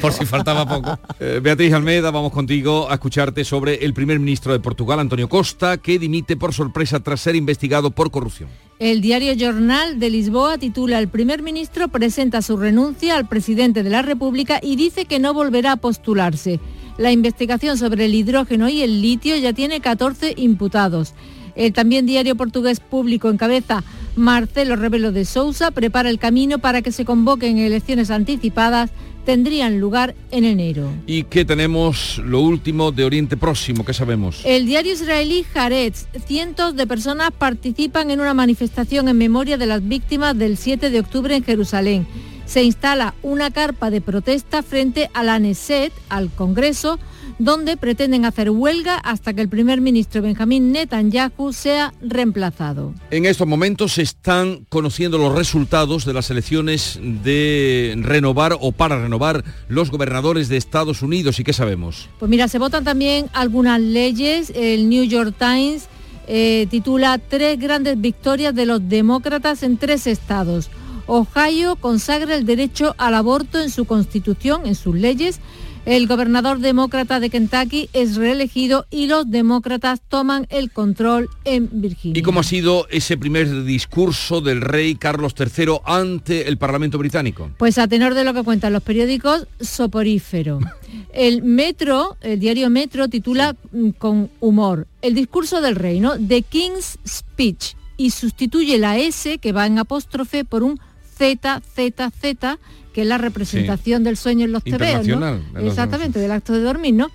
por, 0.00 0.12
si 0.12 0.24
faltaba 0.24 0.66
poco. 0.66 0.98
Eh, 1.20 1.40
Beatriz 1.42 1.72
Almeida, 1.72 2.10
vamos 2.10 2.32
contigo 2.32 2.90
a 2.90 2.94
escucharte 2.94 3.44
sobre 3.44 3.84
el 3.84 3.92
primer 3.92 4.18
ministro 4.18 4.52
de 4.52 4.60
Portugal, 4.60 4.98
Antonio 5.00 5.28
Costa, 5.28 5.76
que 5.76 5.98
dimite 5.98 6.36
por 6.36 6.54
sorpresa 6.54 7.00
tras 7.00 7.20
ser 7.20 7.36
investigado 7.36 7.90
por 7.90 8.10
corrupción. 8.10 8.48
El 8.78 9.00
diario 9.00 9.34
Jornal 9.38 10.00
de 10.00 10.10
Lisboa 10.10 10.58
titula 10.58 10.98
El 10.98 11.08
primer 11.08 11.42
ministro 11.42 11.88
presenta 11.88 12.42
su 12.42 12.56
renuncia 12.56 13.16
al 13.16 13.28
presidente 13.28 13.82
de 13.82 13.90
la 13.90 14.02
República 14.02 14.58
y 14.62 14.76
dice 14.76 15.04
que 15.04 15.18
no 15.18 15.34
volverá 15.34 15.72
a 15.72 15.76
postularse. 15.76 16.58
La 16.98 17.12
investigación 17.12 17.78
sobre 17.78 18.06
el 18.06 18.14
hidrógeno 18.14 18.68
y 18.68 18.82
el 18.82 19.00
litio 19.00 19.36
ya 19.36 19.52
tiene 19.52 19.80
14 19.80 20.34
imputados. 20.36 21.14
El 21.54 21.72
también 21.72 22.06
diario 22.06 22.36
portugués 22.36 22.80
público 22.80 23.28
encabeza 23.28 23.84
Marcelo 24.16 24.76
Rebelo 24.76 25.12
de 25.12 25.24
Sousa 25.24 25.70
prepara 25.70 26.10
el 26.10 26.18
camino 26.18 26.58
para 26.58 26.82
que 26.82 26.92
se 26.92 27.04
convoquen 27.04 27.58
elecciones 27.58 28.10
anticipadas 28.10 28.90
tendrían 29.24 29.78
lugar 29.78 30.14
en 30.30 30.44
enero. 30.44 30.90
¿Y 31.06 31.24
qué 31.24 31.44
tenemos 31.44 32.18
lo 32.18 32.40
último 32.40 32.92
de 32.92 33.04
Oriente 33.04 33.36
Próximo? 33.36 33.84
¿Qué 33.84 33.94
sabemos? 33.94 34.40
El 34.44 34.66
diario 34.66 34.92
israelí 34.92 35.44
Haaretz. 35.54 36.06
Cientos 36.26 36.76
de 36.76 36.86
personas 36.86 37.30
participan 37.30 38.10
en 38.10 38.20
una 38.20 38.34
manifestación 38.34 39.08
en 39.08 39.18
memoria 39.18 39.56
de 39.58 39.66
las 39.66 39.86
víctimas 39.86 40.36
del 40.36 40.56
7 40.56 40.90
de 40.90 41.00
octubre 41.00 41.36
en 41.36 41.44
Jerusalén. 41.44 42.06
Se 42.46 42.62
instala 42.62 43.14
una 43.22 43.50
carpa 43.50 43.90
de 43.90 44.00
protesta 44.00 44.62
frente 44.62 45.08
a 45.14 45.22
la 45.22 45.38
Neset, 45.38 45.92
al 46.08 46.30
Congreso, 46.30 46.98
donde 47.44 47.76
pretenden 47.76 48.24
hacer 48.24 48.50
huelga 48.50 48.96
hasta 48.96 49.34
que 49.34 49.40
el 49.40 49.48
primer 49.48 49.80
ministro 49.80 50.22
Benjamín 50.22 50.72
Netanyahu 50.72 51.52
sea 51.52 51.92
reemplazado. 52.00 52.94
En 53.10 53.26
estos 53.26 53.46
momentos 53.46 53.94
se 53.94 54.02
están 54.02 54.64
conociendo 54.68 55.18
los 55.18 55.34
resultados 55.34 56.04
de 56.04 56.12
las 56.12 56.30
elecciones 56.30 57.00
de 57.02 57.94
renovar 57.98 58.56
o 58.60 58.72
para 58.72 59.00
renovar 59.00 59.44
los 59.68 59.90
gobernadores 59.90 60.48
de 60.48 60.56
Estados 60.56 61.02
Unidos. 61.02 61.40
¿Y 61.40 61.44
qué 61.44 61.52
sabemos? 61.52 62.08
Pues 62.18 62.30
mira, 62.30 62.48
se 62.48 62.58
votan 62.58 62.84
también 62.84 63.26
algunas 63.32 63.80
leyes. 63.80 64.52
El 64.54 64.88
New 64.88 65.04
York 65.04 65.34
Times 65.38 65.88
eh, 66.28 66.66
titula 66.70 67.18
Tres 67.18 67.58
grandes 67.58 68.00
victorias 68.00 68.54
de 68.54 68.66
los 68.66 68.88
demócratas 68.88 69.62
en 69.62 69.76
tres 69.76 70.06
estados. 70.06 70.70
Ohio 71.06 71.76
consagra 71.76 72.36
el 72.36 72.46
derecho 72.46 72.94
al 72.96 73.14
aborto 73.14 73.60
en 73.60 73.70
su 73.70 73.84
constitución, 73.84 74.62
en 74.66 74.74
sus 74.74 74.94
leyes. 74.94 75.40
El 75.84 76.06
gobernador 76.06 76.60
demócrata 76.60 77.18
de 77.18 77.28
Kentucky 77.28 77.90
es 77.92 78.14
reelegido 78.14 78.86
y 78.88 79.08
los 79.08 79.28
demócratas 79.28 80.00
toman 80.00 80.46
el 80.48 80.70
control 80.70 81.28
en 81.44 81.68
Virginia. 81.72 82.16
¿Y 82.16 82.22
cómo 82.22 82.38
ha 82.38 82.44
sido 82.44 82.86
ese 82.88 83.16
primer 83.16 83.64
discurso 83.64 84.40
del 84.40 84.60
rey 84.60 84.94
Carlos 84.94 85.34
III 85.36 85.78
ante 85.84 86.46
el 86.46 86.56
Parlamento 86.56 86.98
británico? 86.98 87.50
Pues 87.58 87.78
a 87.78 87.88
tenor 87.88 88.14
de 88.14 88.22
lo 88.22 88.32
que 88.32 88.44
cuentan 88.44 88.72
los 88.72 88.82
periódicos, 88.84 89.48
soporífero. 89.60 90.60
El 91.12 91.42
Metro, 91.42 92.16
el 92.20 92.38
diario 92.38 92.70
Metro, 92.70 93.08
titula 93.08 93.56
mm, 93.72 93.90
con 93.90 94.30
humor 94.40 94.86
el 95.02 95.14
discurso 95.14 95.60
del 95.60 95.74
rey, 95.76 96.00
¿no? 96.00 96.18
The 96.18 96.42
King's 96.42 96.98
Speech 97.06 97.74
y 97.96 98.10
sustituye 98.10 98.78
la 98.78 98.98
S 98.98 99.38
que 99.38 99.52
va 99.52 99.66
en 99.66 99.78
apóstrofe 99.78 100.44
por 100.44 100.62
un 100.62 100.80
Z, 101.16 101.60
Z, 101.74 102.10
Z 102.10 102.58
que 102.92 103.02
es 103.02 103.06
la 103.06 103.16
representación 103.16 104.04
del 104.04 104.18
sueño 104.18 104.44
en 104.44 104.52
los 104.52 104.62
TV, 104.62 105.02
¿no? 105.16 105.40
Exactamente, 105.66 106.18
del 106.18 106.30
acto 106.30 106.52
de 106.52 106.60
dormir, 106.60 106.94
¿no? 106.94 107.10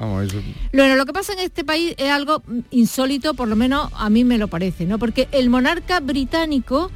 Bueno, 0.74 0.96
lo 0.96 1.06
que 1.06 1.14
pasa 1.14 1.34
en 1.34 1.40
este 1.40 1.64
país 1.64 1.94
es 1.98 2.10
algo 2.10 2.42
insólito, 2.72 3.36
por 3.36 3.48
lo 3.48 3.56
menos 3.56 3.90
a 3.94 4.10
mí 4.10 4.24
me 4.24 4.40
lo 4.40 4.48
parece, 4.48 4.86
¿no? 4.86 4.98
Porque 4.98 5.28
el 5.32 5.50
monarca 5.52 6.00
británico 6.00 6.90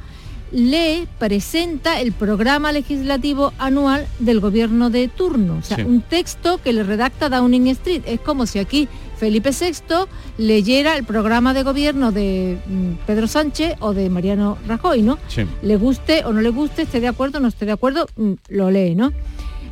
le 0.52 1.06
presenta 1.18 2.00
el 2.00 2.12
programa 2.12 2.72
legislativo 2.72 3.52
anual 3.58 4.06
del 4.18 4.40
gobierno 4.40 4.90
de 4.90 5.08
turno, 5.08 5.58
o 5.58 5.62
sea, 5.62 5.84
un 5.84 6.02
texto 6.02 6.60
que 6.62 6.72
le 6.72 6.82
redacta 6.82 7.28
Downing 7.28 7.68
Street. 7.68 8.02
Es 8.06 8.20
como 8.20 8.46
si 8.46 8.58
aquí 8.58 8.88
Felipe 9.16 9.50
VI 9.50 10.06
leyera 10.36 10.96
el 10.96 11.04
programa 11.04 11.54
de 11.54 11.62
gobierno 11.62 12.12
de 12.12 12.58
mm, 12.66 13.06
Pedro 13.06 13.26
Sánchez 13.26 13.76
o 13.80 13.94
de 13.94 14.10
Mariano 14.10 14.58
Rajoy, 14.66 15.02
¿no? 15.02 15.18
Le 15.62 15.76
guste 15.76 16.24
o 16.24 16.32
no 16.32 16.40
le 16.40 16.50
guste, 16.50 16.82
esté 16.82 17.00
de 17.00 17.08
acuerdo 17.08 17.38
o 17.38 17.40
no 17.40 17.48
esté 17.48 17.64
de 17.64 17.72
acuerdo, 17.72 18.06
mm, 18.16 18.32
lo 18.48 18.70
lee, 18.70 18.94
¿no? 18.94 19.12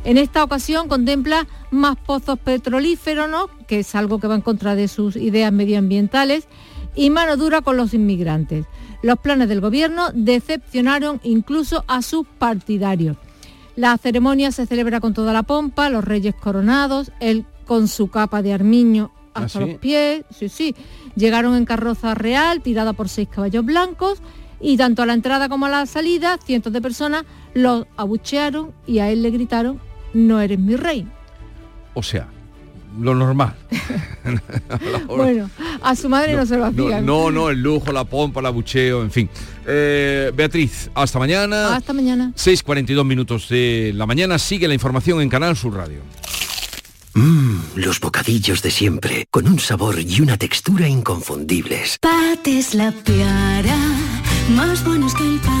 En 0.03 0.17
esta 0.17 0.43
ocasión 0.43 0.87
contempla 0.87 1.47
más 1.69 1.95
pozos 1.95 2.39
petrolíferos, 2.39 3.29
¿no? 3.29 3.49
que 3.67 3.79
es 3.79 3.95
algo 3.95 4.19
que 4.19 4.27
va 4.27 4.35
en 4.35 4.41
contra 4.41 4.75
de 4.75 4.87
sus 4.87 5.15
ideas 5.15 5.53
medioambientales, 5.53 6.45
y 6.93 7.09
mano 7.09 7.37
dura 7.37 7.61
con 7.61 7.77
los 7.77 7.93
inmigrantes. 7.93 8.65
Los 9.01 9.19
planes 9.19 9.49
del 9.49 9.61
gobierno 9.61 10.09
decepcionaron 10.13 11.19
incluso 11.23 11.83
a 11.87 12.01
sus 12.01 12.25
partidarios. 12.37 13.17
La 13.75 13.97
ceremonia 13.97 14.51
se 14.51 14.65
celebra 14.65 14.99
con 14.99 15.13
toda 15.13 15.33
la 15.33 15.43
pompa, 15.43 15.89
los 15.89 16.03
reyes 16.03 16.35
coronados, 16.35 17.11
él 17.19 17.45
con 17.65 17.87
su 17.87 18.09
capa 18.09 18.41
de 18.41 18.53
armiño 18.53 19.11
hasta 19.33 19.59
¿Ah, 19.59 19.61
los 19.65 19.77
pies, 19.79 20.23
sí, 20.29 20.49
sí. 20.49 20.75
Llegaron 21.15 21.55
en 21.55 21.65
carroza 21.65 22.13
real, 22.13 22.61
tirada 22.61 22.93
por 22.93 23.07
seis 23.09 23.29
caballos 23.29 23.65
blancos, 23.65 24.21
y 24.59 24.77
tanto 24.77 25.01
a 25.01 25.05
la 25.05 25.13
entrada 25.13 25.49
como 25.49 25.65
a 25.65 25.69
la 25.69 25.85
salida, 25.85 26.37
cientos 26.43 26.73
de 26.73 26.81
personas 26.81 27.23
los 27.53 27.87
abuchearon 27.97 28.73
y 28.85 28.99
a 28.99 29.09
él 29.09 29.23
le 29.23 29.31
gritaron, 29.31 29.79
no 30.13 30.39
eres 30.39 30.59
mi 30.59 30.75
rey. 30.75 31.07
O 31.93 32.03
sea, 32.03 32.27
lo 32.99 33.15
normal. 33.15 33.55
bueno, 35.07 35.49
a 35.81 35.95
su 35.95 36.09
madre 36.09 36.35
no, 36.35 36.45
se 36.45 36.57
lo 36.57 36.65
hacían. 36.65 37.05
No, 37.05 37.31
no, 37.31 37.49
el 37.49 37.61
lujo, 37.61 37.91
la 37.91 38.03
pompa, 38.03 38.39
el 38.39 38.45
abucheo, 38.45 39.01
en 39.01 39.11
fin. 39.11 39.29
Eh, 39.65 40.31
Beatriz, 40.35 40.89
hasta 40.93 41.19
mañana. 41.19 41.75
Hasta 41.75 41.93
mañana. 41.93 42.33
6.42 42.35 43.05
minutos 43.05 43.49
de 43.49 43.91
la 43.95 44.05
mañana. 44.05 44.37
Sigue 44.39 44.67
la 44.67 44.73
información 44.73 45.21
en 45.21 45.29
Canal 45.29 45.55
Sur 45.55 45.75
Radio. 45.75 46.01
Mmm, 47.13 47.57
los 47.75 47.99
bocadillos 47.99 48.61
de 48.61 48.71
siempre, 48.71 49.25
con 49.29 49.45
un 49.45 49.59
sabor 49.59 49.99
y 49.99 50.21
una 50.21 50.37
textura 50.37 50.87
inconfundibles. 50.87 51.97
Pates 51.99 52.73
la 52.73 52.91
piara, 52.91 53.77
más 54.55 54.85
buenos 54.85 55.13
que 55.15 55.23
el 55.23 55.39
pan. 55.39 55.60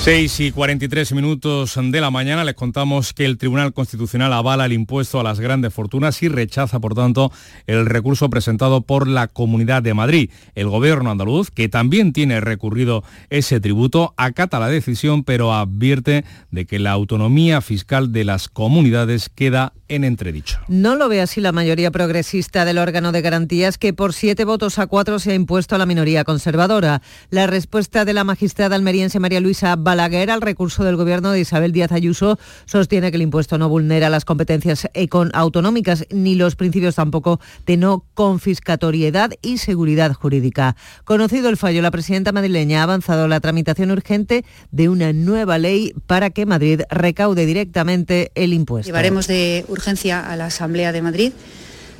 6 0.00 0.40
y 0.40 0.52
43 0.52 1.12
minutos 1.12 1.78
de 1.82 2.00
la 2.00 2.10
mañana 2.10 2.44
les 2.44 2.54
contamos 2.54 3.12
que 3.12 3.24
el 3.24 3.36
Tribunal 3.36 3.72
Constitucional 3.72 4.32
avala 4.32 4.64
el 4.64 4.72
impuesto 4.72 5.18
a 5.18 5.22
las 5.24 5.40
grandes 5.40 5.74
fortunas 5.74 6.22
y 6.22 6.28
rechaza, 6.28 6.78
por 6.78 6.94
tanto, 6.94 7.32
el 7.66 7.84
recurso 7.84 8.30
presentado 8.30 8.82
por 8.82 9.08
la 9.08 9.26
Comunidad 9.26 9.82
de 9.82 9.94
Madrid. 9.94 10.30
El 10.54 10.68
gobierno 10.68 11.10
andaluz, 11.10 11.50
que 11.50 11.68
también 11.68 12.12
tiene 12.12 12.40
recurrido 12.40 13.02
ese 13.28 13.60
tributo, 13.60 14.14
acata 14.16 14.60
la 14.60 14.68
decisión, 14.68 15.24
pero 15.24 15.52
advierte 15.52 16.24
de 16.52 16.64
que 16.64 16.78
la 16.78 16.92
autonomía 16.92 17.60
fiscal 17.60 18.12
de 18.12 18.24
las 18.24 18.48
comunidades 18.48 19.28
queda 19.28 19.72
en 19.88 20.04
entredicho. 20.04 20.60
No 20.68 20.96
lo 20.96 21.08
ve 21.08 21.20
así 21.20 21.40
la 21.40 21.52
mayoría 21.52 21.90
progresista 21.90 22.64
del 22.64 22.78
órgano 22.78 23.10
de 23.10 23.22
garantías 23.22 23.78
que 23.78 23.92
por 23.92 24.12
siete 24.12 24.44
votos 24.44 24.78
a 24.78 24.86
cuatro 24.86 25.18
se 25.18 25.32
ha 25.32 25.34
impuesto 25.34 25.74
a 25.74 25.78
la 25.78 25.86
minoría 25.86 26.24
conservadora. 26.24 27.02
La 27.30 27.46
respuesta 27.46 28.04
de 28.04 28.12
la 28.12 28.24
magistrada 28.24 28.76
almeriense 28.76 29.18
María 29.18 29.40
Luisa 29.40 29.76
Balaguer 29.88 30.30
al 30.30 30.42
recurso 30.42 30.84
del 30.84 30.96
gobierno 30.96 31.32
de 31.32 31.40
Isabel 31.40 31.72
Díaz 31.72 31.92
Ayuso 31.92 32.38
sostiene 32.66 33.10
que 33.10 33.16
el 33.16 33.22
impuesto 33.22 33.56
no 33.56 33.70
vulnera 33.70 34.10
las 34.10 34.26
competencias 34.26 34.86
autonómicas 35.32 36.04
ni 36.10 36.34
los 36.34 36.56
principios 36.56 36.96
tampoco 36.96 37.40
de 37.64 37.78
no 37.78 38.04
confiscatoriedad 38.12 39.30
y 39.40 39.56
seguridad 39.56 40.12
jurídica. 40.12 40.76
Conocido 41.04 41.48
el 41.48 41.56
fallo, 41.56 41.80
la 41.80 41.90
presidenta 41.90 42.32
madrileña 42.32 42.80
ha 42.80 42.82
avanzado 42.82 43.28
la 43.28 43.40
tramitación 43.40 43.90
urgente 43.90 44.44
de 44.72 44.90
una 44.90 45.14
nueva 45.14 45.56
ley 45.56 45.94
para 46.06 46.28
que 46.28 46.44
Madrid 46.44 46.82
recaude 46.90 47.46
directamente 47.46 48.30
el 48.34 48.52
impuesto. 48.52 48.88
Llevaremos 48.88 49.26
de 49.26 49.64
urgencia 49.68 50.20
a 50.20 50.36
la 50.36 50.46
Asamblea 50.46 50.92
de 50.92 51.00
Madrid 51.00 51.32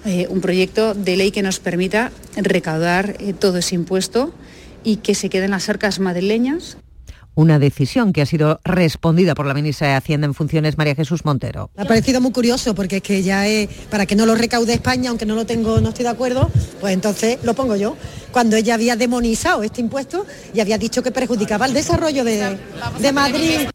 eh, 0.04 0.26
un 0.28 0.42
proyecto 0.42 0.92
de 0.92 1.16
ley 1.16 1.30
que 1.30 1.40
nos 1.40 1.58
permita 1.58 2.12
recaudar 2.36 3.16
eh, 3.18 3.32
todo 3.32 3.56
ese 3.56 3.76
impuesto 3.76 4.34
y 4.84 4.96
que 4.96 5.14
se 5.14 5.30
queden 5.30 5.52
las 5.52 5.70
arcas 5.70 6.00
madrileñas 6.00 6.76
una 7.38 7.60
decisión 7.60 8.12
que 8.12 8.20
ha 8.20 8.26
sido 8.26 8.58
respondida 8.64 9.36
por 9.36 9.46
la 9.46 9.54
ministra 9.54 9.86
de 9.86 9.94
Hacienda 9.94 10.26
en 10.26 10.34
funciones, 10.34 10.76
María 10.76 10.96
Jesús 10.96 11.24
Montero. 11.24 11.70
Me 11.76 11.84
ha 11.84 11.86
parecido 11.86 12.20
muy 12.20 12.32
curioso 12.32 12.74
porque 12.74 12.96
es 12.96 13.02
que 13.02 13.22
ya 13.22 13.46
es, 13.46 13.68
para 13.90 14.06
que 14.06 14.16
no 14.16 14.26
lo 14.26 14.34
recaude 14.34 14.74
España, 14.74 15.10
aunque 15.10 15.24
no 15.24 15.36
lo 15.36 15.46
tengo, 15.46 15.80
no 15.80 15.90
estoy 15.90 16.02
de 16.02 16.08
acuerdo, 16.08 16.50
pues 16.80 16.94
entonces 16.94 17.38
lo 17.44 17.54
pongo 17.54 17.76
yo. 17.76 17.96
Cuando 18.32 18.56
ella 18.56 18.74
había 18.74 18.96
demonizado 18.96 19.62
este 19.62 19.80
impuesto 19.80 20.26
y 20.52 20.58
había 20.58 20.78
dicho 20.78 21.00
que 21.00 21.12
perjudicaba 21.12 21.66
el 21.66 21.74
desarrollo 21.74 22.24
de, 22.24 22.58
de 22.98 23.12
Madrid. 23.12 23.68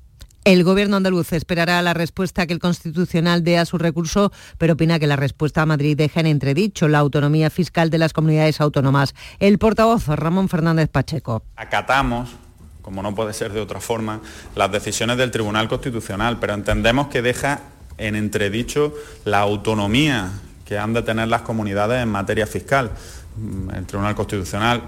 El 0.43 0.65
gobierno 0.65 0.97
andaluz 0.97 1.31
esperará 1.31 1.81
la 1.81 1.93
respuesta 1.93 2.45
que 2.45 2.51
el 2.51 2.59
Constitucional 2.59 3.45
dé 3.45 3.59
a 3.59 3.65
su 3.65 3.77
recurso, 3.77 4.33
pero 4.57 4.73
opina 4.73 4.99
que 4.99 5.07
la 5.07 5.15
respuesta 5.15 5.61
a 5.61 5.65
Madrid 5.65 5.95
deja 5.95 6.19
en 6.19 6.25
entredicho 6.25 6.89
la 6.89 6.99
autonomía 6.99 7.49
fiscal 7.49 7.89
de 7.89 7.97
las 7.97 8.11
comunidades 8.11 8.59
autónomas. 8.59 9.15
El 9.39 9.57
portavoz 9.57 10.05
Ramón 10.07 10.49
Fernández 10.49 10.89
Pacheco. 10.89 11.43
Acatamos 11.55 12.42
como 12.83 13.01
no 13.01 13.15
puede 13.15 13.33
ser 13.33 13.51
de 13.51 13.61
otra 13.61 13.79
forma, 13.79 14.19
las 14.55 14.71
decisiones 14.71 15.17
del 15.17 15.31
Tribunal 15.31 15.67
Constitucional, 15.67 16.37
pero 16.39 16.53
entendemos 16.53 17.07
que 17.07 17.23
deja 17.23 17.61
en 17.97 18.15
entredicho 18.15 18.93
la 19.25 19.39
autonomía 19.39 20.31
que 20.65 20.77
han 20.77 20.93
de 20.93 21.01
tener 21.01 21.29
las 21.29 21.41
comunidades 21.41 22.03
en 22.03 22.09
materia 22.09 22.45
fiscal. 22.45 22.91
Mm, 23.37 23.69
el 23.75 23.85
Tribunal 23.85 24.15
Constitucional 24.15 24.83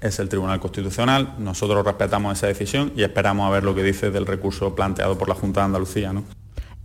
es 0.00 0.18
el 0.18 0.28
Tribunal 0.28 0.60
Constitucional, 0.60 1.34
nosotros 1.38 1.84
respetamos 1.84 2.36
esa 2.38 2.46
decisión 2.46 2.92
y 2.96 3.02
esperamos 3.02 3.46
a 3.46 3.50
ver 3.50 3.64
lo 3.64 3.74
que 3.74 3.82
dice 3.82 4.10
del 4.10 4.26
recurso 4.26 4.74
planteado 4.74 5.18
por 5.18 5.28
la 5.28 5.34
Junta 5.34 5.60
de 5.60 5.66
Andalucía. 5.66 6.12
¿no? 6.12 6.24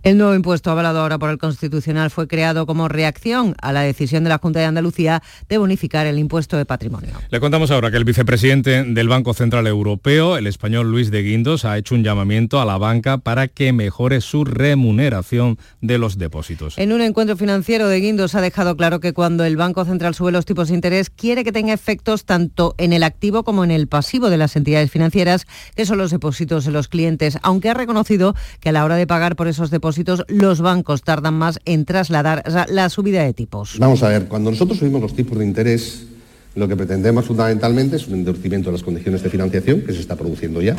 El 0.04 0.18
nuevo 0.18 0.34
impuesto 0.34 0.68
avalado 0.68 0.98
ahora 0.98 1.16
por 1.16 1.30
el 1.30 1.38
Constitucional 1.38 2.10
fue 2.10 2.26
creado 2.26 2.66
como 2.66 2.88
reacción 2.88 3.54
a 3.62 3.72
la 3.72 3.82
decisión 3.82 4.24
de 4.24 4.30
la 4.30 4.38
Junta 4.38 4.58
de 4.58 4.64
Andalucía 4.64 5.22
de 5.48 5.58
bonificar 5.58 6.08
el 6.08 6.18
impuesto 6.18 6.56
de 6.56 6.64
patrimonio. 6.64 7.10
Le 7.30 7.38
contamos 7.38 7.70
ahora 7.70 7.92
que 7.92 7.98
el 7.98 8.04
vicepresidente 8.04 8.82
del 8.82 9.08
Banco 9.08 9.32
Central 9.32 9.68
Europeo, 9.68 10.36
el 10.36 10.48
español 10.48 10.90
Luis 10.90 11.12
de 11.12 11.22
Guindos, 11.22 11.64
ha 11.64 11.78
hecho 11.78 11.94
un 11.94 12.02
llamamiento 12.02 12.60
a 12.60 12.64
la 12.64 12.78
banca 12.78 13.18
para 13.18 13.46
que 13.46 13.72
mejore 13.72 14.20
su 14.22 14.44
remuneración 14.44 15.56
de 15.80 15.98
los 15.98 16.18
depósitos. 16.18 16.78
En 16.78 16.92
un 16.92 17.00
encuentro 17.00 17.36
financiero 17.36 17.86
de 17.86 18.00
Guindos 18.00 18.34
ha 18.34 18.40
dejado 18.40 18.76
claro 18.76 18.98
que 18.98 19.12
cuando 19.12 19.44
el 19.44 19.56
Banco 19.56 19.84
Central 19.84 20.16
sube 20.16 20.32
los 20.32 20.46
tipos 20.46 20.66
de 20.66 20.74
interés 20.74 21.10
quiere 21.10 21.44
que 21.44 21.52
tenga 21.52 21.72
efectos 21.72 22.24
tanto 22.24 22.74
en 22.76 22.92
el 22.92 23.04
activo 23.04 23.44
como 23.44 23.62
en 23.62 23.70
el 23.70 23.86
pasivo 23.86 24.30
de 24.30 24.36
las 24.36 24.56
entidades 24.56 24.90
financieras, 24.90 25.46
que 25.76 25.86
son 25.86 25.98
los 25.98 26.10
depósitos 26.10 26.64
de 26.64 26.72
los 26.72 26.88
clientes, 26.88 27.38
aunque 27.42 27.70
ha 27.70 27.74
reconocido 27.74 28.34
que 28.58 28.70
a 28.70 28.72
la 28.72 28.84
hora 28.84 28.96
de 28.96 29.06
pagar 29.06 29.36
por 29.36 29.46
esos 29.46 29.70
depósitos 29.70 29.91
los 30.28 30.60
bancos 30.60 31.02
tardan 31.02 31.34
más 31.34 31.58
en 31.64 31.84
trasladar 31.84 32.42
la 32.68 32.88
subida 32.88 33.22
de 33.24 33.32
tipos. 33.32 33.76
Vamos 33.78 34.02
a 34.02 34.08
ver, 34.08 34.26
cuando 34.26 34.50
nosotros 34.50 34.78
subimos 34.78 35.00
los 35.00 35.14
tipos 35.14 35.38
de 35.38 35.44
interés, 35.44 36.06
lo 36.54 36.68
que 36.68 36.76
pretendemos 36.76 37.24
fundamentalmente 37.24 37.96
es 37.96 38.06
un 38.08 38.14
endurecimiento 38.14 38.70
de 38.70 38.72
las 38.72 38.82
condiciones 38.82 39.22
de 39.22 39.30
financiación 39.30 39.80
que 39.82 39.92
se 39.92 40.00
está 40.00 40.16
produciendo 40.16 40.60
ya. 40.60 40.76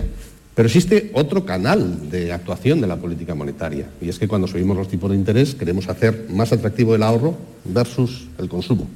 Pero 0.55 0.67
existe 0.67 1.09
otro 1.13 1.45
canal 1.45 2.11
de 2.11 2.31
actuación 2.31 2.79
de 2.79 2.85
la 2.85 2.97
política 2.97 3.33
monetaria 3.33 3.87
y 3.99 4.09
es 4.09 4.19
que 4.19 4.27
cuando 4.27 4.47
subimos 4.47 4.77
los 4.77 4.87
tipos 4.87 5.09
de 5.09 5.17
interés 5.17 5.55
queremos 5.55 5.89
hacer 5.89 6.27
más 6.29 6.53
atractivo 6.53 6.93
el 6.93 7.01
ahorro 7.01 7.35
versus 7.65 8.27
el 8.37 8.49
consumo. 8.49 8.87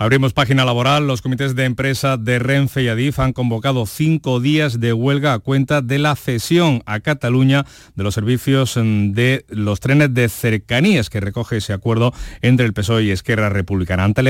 Abrimos 0.00 0.32
página 0.32 0.64
laboral. 0.64 1.06
Los 1.06 1.20
comités 1.20 1.54
de 1.54 1.66
empresa 1.66 2.16
de 2.16 2.38
Renfe 2.38 2.82
y 2.82 2.88
Adif 2.88 3.18
han 3.18 3.34
convocado 3.34 3.84
cinco 3.84 4.40
días 4.40 4.80
de 4.80 4.94
huelga 4.94 5.34
a 5.34 5.40
cuenta 5.40 5.82
de 5.82 5.98
la 5.98 6.16
cesión 6.16 6.82
a 6.86 7.00
Cataluña 7.00 7.66
de 7.96 8.02
los 8.02 8.14
servicios 8.14 8.78
mm, 8.78 9.10
de 9.12 9.44
los 9.50 9.78
trenes 9.80 10.14
de 10.14 10.30
cercanías 10.30 11.10
que 11.10 11.20
recoge 11.20 11.58
ese 11.58 11.74
acuerdo 11.74 12.14
entre 12.40 12.64
el 12.64 12.72
PSOE 12.72 13.02
y 13.02 13.10
Esquerra 13.10 13.50
Republicana. 13.50 14.04
Ante, 14.04 14.22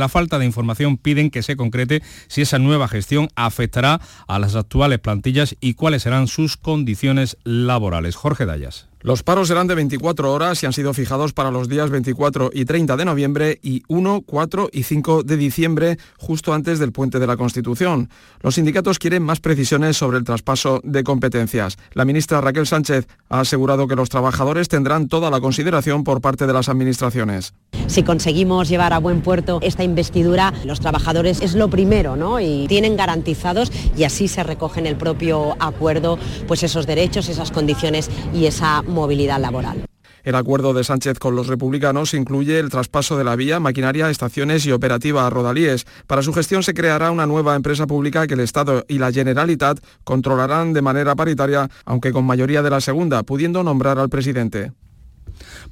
la 0.00 0.08
falta 0.08 0.40
de 0.40 0.46
información 0.46 0.96
piden 0.96 1.30
que 1.30 1.44
se 1.44 1.54
concrete 1.54 2.02
si 2.26 2.42
esa 2.42 2.58
nueva 2.58 2.88
gestión 2.88 3.28
afectará 3.36 4.00
a 4.26 4.40
las 4.40 4.56
actuales 4.56 4.98
plantillas 4.98 5.54
y 5.60 5.74
cuáles 5.74 6.02
serán 6.02 6.26
sus 6.26 6.56
condiciones 6.56 7.36
laborales. 7.44 8.16
Jorge 8.16 8.46
Dayas. 8.46 8.88
Los 9.04 9.22
paros 9.22 9.48
serán 9.48 9.66
de 9.66 9.74
24 9.74 10.32
horas 10.32 10.62
y 10.62 10.66
han 10.66 10.72
sido 10.72 10.94
fijados 10.94 11.34
para 11.34 11.50
los 11.50 11.68
días 11.68 11.90
24 11.90 12.48
y 12.54 12.64
30 12.64 12.96
de 12.96 13.04
noviembre 13.04 13.60
y 13.62 13.82
1, 13.88 14.22
4 14.24 14.70
y 14.72 14.84
5 14.84 15.24
de 15.24 15.36
diciembre, 15.36 15.98
justo 16.16 16.54
antes 16.54 16.78
del 16.78 16.90
puente 16.90 17.18
de 17.18 17.26
la 17.26 17.36
Constitución. 17.36 18.08
Los 18.40 18.54
sindicatos 18.54 18.98
quieren 18.98 19.22
más 19.22 19.40
precisiones 19.40 19.98
sobre 19.98 20.16
el 20.16 20.24
traspaso 20.24 20.80
de 20.84 21.04
competencias. 21.04 21.76
La 21.92 22.06
ministra 22.06 22.40
Raquel 22.40 22.66
Sánchez 22.66 23.06
ha 23.28 23.40
asegurado 23.40 23.86
que 23.86 23.94
los 23.94 24.08
trabajadores 24.08 24.68
tendrán 24.68 25.06
toda 25.08 25.30
la 25.30 25.42
consideración 25.42 26.02
por 26.02 26.22
parte 26.22 26.46
de 26.46 26.54
las 26.54 26.70
administraciones. 26.70 27.52
Si 27.88 28.04
conseguimos 28.04 28.70
llevar 28.70 28.94
a 28.94 29.00
buen 29.00 29.20
puerto 29.20 29.58
esta 29.60 29.84
investidura, 29.84 30.54
los 30.64 30.80
trabajadores 30.80 31.42
es 31.42 31.54
lo 31.54 31.68
primero, 31.68 32.16
¿no? 32.16 32.40
Y 32.40 32.64
tienen 32.68 32.96
garantizados 32.96 33.70
y 33.94 34.04
así 34.04 34.28
se 34.28 34.42
recoge 34.42 34.80
en 34.80 34.86
el 34.86 34.96
propio 34.96 35.56
acuerdo 35.60 36.18
pues 36.48 36.62
esos 36.62 36.86
derechos, 36.86 37.28
esas 37.28 37.50
condiciones 37.50 38.08
y 38.32 38.46
esa 38.46 38.82
movilidad 38.94 39.40
laboral. 39.40 39.86
El 40.24 40.36
acuerdo 40.36 40.72
de 40.72 40.84
Sánchez 40.84 41.18
con 41.18 41.36
los 41.36 41.48
republicanos 41.48 42.14
incluye 42.14 42.58
el 42.58 42.70
traspaso 42.70 43.18
de 43.18 43.24
la 43.24 43.36
vía, 43.36 43.60
maquinaria, 43.60 44.08
estaciones 44.08 44.64
y 44.64 44.72
operativa 44.72 45.26
a 45.26 45.30
Rodalíes. 45.30 45.84
Para 46.06 46.22
su 46.22 46.32
gestión 46.32 46.62
se 46.62 46.72
creará 46.72 47.10
una 47.10 47.26
nueva 47.26 47.54
empresa 47.54 47.86
pública 47.86 48.26
que 48.26 48.32
el 48.32 48.40
Estado 48.40 48.86
y 48.88 48.98
la 48.98 49.12
Generalitat 49.12 49.80
controlarán 50.02 50.72
de 50.72 50.80
manera 50.80 51.14
paritaria, 51.14 51.68
aunque 51.84 52.12
con 52.12 52.24
mayoría 52.24 52.62
de 52.62 52.70
la 52.70 52.80
segunda, 52.80 53.22
pudiendo 53.22 53.62
nombrar 53.62 53.98
al 53.98 54.08
presidente. 54.08 54.72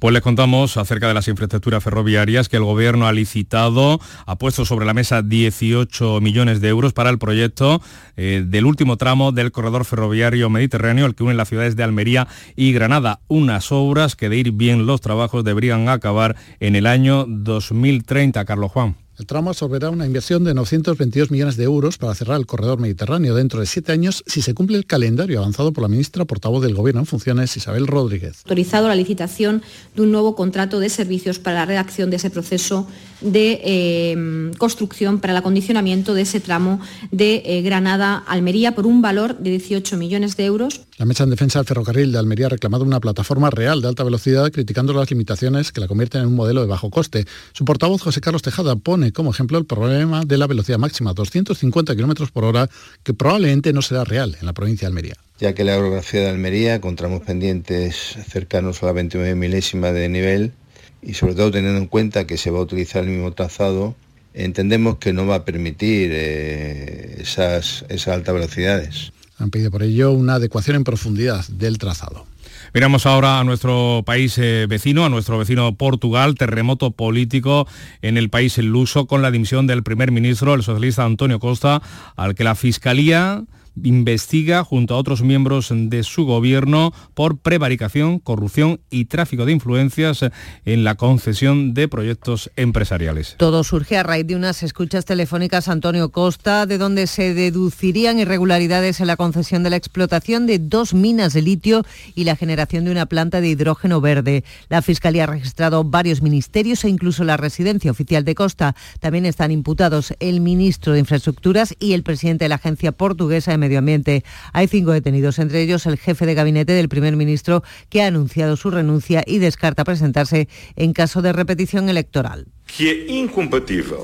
Pues 0.03 0.11
les 0.11 0.21
contamos 0.21 0.75
acerca 0.75 1.07
de 1.07 1.13
las 1.13 1.29
infraestructuras 1.29 1.81
ferroviarias 1.81 2.49
que 2.49 2.57
el 2.57 2.65
Gobierno 2.65 3.07
ha 3.07 3.13
licitado, 3.13 4.01
ha 4.25 4.37
puesto 4.37 4.65
sobre 4.65 4.85
la 4.85 4.93
mesa 4.93 5.21
18 5.21 6.19
millones 6.19 6.59
de 6.59 6.67
euros 6.67 6.91
para 6.91 7.09
el 7.09 7.17
proyecto 7.17 7.81
eh, 8.17 8.43
del 8.45 8.65
último 8.65 8.97
tramo 8.97 9.31
del 9.31 9.53
corredor 9.53 9.85
ferroviario 9.85 10.49
mediterráneo, 10.49 11.05
el 11.05 11.15
que 11.15 11.23
une 11.23 11.35
las 11.35 11.47
ciudades 11.47 11.77
de 11.77 11.83
Almería 11.83 12.27
y 12.57 12.73
Granada. 12.73 13.21
Unas 13.29 13.71
obras 13.71 14.17
que 14.17 14.27
de 14.27 14.35
ir 14.35 14.51
bien 14.51 14.85
los 14.85 14.99
trabajos 14.99 15.45
deberían 15.45 15.87
acabar 15.87 16.35
en 16.59 16.75
el 16.75 16.85
año 16.85 17.23
2030. 17.25 18.43
Carlos 18.43 18.73
Juan. 18.73 19.02
El 19.19 19.27
tramo 19.27 19.51
absorberá 19.51 19.91
una 19.91 20.07
inversión 20.07 20.43
de 20.43 20.55
922 20.55 21.29
millones 21.29 21.55
de 21.55 21.65
euros 21.65 21.99
para 21.99 22.15
cerrar 22.15 22.39
el 22.39 22.47
corredor 22.47 22.79
mediterráneo 22.79 23.35
dentro 23.35 23.59
de 23.59 23.67
siete 23.67 23.91
años 23.91 24.23
si 24.25 24.41
se 24.41 24.55
cumple 24.55 24.75
el 24.75 24.87
calendario 24.87 25.39
avanzado 25.39 25.71
por 25.71 25.83
la 25.83 25.87
ministra 25.87 26.25
portavoz 26.25 26.63
del 26.63 26.73
Gobierno 26.73 27.01
en 27.01 27.05
funciones, 27.05 27.55
Isabel 27.55 27.85
Rodríguez. 27.85 28.39
Autorizado 28.43 28.87
la 28.87 28.95
licitación 28.95 29.61
de 29.95 30.01
un 30.01 30.11
nuevo 30.11 30.35
contrato 30.35 30.79
de 30.79 30.89
servicios 30.89 31.37
para 31.37 31.57
la 31.57 31.65
redacción 31.67 32.09
de 32.09 32.15
ese 32.15 32.31
proceso 32.31 32.87
de 33.21 33.61
eh, 33.63 34.51
construcción 34.57 35.19
para 35.19 35.33
el 35.33 35.37
acondicionamiento 35.37 36.15
de 36.15 36.23
ese 36.23 36.39
tramo 36.39 36.79
de 37.11 37.43
eh, 37.45 37.61
Granada-Almería 37.61 38.73
por 38.73 38.87
un 38.87 39.03
valor 39.03 39.37
de 39.37 39.51
18 39.51 39.95
millones 39.95 40.35
de 40.37 40.45
euros. 40.45 40.81
La 40.97 41.05
Mesa 41.05 41.23
en 41.23 41.29
Defensa 41.29 41.59
del 41.59 41.67
Ferrocarril 41.67 42.11
de 42.11 42.17
Almería 42.17 42.47
ha 42.47 42.49
reclamado 42.49 42.83
una 42.83 42.99
plataforma 42.99 43.49
real 43.49 43.81
de 43.81 43.87
alta 43.87 44.03
velocidad 44.03 44.51
criticando 44.51 44.93
las 44.93 45.09
limitaciones 45.09 45.71
que 45.71 45.81
la 45.81 45.87
convierten 45.87 46.21
en 46.21 46.27
un 46.27 46.35
modelo 46.35 46.61
de 46.61 46.67
bajo 46.67 46.89
coste. 46.89 47.25
Su 47.53 47.63
portavoz, 47.63 48.01
José 48.01 48.19
Carlos 48.21 48.41
Tejada, 48.41 48.75
pone 48.75 49.02
como 49.11 49.31
ejemplo 49.31 49.57
el 49.57 49.65
problema 49.65 50.23
de 50.25 50.37
la 50.37 50.47
velocidad 50.47 50.77
máxima, 50.77 51.13
250 51.13 51.95
km 51.95 52.31
por 52.31 52.45
hora, 52.45 52.69
que 53.03 53.13
probablemente 53.13 53.73
no 53.73 53.81
será 53.81 54.03
real 54.03 54.37
en 54.39 54.45
la 54.45 54.53
provincia 54.53 54.87
de 54.87 54.89
Almería. 54.89 55.15
Ya 55.39 55.53
que 55.53 55.63
la 55.63 55.77
orografía 55.77 56.21
de 56.21 56.29
Almería, 56.29 56.79
con 56.79 56.95
tramos 56.95 57.21
pendientes 57.21 58.15
cercanos 58.27 58.81
a 58.83 58.87
la 58.87 58.91
29 58.93 59.35
milésima 59.35 59.91
de 59.91 60.09
nivel, 60.09 60.53
y 61.01 61.15
sobre 61.15 61.35
todo 61.35 61.51
teniendo 61.51 61.79
en 61.79 61.87
cuenta 61.87 62.25
que 62.25 62.37
se 62.37 62.49
va 62.49 62.59
a 62.59 62.61
utilizar 62.61 63.03
el 63.03 63.09
mismo 63.09 63.31
trazado, 63.33 63.95
entendemos 64.33 64.97
que 64.97 65.13
no 65.13 65.27
va 65.27 65.35
a 65.35 65.45
permitir 65.45 66.11
eh, 66.13 67.17
esas, 67.19 67.85
esas 67.89 68.15
altas 68.15 68.33
velocidades. 68.33 69.11
Han 69.37 69.49
pedido 69.49 69.71
por 69.71 69.83
ello 69.83 70.11
una 70.11 70.35
adecuación 70.35 70.77
en 70.77 70.83
profundidad 70.83 71.45
del 71.47 71.77
trazado. 71.77 72.25
Miramos 72.73 73.05
ahora 73.05 73.39
a 73.39 73.43
nuestro 73.43 74.01
país 74.03 74.35
eh, 74.39 74.65
vecino, 74.67 75.05
a 75.05 75.09
nuestro 75.09 75.37
vecino 75.37 75.75
Portugal, 75.75 76.33
terremoto 76.33 76.89
político 76.89 77.67
en 78.01 78.17
el 78.17 78.31
país 78.31 78.57
luso 78.57 79.05
con 79.05 79.21
la 79.21 79.29
dimisión 79.29 79.67
del 79.67 79.83
primer 79.83 80.11
ministro, 80.11 80.55
el 80.55 80.63
socialista 80.63 81.05
Antonio 81.05 81.39
Costa, 81.39 81.83
al 82.15 82.33
que 82.33 82.43
la 82.43 82.55
Fiscalía 82.55 83.43
investiga 83.81 84.63
junto 84.63 84.95
a 84.95 84.97
otros 84.97 85.21
miembros 85.21 85.71
de 85.71 86.03
su 86.03 86.25
gobierno 86.25 86.93
por 87.13 87.37
prevaricación, 87.37 88.19
corrupción 88.19 88.79
y 88.89 89.05
tráfico 89.05 89.45
de 89.45 89.53
influencias 89.53 90.25
en 90.65 90.83
la 90.83 90.95
concesión 90.95 91.73
de 91.73 91.87
proyectos 91.87 92.51
empresariales. 92.55 93.35
Todo 93.37 93.63
surge 93.63 93.97
a 93.97 94.03
raíz 94.03 94.27
de 94.27 94.35
unas 94.35 94.63
escuchas 94.63 95.05
telefónicas 95.05 95.67
a 95.67 95.71
Antonio 95.71 96.09
Costa, 96.09 96.65
de 96.65 96.77
donde 96.77 97.07
se 97.07 97.33
deducirían 97.33 98.19
irregularidades 98.19 98.99
en 98.99 99.07
la 99.07 99.17
concesión 99.17 99.63
de 99.63 99.69
la 99.69 99.75
explotación 99.77 100.45
de 100.45 100.59
dos 100.59 100.93
minas 100.93 101.33
de 101.33 101.41
litio 101.41 101.85
y 102.15 102.23
la 102.23 102.35
generación 102.35 102.85
de 102.85 102.91
una 102.91 103.05
planta 103.05 103.41
de 103.41 103.49
hidrógeno 103.49 104.01
verde. 104.01 104.43
La 104.69 104.81
Fiscalía 104.81 105.23
ha 105.23 105.27
registrado 105.27 105.83
varios 105.83 106.21
ministerios 106.21 106.83
e 106.83 106.89
incluso 106.89 107.23
la 107.23 107.37
residencia 107.37 107.91
oficial 107.91 108.23
de 108.23 108.35
Costa. 108.35 108.75
También 108.99 109.25
están 109.25 109.51
imputados 109.51 110.13
el 110.19 110.41
ministro 110.41 110.93
de 110.93 110.99
Infraestructuras 110.99 111.75
y 111.79 111.93
el 111.93 112.03
presidente 112.03 112.45
de 112.45 112.49
la 112.49 112.55
Agencia 112.55 112.91
Portuguesa 112.91 113.51
de 113.51 113.57
Medio 113.63 113.79
Ambiente. 113.79 114.23
Hay 114.51 114.67
cinco 114.67 114.91
detenidos, 114.91 115.39
entre 115.39 115.61
ellos 115.61 115.85
el 115.85 115.97
jefe 115.97 116.25
de 116.25 116.33
gabinete 116.33 116.73
del 116.73 116.89
primer 116.89 117.15
ministro, 117.15 117.63
que 117.89 118.01
ha 118.01 118.07
anunciado 118.07 118.57
su 118.57 118.69
renuncia 118.69 119.23
y 119.25 119.39
descarta 119.39 119.85
presentarse 119.85 120.49
en 120.75 120.91
caso 120.91 121.21
de 121.21 121.31
repetición 121.31 121.87
electoral. 121.87 122.47
Que 122.77 123.05
incompatible 123.07 123.95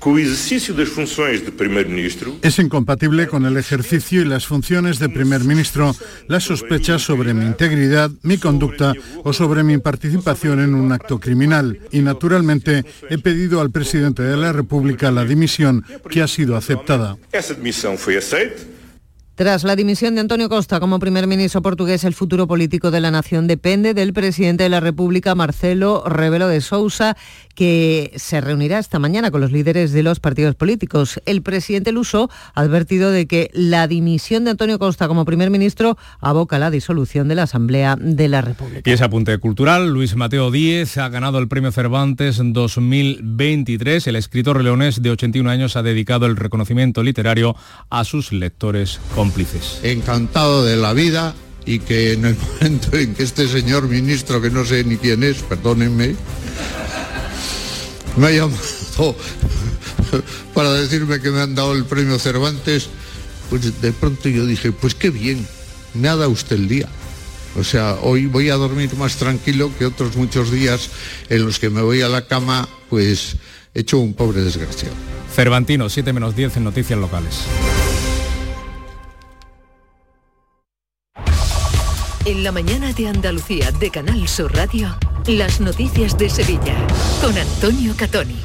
con 0.00 0.18
el 0.18 0.24
ejercicio 0.24 0.74
de 0.74 0.86
funciones 0.86 1.44
de 1.44 1.52
primer 1.52 1.86
ministro. 1.86 2.36
Es 2.42 2.58
incompatible 2.58 3.28
con 3.28 3.44
el 3.44 3.56
ejercicio 3.56 4.22
y 4.22 4.24
las 4.24 4.46
funciones 4.46 4.98
de 4.98 5.08
primer 5.10 5.44
ministro 5.44 5.94
las 6.26 6.44
sospechas 6.44 7.02
sobre 7.02 7.34
mi 7.34 7.44
integridad, 7.44 8.10
mi 8.22 8.38
conducta 8.38 8.94
o 9.22 9.32
sobre 9.32 9.62
mi 9.62 9.76
participación 9.78 10.60
en 10.60 10.74
un 10.74 10.90
acto 10.90 11.20
criminal. 11.20 11.78
Y 11.92 12.00
naturalmente 12.00 12.84
he 13.10 13.18
pedido 13.18 13.60
al 13.60 13.70
presidente 13.70 14.22
de 14.22 14.36
la 14.36 14.52
República 14.52 15.10
la 15.10 15.24
dimisión 15.24 15.84
que 16.08 16.22
ha 16.22 16.28
sido 16.28 16.56
aceptada. 16.56 17.18
Esa 17.30 17.54
dimisión 17.54 17.98
fue 17.98 18.16
aceptada 18.16 18.79
tras 19.40 19.64
la 19.64 19.74
dimisión 19.74 20.14
de 20.14 20.20
Antonio 20.20 20.50
Costa 20.50 20.80
como 20.80 20.98
primer 20.98 21.26
ministro 21.26 21.62
portugués, 21.62 22.04
el 22.04 22.12
futuro 22.12 22.46
político 22.46 22.90
de 22.90 23.00
la 23.00 23.10
nación 23.10 23.46
depende 23.46 23.94
del 23.94 24.12
presidente 24.12 24.64
de 24.64 24.68
la 24.68 24.80
República, 24.80 25.34
Marcelo 25.34 26.04
Rebelo 26.04 26.46
de 26.46 26.60
Sousa, 26.60 27.16
que 27.54 28.12
se 28.16 28.42
reunirá 28.42 28.78
esta 28.78 28.98
mañana 28.98 29.30
con 29.30 29.40
los 29.40 29.50
líderes 29.50 29.92
de 29.92 30.02
los 30.02 30.20
partidos 30.20 30.56
políticos. 30.56 31.22
El 31.24 31.40
presidente 31.40 31.90
Luso 31.90 32.28
ha 32.54 32.60
advertido 32.60 33.10
de 33.10 33.26
que 33.26 33.50
la 33.54 33.88
dimisión 33.88 34.44
de 34.44 34.50
Antonio 34.50 34.78
Costa 34.78 35.08
como 35.08 35.24
primer 35.24 35.48
ministro 35.48 35.96
aboca 36.20 36.58
la 36.58 36.70
disolución 36.70 37.28
de 37.28 37.36
la 37.36 37.44
Asamblea 37.44 37.96
de 37.98 38.28
la 38.28 38.42
República. 38.42 38.90
Y 38.90 38.92
ese 38.92 39.04
apunte 39.04 39.38
cultural, 39.38 39.88
Luis 39.88 40.16
Mateo 40.16 40.50
Díez 40.50 40.98
ha 40.98 41.08
ganado 41.08 41.38
el 41.38 41.48
premio 41.48 41.72
Cervantes 41.72 42.42
2023. 42.42 44.06
El 44.06 44.16
escritor 44.16 44.62
leonés 44.62 45.00
de 45.00 45.10
81 45.12 45.48
años 45.48 45.76
ha 45.76 45.82
dedicado 45.82 46.26
el 46.26 46.36
reconocimiento 46.36 47.02
literario 47.02 47.56
a 47.88 48.04
sus 48.04 48.32
lectores 48.32 49.00
Encantado 49.82 50.64
de 50.64 50.76
la 50.76 50.92
vida 50.92 51.34
y 51.64 51.78
que 51.78 52.12
en 52.12 52.24
el 52.24 52.36
momento 52.60 52.96
en 52.96 53.14
que 53.14 53.22
este 53.22 53.48
señor 53.48 53.88
ministro, 53.88 54.40
que 54.40 54.50
no 54.50 54.64
sé 54.64 54.84
ni 54.84 54.96
quién 54.96 55.22
es, 55.22 55.38
perdónenme, 55.42 56.16
me 58.16 58.26
ha 58.26 58.30
llamado 58.30 59.16
para 60.54 60.72
decirme 60.74 61.20
que 61.20 61.30
me 61.30 61.40
han 61.40 61.54
dado 61.54 61.74
el 61.74 61.84
premio 61.84 62.18
Cervantes, 62.18 62.88
pues 63.48 63.80
de 63.80 63.92
pronto 63.92 64.28
yo 64.28 64.46
dije, 64.46 64.72
pues 64.72 64.94
qué 64.94 65.10
bien, 65.10 65.46
me 65.94 66.08
ha 66.08 66.16
dado 66.16 66.30
usted 66.30 66.56
el 66.56 66.68
día. 66.68 66.88
O 67.56 67.64
sea, 67.64 67.96
hoy 68.02 68.26
voy 68.26 68.48
a 68.50 68.54
dormir 68.54 68.94
más 68.96 69.16
tranquilo 69.16 69.72
que 69.76 69.86
otros 69.86 70.16
muchos 70.16 70.52
días 70.52 70.88
en 71.28 71.44
los 71.44 71.58
que 71.58 71.68
me 71.68 71.82
voy 71.82 72.00
a 72.00 72.08
la 72.08 72.26
cama, 72.26 72.68
pues 72.88 73.36
hecho 73.74 73.98
un 73.98 74.14
pobre 74.14 74.42
desgraciado. 74.42 74.94
Cervantino, 75.34 75.88
7 75.88 76.12
menos 76.12 76.36
10 76.36 76.58
en 76.58 76.64
noticias 76.64 76.98
locales. 76.98 77.40
En 82.26 82.44
la 82.44 82.52
mañana 82.52 82.92
de 82.92 83.08
Andalucía 83.08 83.72
de 83.72 83.90
Canal 83.90 84.28
Sur 84.28 84.54
Radio, 84.54 84.94
las 85.26 85.58
noticias 85.58 86.18
de 86.18 86.28
Sevilla 86.28 86.76
con 87.22 87.36
Antonio 87.36 87.94
Catoni. 87.96 88.36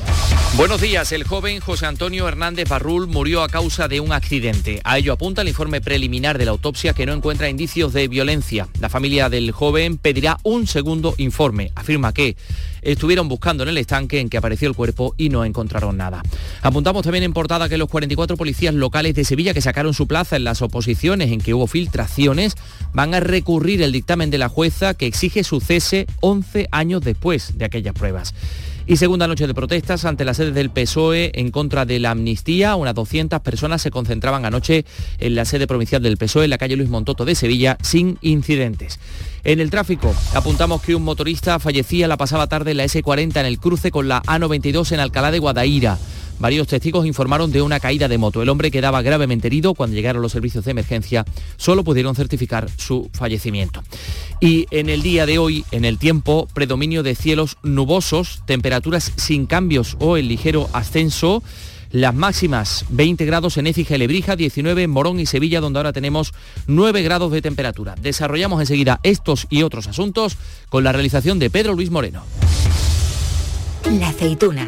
Buenos 0.56 0.80
días. 0.80 1.12
El 1.12 1.26
joven 1.26 1.60
José 1.60 1.86
Antonio 1.86 2.26
Hernández 2.26 2.70
Barrul 2.70 3.08
murió 3.08 3.44
a 3.44 3.50
causa 3.50 3.90
de 3.90 4.00
un 4.00 4.14
accidente. 4.14 4.80
A 4.86 4.98
ello 4.98 5.12
apunta 5.12 5.42
el 5.42 5.50
informe 5.50 5.82
preliminar 5.82 6.38
de 6.38 6.46
la 6.46 6.52
autopsia 6.52 6.94
que 6.94 7.06
no 7.06 7.12
encuentra 7.12 7.50
indicios 7.50 7.92
de 7.92 8.08
violencia. 8.08 8.70
La 8.80 8.88
familia 8.88 9.28
del 9.28 9.52
joven 9.52 9.98
pedirá 9.98 10.38
un 10.44 10.68
segundo 10.68 11.14
informe. 11.18 11.74
Afirma 11.76 12.14
que 12.14 12.38
estuvieron 12.86 13.28
buscando 13.28 13.64
en 13.64 13.70
el 13.70 13.78
estanque 13.78 14.20
en 14.20 14.30
que 14.30 14.38
apareció 14.38 14.68
el 14.68 14.76
cuerpo 14.76 15.14
y 15.18 15.30
no 15.30 15.44
encontraron 15.44 15.98
nada. 15.98 16.24
Apuntamos 16.62 17.04
también 17.04 17.24
en 17.24 17.34
portada 17.34 17.68
que 17.68 17.78
los 17.78 17.90
44 17.90 18.38
policías 18.38 18.74
locales 18.74 19.16
de 19.16 19.26
Sevilla 19.26 19.54
que 19.54 19.62
sacaron 19.62 19.94
su 19.94 20.08
plaza 20.08 20.36
en 20.36 20.44
las 20.44 20.62
oposiciones 20.62 21.32
en 21.32 21.42
que 21.42 21.54
hubo 21.54 21.68
filtraciones 21.68 22.56
van 22.94 23.14
a 23.14 23.20
recurrir 23.20 23.82
el 23.82 23.92
dictamen 23.92 24.30
de 24.30 24.38
la 24.38 24.50
jueza 24.50 24.94
que 24.94 25.08
exige 25.08 25.44
su 25.44 25.60
cese 25.60 26.08
11 26.22 26.68
años 26.72 27.02
después 27.02 27.58
de 27.58 27.66
aquellas 27.66 27.94
pruebas. 27.94 28.34
Y 28.88 28.98
segunda 28.98 29.28
noche 29.28 29.48
de 29.48 29.56
protestas 29.56 30.06
ante 30.06 30.26
la 30.26 30.36
sede 30.36 30.52
del 30.52 30.70
PSOE 30.70 31.32
en 31.34 31.50
contra 31.50 31.86
de 31.86 32.00
la 32.00 32.12
amnistía. 32.12 32.76
Unas 32.76 32.94
200 32.94 33.40
personas 33.42 33.82
se 33.82 33.90
concentraban 33.90 34.46
anoche 34.46 34.86
en 35.20 35.34
la 35.34 35.46
sede 35.46 35.66
provincial 35.66 36.04
del 36.04 36.18
PSOE 36.18 36.44
en 36.44 36.52
la 36.52 36.60
calle 36.60 36.76
Luis 36.76 36.90
Montoto 36.90 37.26
de 37.26 37.34
Sevilla 37.34 37.80
sin 37.82 38.20
incidentes. 38.22 39.00
En 39.44 39.60
el 39.60 39.72
tráfico, 39.72 40.14
apuntamos 40.36 40.84
que 40.84 40.94
un 40.94 41.02
motorista 41.02 41.58
fallecía 41.58 42.08
la 42.08 42.18
pasada 42.18 42.46
tarde 42.46 42.72
en 42.72 42.78
la 42.78 42.86
S40 42.86 43.40
en 43.40 43.46
el 43.48 43.60
cruce 43.60 43.90
con 43.90 44.08
la 44.08 44.22
A92 44.22 44.92
en 44.92 45.00
Alcalá 45.00 45.32
de 45.32 45.40
Guadaira. 45.40 45.98
Varios 46.40 46.68
testigos 46.68 47.06
informaron 47.06 47.52
de 47.52 47.62
una 47.62 47.80
caída 47.80 48.08
de 48.08 48.18
moto. 48.18 48.42
El 48.42 48.50
hombre 48.50 48.72
quedaba 48.72 49.02
gravemente 49.02 49.48
herido. 49.48 49.74
Cuando 49.74 49.96
llegaron 49.96 50.22
los 50.22 50.34
servicios 50.34 50.66
de 50.66 50.72
emergencia, 50.72 51.26
solo 51.58 51.84
pudieron 51.84 52.16
certificar 52.16 52.70
su 52.78 53.10
fallecimiento. 53.14 53.84
Y 54.42 54.68
en 54.72 54.90
el 54.90 55.02
día 55.02 55.26
de 55.26 55.38
hoy, 55.38 55.66
en 55.72 55.86
el 55.86 55.98
tiempo, 55.98 56.48
predominio 56.54 57.04
de 57.04 57.16
cielos 57.16 57.58
nubosos, 57.64 58.42
temperaturas 58.46 59.14
sin 59.16 59.46
cambios 59.46 59.96
o 60.00 60.18
el 60.18 60.28
ligero 60.28 60.70
ascenso. 60.74 61.42
Las 61.92 62.14
máximas 62.14 62.84
20 62.90 63.26
grados 63.26 63.56
en 63.58 63.68
Écija 63.68 63.96
y 63.96 64.00
Lebrija, 64.00 64.36
19 64.36 64.84
en 64.84 64.90
Morón 64.90 65.20
y 65.22 65.26
Sevilla, 65.26 65.62
donde 65.62 65.80
ahora 65.80 65.94
tenemos 65.94 66.34
9 66.68 67.02
grados 67.04 67.32
de 67.32 67.42
temperatura. 67.42 67.96
Desarrollamos 68.02 68.60
enseguida 68.60 69.00
estos 69.04 69.48
y 69.50 69.64
otros 69.64 69.88
asuntos 69.88 70.36
con 70.68 70.84
la 70.84 70.92
realización 70.92 71.40
de 71.40 71.50
Pedro 71.50 71.74
Luis 71.74 71.92
Moreno. 71.92 72.24
La 74.00 74.10
aceituna 74.10 74.68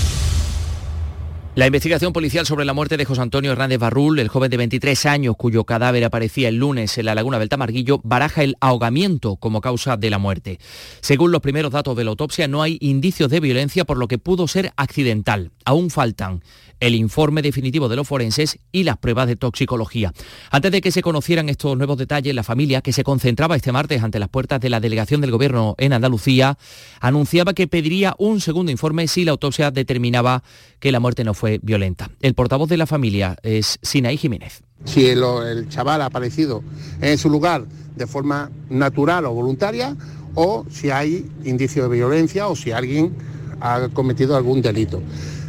La 1.53 1.67
investigación 1.67 2.13
policial 2.13 2.45
sobre 2.45 2.63
la 2.63 2.71
muerte 2.71 2.95
de 2.95 3.03
José 3.03 3.21
Antonio 3.21 3.51
Hernández 3.51 3.77
Barrul, 3.77 4.19
el 4.19 4.29
joven 4.29 4.49
de 4.49 4.55
23 4.55 5.05
años 5.05 5.35
cuyo 5.37 5.65
cadáver 5.65 6.05
aparecía 6.05 6.47
el 6.47 6.55
lunes 6.55 6.97
en 6.97 7.03
la 7.03 7.13
laguna 7.13 7.39
del 7.39 7.49
Tamarguillo, 7.49 7.99
baraja 8.05 8.41
el 8.43 8.55
ahogamiento 8.61 9.35
como 9.35 9.59
causa 9.59 9.97
de 9.97 10.09
la 10.09 10.17
muerte. 10.17 10.59
Según 11.01 11.33
los 11.33 11.41
primeros 11.41 11.73
datos 11.73 11.97
de 11.97 12.05
la 12.05 12.11
autopsia, 12.11 12.47
no 12.47 12.61
hay 12.63 12.77
indicios 12.79 13.29
de 13.29 13.41
violencia 13.41 13.83
por 13.83 13.97
lo 13.97 14.07
que 14.07 14.17
pudo 14.17 14.47
ser 14.47 14.71
accidental. 14.77 15.51
Aún 15.65 15.89
faltan 15.89 16.41
el 16.81 16.95
informe 16.95 17.41
definitivo 17.41 17.87
de 17.87 17.95
los 17.95 18.07
forenses 18.07 18.59
y 18.73 18.83
las 18.83 18.97
pruebas 18.97 19.27
de 19.27 19.37
toxicología. 19.37 20.11
Antes 20.49 20.71
de 20.73 20.81
que 20.81 20.91
se 20.91 21.01
conocieran 21.01 21.47
estos 21.47 21.77
nuevos 21.77 21.97
detalles, 21.97 22.35
la 22.35 22.43
familia, 22.43 22.81
que 22.81 22.91
se 22.91 23.05
concentraba 23.05 23.55
este 23.55 23.71
martes 23.71 24.03
ante 24.03 24.19
las 24.19 24.27
puertas 24.27 24.59
de 24.59 24.69
la 24.69 24.81
delegación 24.81 25.21
del 25.21 25.31
Gobierno 25.31 25.75
en 25.77 25.93
Andalucía, 25.93 26.57
anunciaba 26.99 27.53
que 27.53 27.67
pediría 27.67 28.15
un 28.17 28.41
segundo 28.41 28.71
informe 28.71 29.07
si 29.07 29.23
la 29.23 29.31
autopsia 29.31 29.71
determinaba 29.71 30.43
que 30.79 30.91
la 30.91 30.99
muerte 30.99 31.23
no 31.23 31.33
fue 31.33 31.59
violenta. 31.61 32.09
El 32.19 32.33
portavoz 32.33 32.67
de 32.67 32.77
la 32.77 32.87
familia 32.87 33.37
es 33.43 33.79
Sinaí 33.81 34.17
Jiménez. 34.17 34.63
Si 34.83 35.05
el, 35.05 35.23
el 35.23 35.69
chaval 35.69 36.01
ha 36.01 36.05
aparecido 36.07 36.63
en 36.99 37.17
su 37.19 37.29
lugar 37.29 37.65
de 37.95 38.07
forma 38.07 38.49
natural 38.69 39.25
o 39.27 39.33
voluntaria, 39.33 39.95
o 40.33 40.65
si 40.71 40.89
hay 40.89 41.29
indicio 41.43 41.83
de 41.83 41.95
violencia 41.95 42.47
o 42.47 42.55
si 42.55 42.71
alguien 42.71 43.13
ha 43.61 43.87
cometido 43.93 44.35
algún 44.35 44.61
delito. 44.61 45.01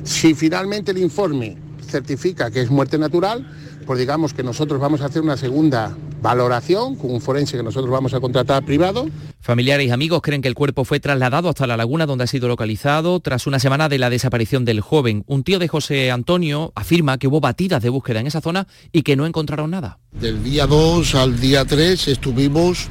Si 0.04 0.34
finalmente 0.34 0.90
el 0.92 0.98
informe 0.98 1.56
certifica 1.86 2.50
que 2.50 2.60
es 2.60 2.70
muerte 2.70 2.98
natural, 2.98 3.46
pues 3.86 3.98
digamos 3.98 4.32
que 4.32 4.42
nosotros 4.42 4.80
vamos 4.80 5.00
a 5.00 5.06
hacer 5.06 5.22
una 5.22 5.36
segunda 5.36 5.96
valoración 6.22 6.94
con 6.94 7.10
un 7.10 7.20
forense 7.20 7.56
que 7.56 7.62
nosotros 7.62 7.90
vamos 7.90 8.14
a 8.14 8.20
contratar 8.20 8.64
privado. 8.64 9.08
Familiares 9.40 9.88
y 9.88 9.90
amigos 9.90 10.22
creen 10.22 10.40
que 10.40 10.48
el 10.48 10.54
cuerpo 10.54 10.84
fue 10.84 11.00
trasladado 11.00 11.48
hasta 11.48 11.66
la 11.66 11.76
laguna 11.76 12.06
donde 12.06 12.24
ha 12.24 12.28
sido 12.28 12.46
localizado 12.46 13.18
tras 13.20 13.46
una 13.46 13.58
semana 13.58 13.88
de 13.88 13.98
la 13.98 14.08
desaparición 14.08 14.64
del 14.64 14.80
joven. 14.80 15.24
Un 15.26 15.42
tío 15.42 15.58
de 15.58 15.66
José 15.66 16.12
Antonio 16.12 16.72
afirma 16.76 17.18
que 17.18 17.26
hubo 17.26 17.40
batidas 17.40 17.82
de 17.82 17.88
búsqueda 17.88 18.20
en 18.20 18.28
esa 18.28 18.40
zona 18.40 18.68
y 18.92 19.02
que 19.02 19.16
no 19.16 19.26
encontraron 19.26 19.70
nada. 19.70 19.98
Del 20.12 20.42
día 20.44 20.66
2 20.66 21.14
al 21.16 21.40
día 21.40 21.64
3 21.64 22.08
estuvimos 22.08 22.88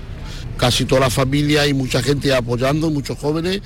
casi 0.57 0.85
toda 0.85 1.01
la 1.01 1.09
familia 1.09 1.65
y 1.67 1.73
mucha 1.73 2.03
gente 2.03 2.35
apoyando, 2.35 2.89
muchos 2.91 3.17
jóvenes 3.17 3.61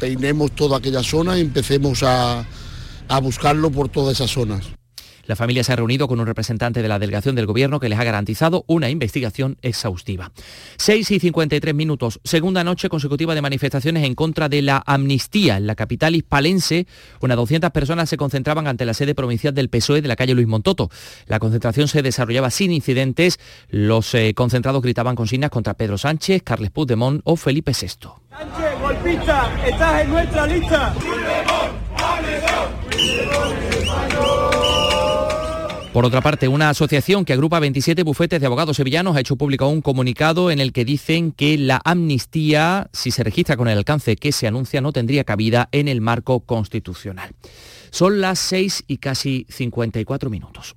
peinemos 0.00 0.50
toda 0.52 0.78
aquella 0.78 1.02
zona 1.02 1.38
y 1.38 1.42
empecemos 1.42 2.02
a, 2.02 2.44
a 3.06 3.20
buscarlo 3.20 3.70
por 3.70 3.88
todas 3.88 4.16
esas 4.16 4.30
zonas. 4.30 4.79
La 5.30 5.36
familia 5.36 5.62
se 5.62 5.72
ha 5.72 5.76
reunido 5.76 6.08
con 6.08 6.18
un 6.18 6.26
representante 6.26 6.82
de 6.82 6.88
la 6.88 6.98
delegación 6.98 7.36
del 7.36 7.46
gobierno 7.46 7.78
que 7.78 7.88
les 7.88 8.00
ha 8.00 8.02
garantizado 8.02 8.64
una 8.66 8.90
investigación 8.90 9.58
exhaustiva. 9.62 10.32
6 10.78 11.08
y 11.08 11.20
53 11.20 11.72
minutos. 11.72 12.18
Segunda 12.24 12.64
noche 12.64 12.88
consecutiva 12.88 13.36
de 13.36 13.40
manifestaciones 13.40 14.02
en 14.02 14.16
contra 14.16 14.48
de 14.48 14.60
la 14.60 14.82
amnistía. 14.84 15.58
En 15.58 15.68
la 15.68 15.76
capital 15.76 16.16
hispalense, 16.16 16.88
unas 17.20 17.36
200 17.36 17.70
personas 17.70 18.08
se 18.08 18.16
concentraban 18.16 18.66
ante 18.66 18.84
la 18.84 18.92
sede 18.92 19.14
provincial 19.14 19.54
del 19.54 19.68
PSOE 19.68 20.02
de 20.02 20.08
la 20.08 20.16
calle 20.16 20.34
Luis 20.34 20.48
Montoto. 20.48 20.90
La 21.26 21.38
concentración 21.38 21.86
se 21.86 22.02
desarrollaba 22.02 22.50
sin 22.50 22.72
incidentes. 22.72 23.38
Los 23.68 24.12
eh, 24.16 24.34
concentrados 24.34 24.82
gritaban 24.82 25.14
consignas 25.14 25.50
contra 25.50 25.74
Pedro 25.74 25.96
Sánchez, 25.96 26.42
Carles 26.42 26.72
Puigdemont 26.72 27.20
o 27.22 27.36
Felipe 27.36 27.70
VI. 27.70 27.86
Sánchez, 28.30 28.80
golpista, 28.82 29.48
estás 29.64 30.02
en 30.02 30.10
nuestra 30.10 30.46
lista. 30.48 30.92
Por 35.92 36.04
otra 36.04 36.20
parte, 36.20 36.46
una 36.46 36.70
asociación 36.70 37.24
que 37.24 37.32
agrupa 37.32 37.58
27 37.58 38.04
bufetes 38.04 38.38
de 38.38 38.46
abogados 38.46 38.76
sevillanos 38.76 39.16
ha 39.16 39.20
hecho 39.20 39.34
público 39.34 39.66
un 39.66 39.82
comunicado 39.82 40.52
en 40.52 40.60
el 40.60 40.72
que 40.72 40.84
dicen 40.84 41.32
que 41.32 41.58
la 41.58 41.80
amnistía, 41.84 42.88
si 42.92 43.10
se 43.10 43.24
registra 43.24 43.56
con 43.56 43.66
el 43.66 43.76
alcance 43.76 44.14
que 44.14 44.30
se 44.30 44.46
anuncia, 44.46 44.80
no 44.80 44.92
tendría 44.92 45.24
cabida 45.24 45.68
en 45.72 45.88
el 45.88 46.00
marco 46.00 46.40
constitucional. 46.40 47.34
Son 47.90 48.20
las 48.20 48.38
6 48.38 48.84
y 48.86 48.98
casi 48.98 49.46
54 49.48 50.30
minutos. 50.30 50.76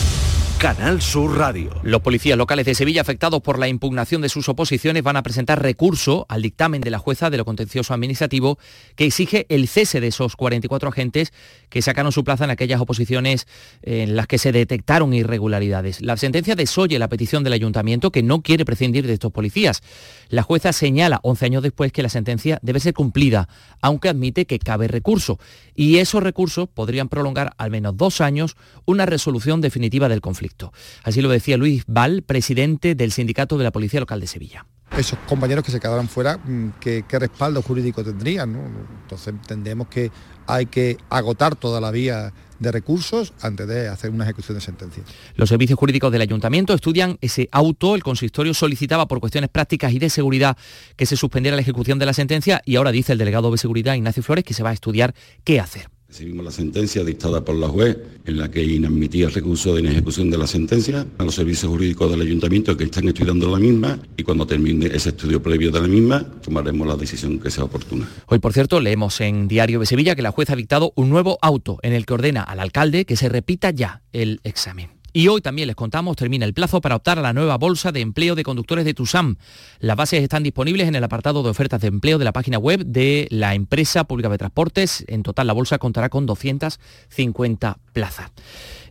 Canal 0.61 1.01
Sur 1.01 1.39
Radio. 1.39 1.71
Los 1.81 2.01
policías 2.01 2.37
locales 2.37 2.67
de 2.67 2.75
Sevilla 2.75 3.01
afectados 3.01 3.41
por 3.41 3.57
la 3.57 3.67
impugnación 3.67 4.21
de 4.21 4.29
sus 4.29 4.47
oposiciones 4.47 5.01
van 5.01 5.17
a 5.17 5.23
presentar 5.23 5.59
recurso 5.59 6.27
al 6.29 6.43
dictamen 6.43 6.81
de 6.81 6.91
la 6.91 6.99
jueza 6.99 7.31
de 7.31 7.37
lo 7.37 7.45
contencioso 7.45 7.95
administrativo 7.95 8.59
que 8.95 9.05
exige 9.05 9.47
el 9.49 9.67
cese 9.67 9.99
de 9.99 10.09
esos 10.09 10.35
44 10.35 10.89
agentes 10.89 11.33
que 11.69 11.81
sacaron 11.81 12.11
su 12.11 12.23
plaza 12.23 12.43
en 12.43 12.51
aquellas 12.51 12.79
oposiciones 12.79 13.47
en 13.81 14.15
las 14.15 14.27
que 14.27 14.37
se 14.37 14.51
detectaron 14.51 15.15
irregularidades. 15.15 15.99
La 15.99 16.15
sentencia 16.15 16.53
desoye 16.53 16.99
la 16.99 17.09
petición 17.09 17.43
del 17.43 17.53
ayuntamiento 17.53 18.11
que 18.11 18.21
no 18.21 18.43
quiere 18.43 18.63
prescindir 18.63 19.07
de 19.07 19.13
estos 19.13 19.31
policías. 19.31 19.81
La 20.29 20.43
jueza 20.43 20.73
señala 20.73 21.21
11 21.23 21.43
años 21.43 21.63
después 21.63 21.91
que 21.91 22.03
la 22.03 22.09
sentencia 22.09 22.59
debe 22.61 22.79
ser 22.79 22.93
cumplida, 22.93 23.49
aunque 23.81 24.09
admite 24.09 24.45
que 24.45 24.59
cabe 24.59 24.87
recurso. 24.87 25.39
Y 25.73 25.97
esos 25.97 26.21
recursos 26.21 26.69
podrían 26.69 27.09
prolongar 27.09 27.55
al 27.57 27.71
menos 27.71 27.97
dos 27.97 28.21
años 28.21 28.55
una 28.85 29.07
resolución 29.07 29.59
definitiva 29.59 30.07
del 30.07 30.21
conflicto. 30.21 30.50
Así 31.03 31.21
lo 31.21 31.29
decía 31.29 31.57
Luis 31.57 31.83
Val, 31.87 32.23
presidente 32.23 32.95
del 32.95 33.11
Sindicato 33.11 33.57
de 33.57 33.63
la 33.63 33.71
Policía 33.71 33.99
Local 33.99 34.19
de 34.19 34.27
Sevilla 34.27 34.65
esos 34.97 35.17
compañeros 35.19 35.63
que 35.63 35.71
se 35.71 35.79
quedaran 35.79 36.09
fuera, 36.09 36.37
mm, 36.37 36.73
¿qué, 36.79 37.03
respaldo 37.11 37.61
jurídico 37.61 38.03
tendrían? 38.03 38.55
Entonces 39.03 39.29
entendemos 39.29 39.87
que 39.87 40.11
hay 40.47 40.65
que 40.65 40.97
agotar 41.09 41.55
toda 41.55 41.79
la 41.79 41.91
vía 41.91 42.33
de 42.59 42.71
recursos 42.71 43.33
antes 43.41 43.67
de 43.67 43.87
hacer 43.87 44.11
una 44.11 44.25
ejecución 44.25 44.55
de 44.55 44.61
sentencia. 44.61 45.03
Los 45.35 45.49
servicios 45.49 45.79
jurídicos 45.79 46.11
del 46.11 46.21
ayuntamiento 46.21 46.73
estudian 46.73 47.17
ese 47.21 47.47
auto. 47.51 47.95
El 47.95 48.03
consistorio 48.03 48.53
solicitaba 48.53 49.07
por 49.07 49.19
cuestiones 49.19 49.49
prácticas 49.49 49.93
y 49.93 49.99
de 49.99 50.09
seguridad 50.09 50.57
que 50.95 51.05
se 51.05 51.15
suspendiera 51.15 51.55
la 51.55 51.61
ejecución 51.61 51.97
de 51.97 52.05
la 52.05 52.13
sentencia 52.13 52.61
y 52.65 52.75
ahora 52.75 52.91
dice 52.91 53.13
el 53.13 53.17
delegado 53.17 53.51
de 53.51 53.57
seguridad 53.57 53.95
Ignacio 53.95 54.23
Flores 54.23 54.43
que 54.43 54.53
se 54.53 54.63
va 54.63 54.71
a 54.71 54.73
estudiar 54.73 55.15
qué 55.43 55.59
hacer. 55.59 55.89
Recibimos 56.11 56.43
la 56.43 56.51
sentencia 56.51 57.05
dictada 57.05 57.39
por 57.45 57.55
la 57.55 57.69
juez 57.69 57.97
en 58.25 58.37
la 58.37 58.51
que 58.51 58.61
inadmitía 58.61 59.27
el 59.27 59.33
recurso 59.33 59.73
de 59.73 59.79
inejecución 59.79 60.29
de 60.29 60.37
la 60.37 60.45
sentencia 60.45 61.07
a 61.17 61.23
los 61.23 61.33
servicios 61.33 61.71
jurídicos 61.71 62.11
del 62.11 62.19
ayuntamiento 62.19 62.75
que 62.75 62.83
están 62.83 63.07
estudiando 63.07 63.49
la 63.49 63.57
misma 63.57 63.97
y 64.17 64.23
cuando 64.23 64.45
termine 64.45 64.87
ese 64.87 65.07
estudio 65.07 65.41
previo 65.41 65.71
de 65.71 65.79
la 65.79 65.87
misma 65.87 66.21
tomaremos 66.41 66.85
la 66.85 66.97
decisión 66.97 67.39
que 67.39 67.49
sea 67.49 67.63
oportuna. 67.63 68.09
Hoy, 68.25 68.39
por 68.39 68.51
cierto, 68.51 68.81
leemos 68.81 69.21
en 69.21 69.47
Diario 69.47 69.79
de 69.79 69.85
Sevilla 69.85 70.13
que 70.13 70.21
la 70.21 70.31
juez 70.31 70.49
ha 70.49 70.57
dictado 70.57 70.91
un 70.97 71.09
nuevo 71.09 71.37
auto 71.41 71.79
en 71.81 71.93
el 71.93 72.05
que 72.05 72.13
ordena 72.13 72.43
al 72.43 72.59
alcalde 72.59 73.05
que 73.05 73.15
se 73.15 73.29
repita 73.29 73.71
ya 73.71 74.01
el 74.11 74.41
examen. 74.43 75.00
Y 75.13 75.27
hoy 75.27 75.41
también 75.41 75.67
les 75.67 75.75
contamos, 75.75 76.15
termina 76.15 76.45
el 76.45 76.53
plazo 76.53 76.79
para 76.79 76.95
optar 76.95 77.19
a 77.19 77.21
la 77.21 77.33
nueva 77.33 77.57
bolsa 77.57 77.91
de 77.91 77.99
empleo 77.99 78.33
de 78.35 78.43
conductores 78.43 78.85
de 78.85 78.93
TUSAM. 78.93 79.35
Las 79.79 79.97
bases 79.97 80.23
están 80.23 80.43
disponibles 80.43 80.87
en 80.87 80.95
el 80.95 81.03
apartado 81.03 81.43
de 81.43 81.49
ofertas 81.49 81.81
de 81.81 81.87
empleo 81.87 82.17
de 82.17 82.23
la 82.23 82.31
página 82.31 82.57
web 82.57 82.85
de 82.85 83.27
la 83.29 83.53
empresa 83.53 84.05
pública 84.05 84.29
de 84.29 84.37
transportes. 84.37 85.03
En 85.07 85.23
total 85.23 85.47
la 85.47 85.53
bolsa 85.53 85.79
contará 85.79 86.07
con 86.07 86.25
250 86.25 87.77
plazas. 87.91 88.31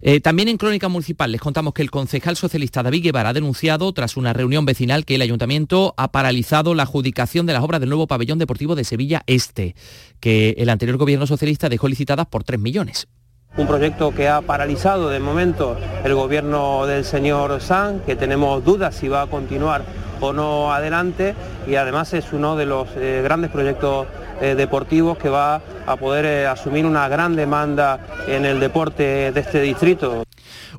Eh, 0.03 0.21
también 0.21 0.49
en 0.49 0.59
Crónica 0.59 0.89
Municipal 0.89 1.33
les 1.33 1.41
contamos 1.41 1.73
que 1.73 1.83
el 1.83 1.91
concejal 1.91 2.37
socialista 2.37 2.83
David 2.83 3.05
Guevara 3.05 3.31
ha 3.31 3.35
denunciado, 3.35 3.93
tras 3.93 4.17
una 4.17 4.33
reunión 4.33 4.67
vecinal, 4.67 5.07
que 5.07 5.15
el 5.15 5.23
ayuntamiento 5.23 5.95
ha 5.97 6.13
paralizado 6.13 6.75
la 6.75 6.83
adjudicación 6.83 7.47
de 7.47 7.55
las 7.55 7.63
obras 7.63 7.81
del 7.81 7.89
nuevo 7.89 8.07
pabellón 8.07 8.39
deportivo 8.39 8.75
de 8.75 8.85
Sevilla 8.85 9.23
Este, 9.27 9.75
que 10.21 10.55
el 10.59 10.69
anterior 10.69 10.99
gobierno 10.99 11.27
socialista 11.27 11.71
dejó 11.71 11.89
licitadas 11.89 12.27
por 12.27 12.45
3 12.45 12.61
millones 12.61 13.09
un 13.57 13.67
proyecto 13.67 14.15
que 14.15 14.29
ha 14.29 14.41
paralizado 14.41 15.11
de 15.11 15.19
momento 15.21 15.77
el 16.05 16.15
gobierno 16.15 16.87
del 16.87 17.05
señor 17.05 17.61
San, 17.61 18.01
que 18.01 18.17
tenemos 18.17 18.65
dudas 18.65 18.95
si 18.95 19.09
va 19.09 19.23
a 19.23 19.27
continuar 19.27 19.83
o 20.21 20.33
no 20.33 20.73
adelante 20.73 21.35
y 21.67 21.75
además 21.75 22.13
es 22.13 22.33
uno 22.33 22.57
de 22.57 22.67
los 22.67 22.89
eh, 22.97 23.21
grandes 23.23 23.51
proyectos 23.51 24.07
eh, 24.41 24.55
deportivos 24.55 25.19
que 25.19 25.29
va 25.29 25.61
a 25.87 25.97
poder 25.97 26.25
eh, 26.25 26.47
asumir 26.47 26.87
una 26.87 27.09
gran 27.09 27.37
demanda 27.37 28.01
en 28.27 28.45
el 28.45 28.61
deporte 28.61 29.33
de 29.33 29.41
este 29.41 29.61
distrito. 29.61 30.25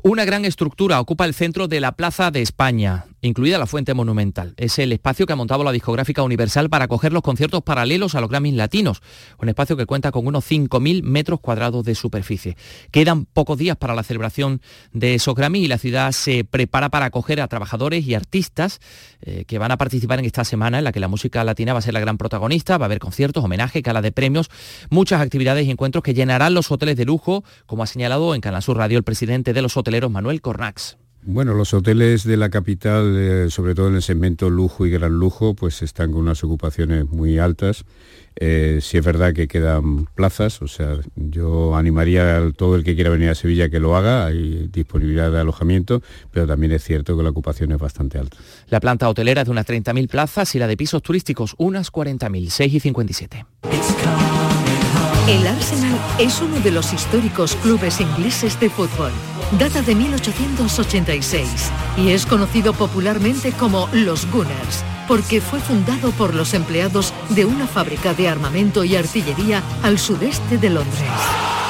Una 0.03 0.25
gran 0.25 0.45
estructura 0.45 0.99
ocupa 0.99 1.25
el 1.25 1.33
centro 1.33 1.67
de 1.67 1.79
la 1.79 1.91
Plaza 1.91 2.31
de 2.31 2.41
España, 2.41 3.05
incluida 3.21 3.57
la 3.57 3.67
Fuente 3.67 3.93
Monumental. 3.93 4.53
Es 4.57 4.79
el 4.79 4.91
espacio 4.91 5.25
que 5.25 5.33
ha 5.33 5.35
montado 5.35 5.63
la 5.63 5.71
discográfica 5.71 6.23
Universal 6.23 6.69
para 6.69 6.85
acoger 6.85 7.13
los 7.13 7.21
conciertos 7.21 7.61
paralelos 7.63 8.15
a 8.15 8.21
los 8.21 8.29
Grammys 8.29 8.55
latinos. 8.55 9.01
Un 9.37 9.49
espacio 9.49 9.77
que 9.77 9.85
cuenta 9.85 10.11
con 10.11 10.25
unos 10.27 10.49
5.000 10.49 11.03
metros 11.03 11.39
cuadrados 11.39 11.85
de 11.85 11.95
superficie. 11.95 12.57
Quedan 12.91 13.25
pocos 13.25 13.57
días 13.57 13.77
para 13.77 13.95
la 13.95 14.03
celebración 14.03 14.61
de 14.91 15.15
esos 15.15 15.35
Grammys 15.35 15.65
y 15.65 15.67
la 15.67 15.77
ciudad 15.77 16.11
se 16.11 16.43
prepara 16.43 16.89
para 16.89 17.05
acoger 17.05 17.41
a 17.41 17.47
trabajadores 17.47 18.05
y 18.05 18.15
artistas 18.15 18.79
eh, 19.21 19.45
que 19.45 19.59
van 19.59 19.71
a 19.71 19.77
participar 19.77 20.19
en 20.19 20.25
esta 20.25 20.43
semana 20.43 20.79
en 20.79 20.83
la 20.83 20.91
que 20.91 20.99
la 20.99 21.07
música 21.07 21.43
latina 21.43 21.73
va 21.73 21.79
a 21.79 21.83
ser 21.83 21.93
la 21.93 21.99
gran 21.99 22.17
protagonista. 22.17 22.77
Va 22.77 22.85
a 22.85 22.87
haber 22.87 22.99
conciertos, 22.99 23.43
homenaje, 23.43 23.81
gala 23.81 24.01
de 24.01 24.11
premios, 24.11 24.49
muchas 24.89 25.21
actividades 25.21 25.67
y 25.67 25.71
encuentros 25.71 26.03
que 26.03 26.13
llenarán 26.13 26.53
los 26.53 26.71
hoteles 26.71 26.95
de 26.95 27.05
lujo, 27.05 27.43
como 27.65 27.83
ha 27.83 27.87
señalado 27.87 28.33
en 28.33 28.41
Canal 28.41 28.63
Sur 28.63 28.77
Radio 28.77 28.97
el 28.97 29.03
presidente 29.03 29.53
de 29.53 29.61
los 29.61 29.77
hoteles 29.77 29.91
Manuel 30.09 30.41
Cornax. 30.41 31.00
Bueno, 31.23 31.53
los 31.53 31.73
hoteles 31.75 32.23
de 32.23 32.35
la 32.35 32.49
capital, 32.49 33.15
eh, 33.15 33.49
sobre 33.51 33.75
todo 33.75 33.89
en 33.89 33.95
el 33.95 34.01
segmento 34.01 34.49
lujo 34.49 34.87
y 34.87 34.89
gran 34.89 35.13
lujo, 35.13 35.53
pues 35.53 35.83
están 35.83 36.11
con 36.11 36.21
unas 36.21 36.43
ocupaciones 36.43 37.07
muy 37.09 37.37
altas. 37.37 37.85
Eh, 38.37 38.79
si 38.81 38.97
es 38.97 39.05
verdad 39.05 39.33
que 39.33 39.47
quedan 39.47 40.05
plazas, 40.15 40.61
o 40.61 40.67
sea, 40.67 40.97
yo 41.15 41.75
animaría 41.75 42.37
a 42.37 42.51
todo 42.51 42.75
el 42.75 42.83
que 42.83 42.95
quiera 42.95 43.11
venir 43.11 43.29
a 43.29 43.35
Sevilla 43.35 43.69
que 43.69 43.79
lo 43.79 43.95
haga, 43.95 44.25
hay 44.25 44.67
disponibilidad 44.71 45.31
de 45.31 45.39
alojamiento, 45.39 46.01
pero 46.31 46.47
también 46.47 46.71
es 46.71 46.83
cierto 46.83 47.15
que 47.15 47.23
la 47.23 47.29
ocupación 47.29 47.71
es 47.71 47.77
bastante 47.77 48.17
alta. 48.17 48.37
La 48.69 48.79
planta 48.79 49.07
hotelera 49.07 49.41
es 49.41 49.45
de 49.45 49.51
unas 49.51 49.67
30.000 49.67 50.07
plazas 50.07 50.55
y 50.55 50.59
la 50.59 50.67
de 50.67 50.77
pisos 50.77 51.03
turísticos 51.03 51.53
unas 51.57 51.91
40.000, 51.91 52.49
6 52.49 52.73
y 52.73 52.79
57. 52.79 53.45
El 55.27 55.45
Arsenal 55.45 55.99
es 56.19 56.41
uno 56.41 56.59
de 56.61 56.71
los 56.71 56.93
históricos 56.93 57.55
clubes 57.57 58.01
ingleses 58.01 58.59
de 58.59 58.69
fútbol. 58.69 59.11
Data 59.59 59.81
de 59.81 59.95
1886 59.95 61.71
y 61.97 62.11
es 62.11 62.25
conocido 62.25 62.73
popularmente 62.73 63.51
como 63.51 63.89
los 63.91 64.29
Gunners 64.31 64.83
porque 65.07 65.41
fue 65.41 65.59
fundado 65.59 66.11
por 66.11 66.33
los 66.33 66.53
empleados 66.53 67.13
de 67.29 67.43
una 67.43 67.67
fábrica 67.67 68.13
de 68.13 68.29
armamento 68.29 68.85
y 68.85 68.95
artillería 68.95 69.61
al 69.83 69.99
sudeste 69.99 70.57
de 70.57 70.69
Londres. 70.69 71.01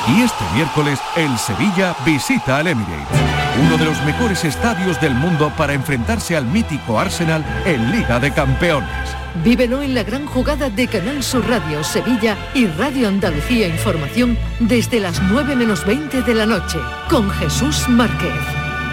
Y 0.07 0.21
este 0.21 0.43
miércoles 0.53 0.99
el 1.15 1.35
Sevilla 1.39 1.95
visita 2.05 2.57
al 2.57 2.67
Emirates, 2.67 3.19
uno 3.63 3.77
de 3.77 3.85
los 3.85 4.03
mejores 4.03 4.43
estadios 4.43 5.01
del 5.01 5.15
mundo 5.15 5.51
para 5.57 5.73
enfrentarse 5.73 6.37
al 6.37 6.45
mítico 6.45 6.99
Arsenal 6.99 7.43
en 7.65 7.91
Liga 7.91 8.19
de 8.19 8.31
Campeones. 8.31 9.20
Vívelo 9.35 9.81
en 9.81 9.95
la 9.95 10.03
gran 10.03 10.25
jugada 10.25 10.69
de 10.69 10.87
Canal 10.87 11.23
Sur 11.23 11.47
Radio 11.47 11.83
Sevilla 11.83 12.37
y 12.53 12.67
Radio 12.67 13.07
Andalucía 13.07 13.67
Información 13.67 14.37
desde 14.59 14.99
las 14.99 15.21
9 15.23 15.55
menos 15.55 15.85
20 15.85 16.21
de 16.21 16.35
la 16.35 16.45
noche 16.45 16.77
con 17.09 17.29
Jesús 17.31 17.87
Márquez. 17.87 18.33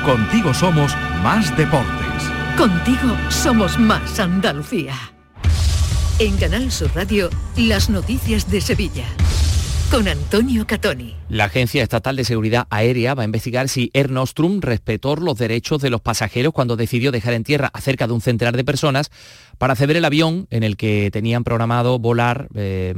Contigo 0.04 0.54
somos 0.54 0.94
más 1.22 1.54
deportes. 1.56 2.22
Contigo 2.56 3.16
somos 3.30 3.78
más 3.78 4.20
Andalucía. 4.20 4.94
En 6.20 6.36
Canal 6.36 6.70
Sur 6.70 6.90
Radio, 6.94 7.30
las 7.56 7.90
noticias 7.90 8.48
de 8.48 8.60
Sevilla. 8.60 9.06
con 9.90 10.06
Antonio 10.06 10.66
Catoni. 10.66 11.16
La 11.30 11.44
Agencia 11.44 11.82
Estatal 11.82 12.14
de 12.14 12.24
Seguridad 12.24 12.66
Aérea 12.68 13.14
va 13.14 13.22
a 13.22 13.24
investigar 13.24 13.70
si 13.70 13.90
Air 13.94 14.10
Nostrum 14.10 14.60
respetó 14.60 15.16
los 15.16 15.38
derechos 15.38 15.80
de 15.80 15.88
los 15.88 16.02
pasajeros 16.02 16.52
cuando 16.52 16.76
decidió 16.76 17.10
dejar 17.10 17.32
en 17.32 17.44
tierra 17.44 17.70
a 17.72 17.80
cerca 17.80 18.06
de 18.06 18.12
un 18.12 18.20
centenar 18.20 18.54
de 18.56 18.64
personas 18.64 19.10
para 19.58 19.74
ceder 19.74 19.96
el 19.96 20.04
avión 20.04 20.46
en 20.50 20.62
el 20.62 20.76
que 20.76 21.10
tenían 21.12 21.44
programado 21.44 21.98
volar, 21.98 22.48
eh, 22.54 22.94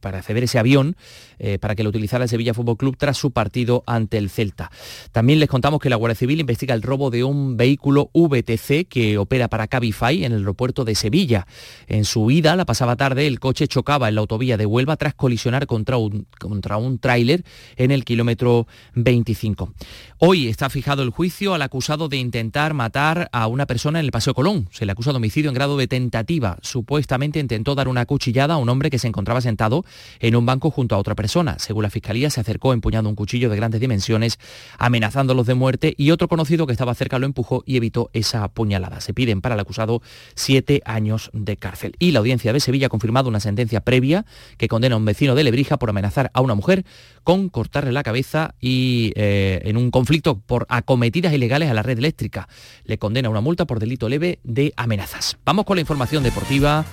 para 0.00 0.22
ceder 0.22 0.44
ese 0.44 0.58
avión 0.58 0.96
eh, 1.38 1.58
para 1.58 1.74
que 1.74 1.82
lo 1.82 1.90
utilizara 1.90 2.24
el 2.24 2.30
Sevilla 2.30 2.54
Fútbol 2.54 2.76
Club 2.76 2.96
tras 2.98 3.16
su 3.16 3.30
partido 3.30 3.82
ante 3.86 4.18
el 4.18 4.30
Celta. 4.30 4.70
También 5.12 5.40
les 5.40 5.48
contamos 5.48 5.80
que 5.80 5.88
la 5.88 5.96
Guardia 5.96 6.14
Civil 6.14 6.40
investiga 6.40 6.74
el 6.74 6.82
robo 6.82 7.10
de 7.10 7.24
un 7.24 7.56
vehículo 7.56 8.10
VTC 8.12 8.86
que 8.88 9.18
opera 9.18 9.48
para 9.48 9.66
Cabify 9.66 10.24
en 10.24 10.32
el 10.32 10.40
aeropuerto 10.40 10.84
de 10.84 10.94
Sevilla. 10.94 11.46
En 11.86 12.04
su 12.04 12.30
ida, 12.30 12.56
la 12.56 12.66
pasada 12.66 12.96
tarde, 12.96 13.26
el 13.26 13.40
coche 13.40 13.68
chocaba 13.68 14.08
en 14.08 14.14
la 14.16 14.22
autovía 14.22 14.56
de 14.56 14.66
Huelva 14.66 14.96
tras 14.96 15.14
colisionar 15.14 15.66
contra 15.66 15.96
un, 15.96 16.26
contra 16.38 16.76
un 16.76 16.98
tráiler 16.98 17.44
en 17.76 17.90
el 17.90 18.04
kilómetro 18.04 18.66
25. 18.94 19.72
Hoy 20.18 20.48
está 20.48 20.68
fijado 20.70 21.02
el 21.02 21.10
juicio 21.10 21.54
al 21.54 21.62
acusado 21.62 22.08
de 22.08 22.18
intentar 22.18 22.74
matar 22.74 23.28
a 23.32 23.46
una 23.46 23.66
persona 23.66 23.98
en 23.98 24.04
el 24.04 24.12
Paseo 24.12 24.34
Colón. 24.34 24.68
Se 24.72 24.84
le 24.84 24.92
acusa 24.92 25.12
de 25.12 25.16
homicidio 25.16 25.48
en 25.48 25.54
grado 25.54 25.76
de 25.76 25.88
tentativa. 25.90 26.56
Supuestamente 26.62 27.38
intentó 27.38 27.74
dar 27.74 27.88
una 27.88 28.06
cuchillada 28.06 28.54
a 28.54 28.56
un 28.56 28.70
hombre 28.70 28.88
que 28.88 28.98
se 28.98 29.08
encontraba 29.08 29.42
sentado 29.42 29.84
en 30.20 30.36
un 30.36 30.46
banco 30.46 30.70
junto 30.70 30.94
a 30.94 30.98
otra 30.98 31.14
persona. 31.14 31.58
Según 31.58 31.82
la 31.82 31.90
fiscalía, 31.90 32.30
se 32.30 32.40
acercó 32.40 32.72
empuñando 32.72 33.10
un 33.10 33.16
cuchillo 33.16 33.50
de 33.50 33.56
grandes 33.56 33.80
dimensiones, 33.82 34.38
amenazándolos 34.78 35.46
de 35.46 35.54
muerte 35.54 35.94
y 35.98 36.12
otro 36.12 36.28
conocido 36.28 36.66
que 36.66 36.72
estaba 36.72 36.94
cerca 36.94 37.18
lo 37.18 37.26
empujó 37.26 37.62
y 37.66 37.76
evitó 37.76 38.08
esa 38.14 38.48
puñalada. 38.48 39.02
Se 39.02 39.12
piden 39.12 39.42
para 39.42 39.56
el 39.56 39.60
acusado 39.60 40.00
siete 40.34 40.80
años 40.86 41.30
de 41.34 41.56
cárcel. 41.56 41.96
Y 41.98 42.12
la 42.12 42.20
audiencia 42.20 42.52
de 42.52 42.60
Sevilla 42.60 42.86
ha 42.86 42.90
confirmado 42.90 43.28
una 43.28 43.40
sentencia 43.40 43.80
previa 43.80 44.24
que 44.56 44.68
condena 44.68 44.94
a 44.94 44.98
un 44.98 45.04
vecino 45.04 45.34
de 45.34 45.44
Lebrija 45.44 45.76
por 45.76 45.90
amenazar 45.90 46.30
a 46.32 46.40
una 46.40 46.54
mujer 46.54 46.84
con 47.24 47.48
cortarle 47.48 47.92
la 47.92 48.04
cabeza 48.04 48.54
y 48.60 49.12
eh, 49.16 49.60
en 49.64 49.76
un 49.76 49.90
conflicto 49.90 50.38
por 50.38 50.66
acometidas 50.68 51.34
ilegales 51.34 51.68
a 51.68 51.74
la 51.74 51.82
red 51.82 51.98
eléctrica. 51.98 52.48
Le 52.84 52.96
condena 52.98 53.28
una 53.28 53.40
multa 53.40 53.66
por 53.66 53.80
delito 53.80 54.08
leve 54.08 54.38
de 54.44 54.72
amenazas. 54.76 55.36
Vamos 55.44 55.64
con 55.64 55.79
información 55.80 56.22
deportiva. 56.22 56.84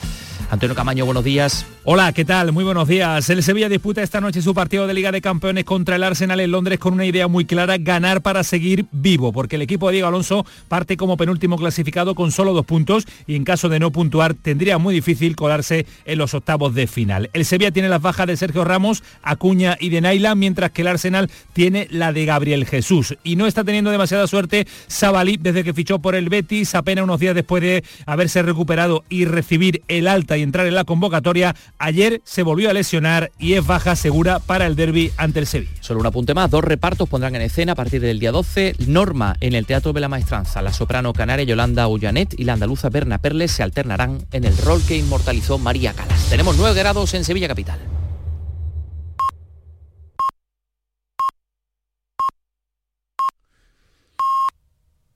Antonio 0.50 0.76
Camaño, 0.76 1.06
buenos 1.06 1.24
días. 1.24 1.66
Hola, 1.84 2.12
¿qué 2.12 2.26
tal? 2.26 2.52
Muy 2.52 2.64
buenos 2.64 2.88
días. 2.88 3.30
El 3.30 3.42
Sevilla 3.44 3.70
disputa 3.70 4.04
esta 4.04 4.20
noche 4.20 4.42
su 4.42 4.54
partido 4.54 4.88
de 4.88 4.94
Liga 4.94 5.12
de 5.12 5.22
Campeones 5.22 5.64
contra 5.64 5.96
el 5.96 6.04
Arsenal 6.04 6.40
en 6.40 6.52
Londres 6.52 6.80
con 6.80 6.94
una 6.94 7.06
idea 7.06 7.28
muy 7.28 7.46
clara, 7.46 7.78
ganar 7.78 8.22
para 8.22 8.44
seguir 8.44 8.86
vivo, 8.92 9.32
porque 9.32 9.56
el 9.56 9.62
equipo 9.62 9.88
de 9.88 9.94
Diego 9.94 10.08
Alonso 10.08 10.46
parte 10.68 10.98
como 10.98 11.16
penúltimo 11.16 11.58
clasificado 11.58 12.14
con 12.14 12.32
solo 12.32 12.54
dos 12.54 12.66
puntos 12.66 13.06
y 13.26 13.36
en 13.36 13.46
caso 13.46 13.70
de 13.70 13.80
no 13.80 13.92
puntuar 13.92 14.34
tendría 14.34 14.78
muy 14.78 14.94
difícil 14.94 15.36
colarse 15.36 15.86
en 16.06 16.18
los 16.18 16.34
octavos 16.34 16.76
de 16.76 16.88
final. 16.88 17.30
El 17.34 17.46
Sevilla 17.46 17.72
tiene 17.72 17.88
las 17.88 18.02
bajas 18.02 18.28
de 18.28 18.36
Sergio 18.36 18.66
Ramos, 18.66 19.04
Acuña 19.24 19.78
y 19.80 19.90
de 19.90 20.02
Naila, 20.02 20.36
mientras 20.36 20.72
que 20.72 20.82
el 20.82 20.88
Arsenal 20.88 21.30
tiene 21.54 21.88
la 21.90 22.12
de 22.12 22.26
Gabriel 22.26 22.66
Jesús. 22.66 23.16
Y 23.24 23.38
no 23.38 23.48
está 23.48 23.64
teniendo 23.64 23.92
demasiada 23.92 24.28
suerte 24.28 24.68
Sabalí 24.88 25.38
desde 25.38 25.64
que 25.64 25.74
fichó 25.74 26.00
por 26.00 26.16
el 26.16 26.30
Betis, 26.30 26.76
apenas 26.76 27.04
unos 27.04 27.20
días 27.20 27.36
después 27.36 27.62
de 27.62 27.84
haberse 28.06 28.42
recuperado 28.42 29.04
y 29.10 29.26
recibir 29.26 29.84
el 29.88 30.08
y 30.36 30.42
entrar 30.42 30.68
en 30.68 30.76
la 30.76 30.84
convocatoria, 30.84 31.56
ayer 31.78 32.22
se 32.26 32.44
volvió 32.44 32.70
a 32.70 32.74
lesionar 32.74 33.32
y 33.40 33.54
es 33.54 33.66
baja 33.66 33.96
segura 33.96 34.40
para 34.40 34.66
el 34.66 34.76
derby 34.76 35.12
ante 35.16 35.40
el 35.40 35.48
Sevilla. 35.48 35.72
Solo 35.80 36.00
un 36.00 36.08
apunte 36.08 36.34
más, 36.34 36.50
dos 36.50 36.64
repartos 36.64 37.08
pondrán 37.08 37.36
en 37.36 37.44
escena 37.44 37.74
a 37.74 37.76
partir 37.76 38.02
del 38.02 38.20
día 38.20 38.32
12 38.32 38.76
Norma 38.88 39.36
en 39.40 39.54
el 39.54 39.66
Teatro 39.66 39.94
de 39.94 40.02
la 40.02 40.10
Maestranza. 40.10 40.62
La 40.62 40.74
soprano 40.74 41.14
canaria 41.14 41.46
Yolanda 41.46 41.88
Ullanet 41.88 42.34
y 42.38 42.44
la 42.44 42.54
andaluza 42.54 42.90
Berna 42.90 43.20
Perles 43.20 43.52
se 43.52 43.64
alternarán 43.64 44.26
en 44.32 44.44
el 44.44 44.58
rol 44.58 44.82
que 44.88 44.98
inmortalizó 44.98 45.58
María 45.58 45.94
Calas. 45.94 46.30
Tenemos 46.30 46.58
9 46.58 46.78
grados 46.78 47.14
en 47.14 47.24
Sevilla 47.24 47.48
Capital. 47.48 47.97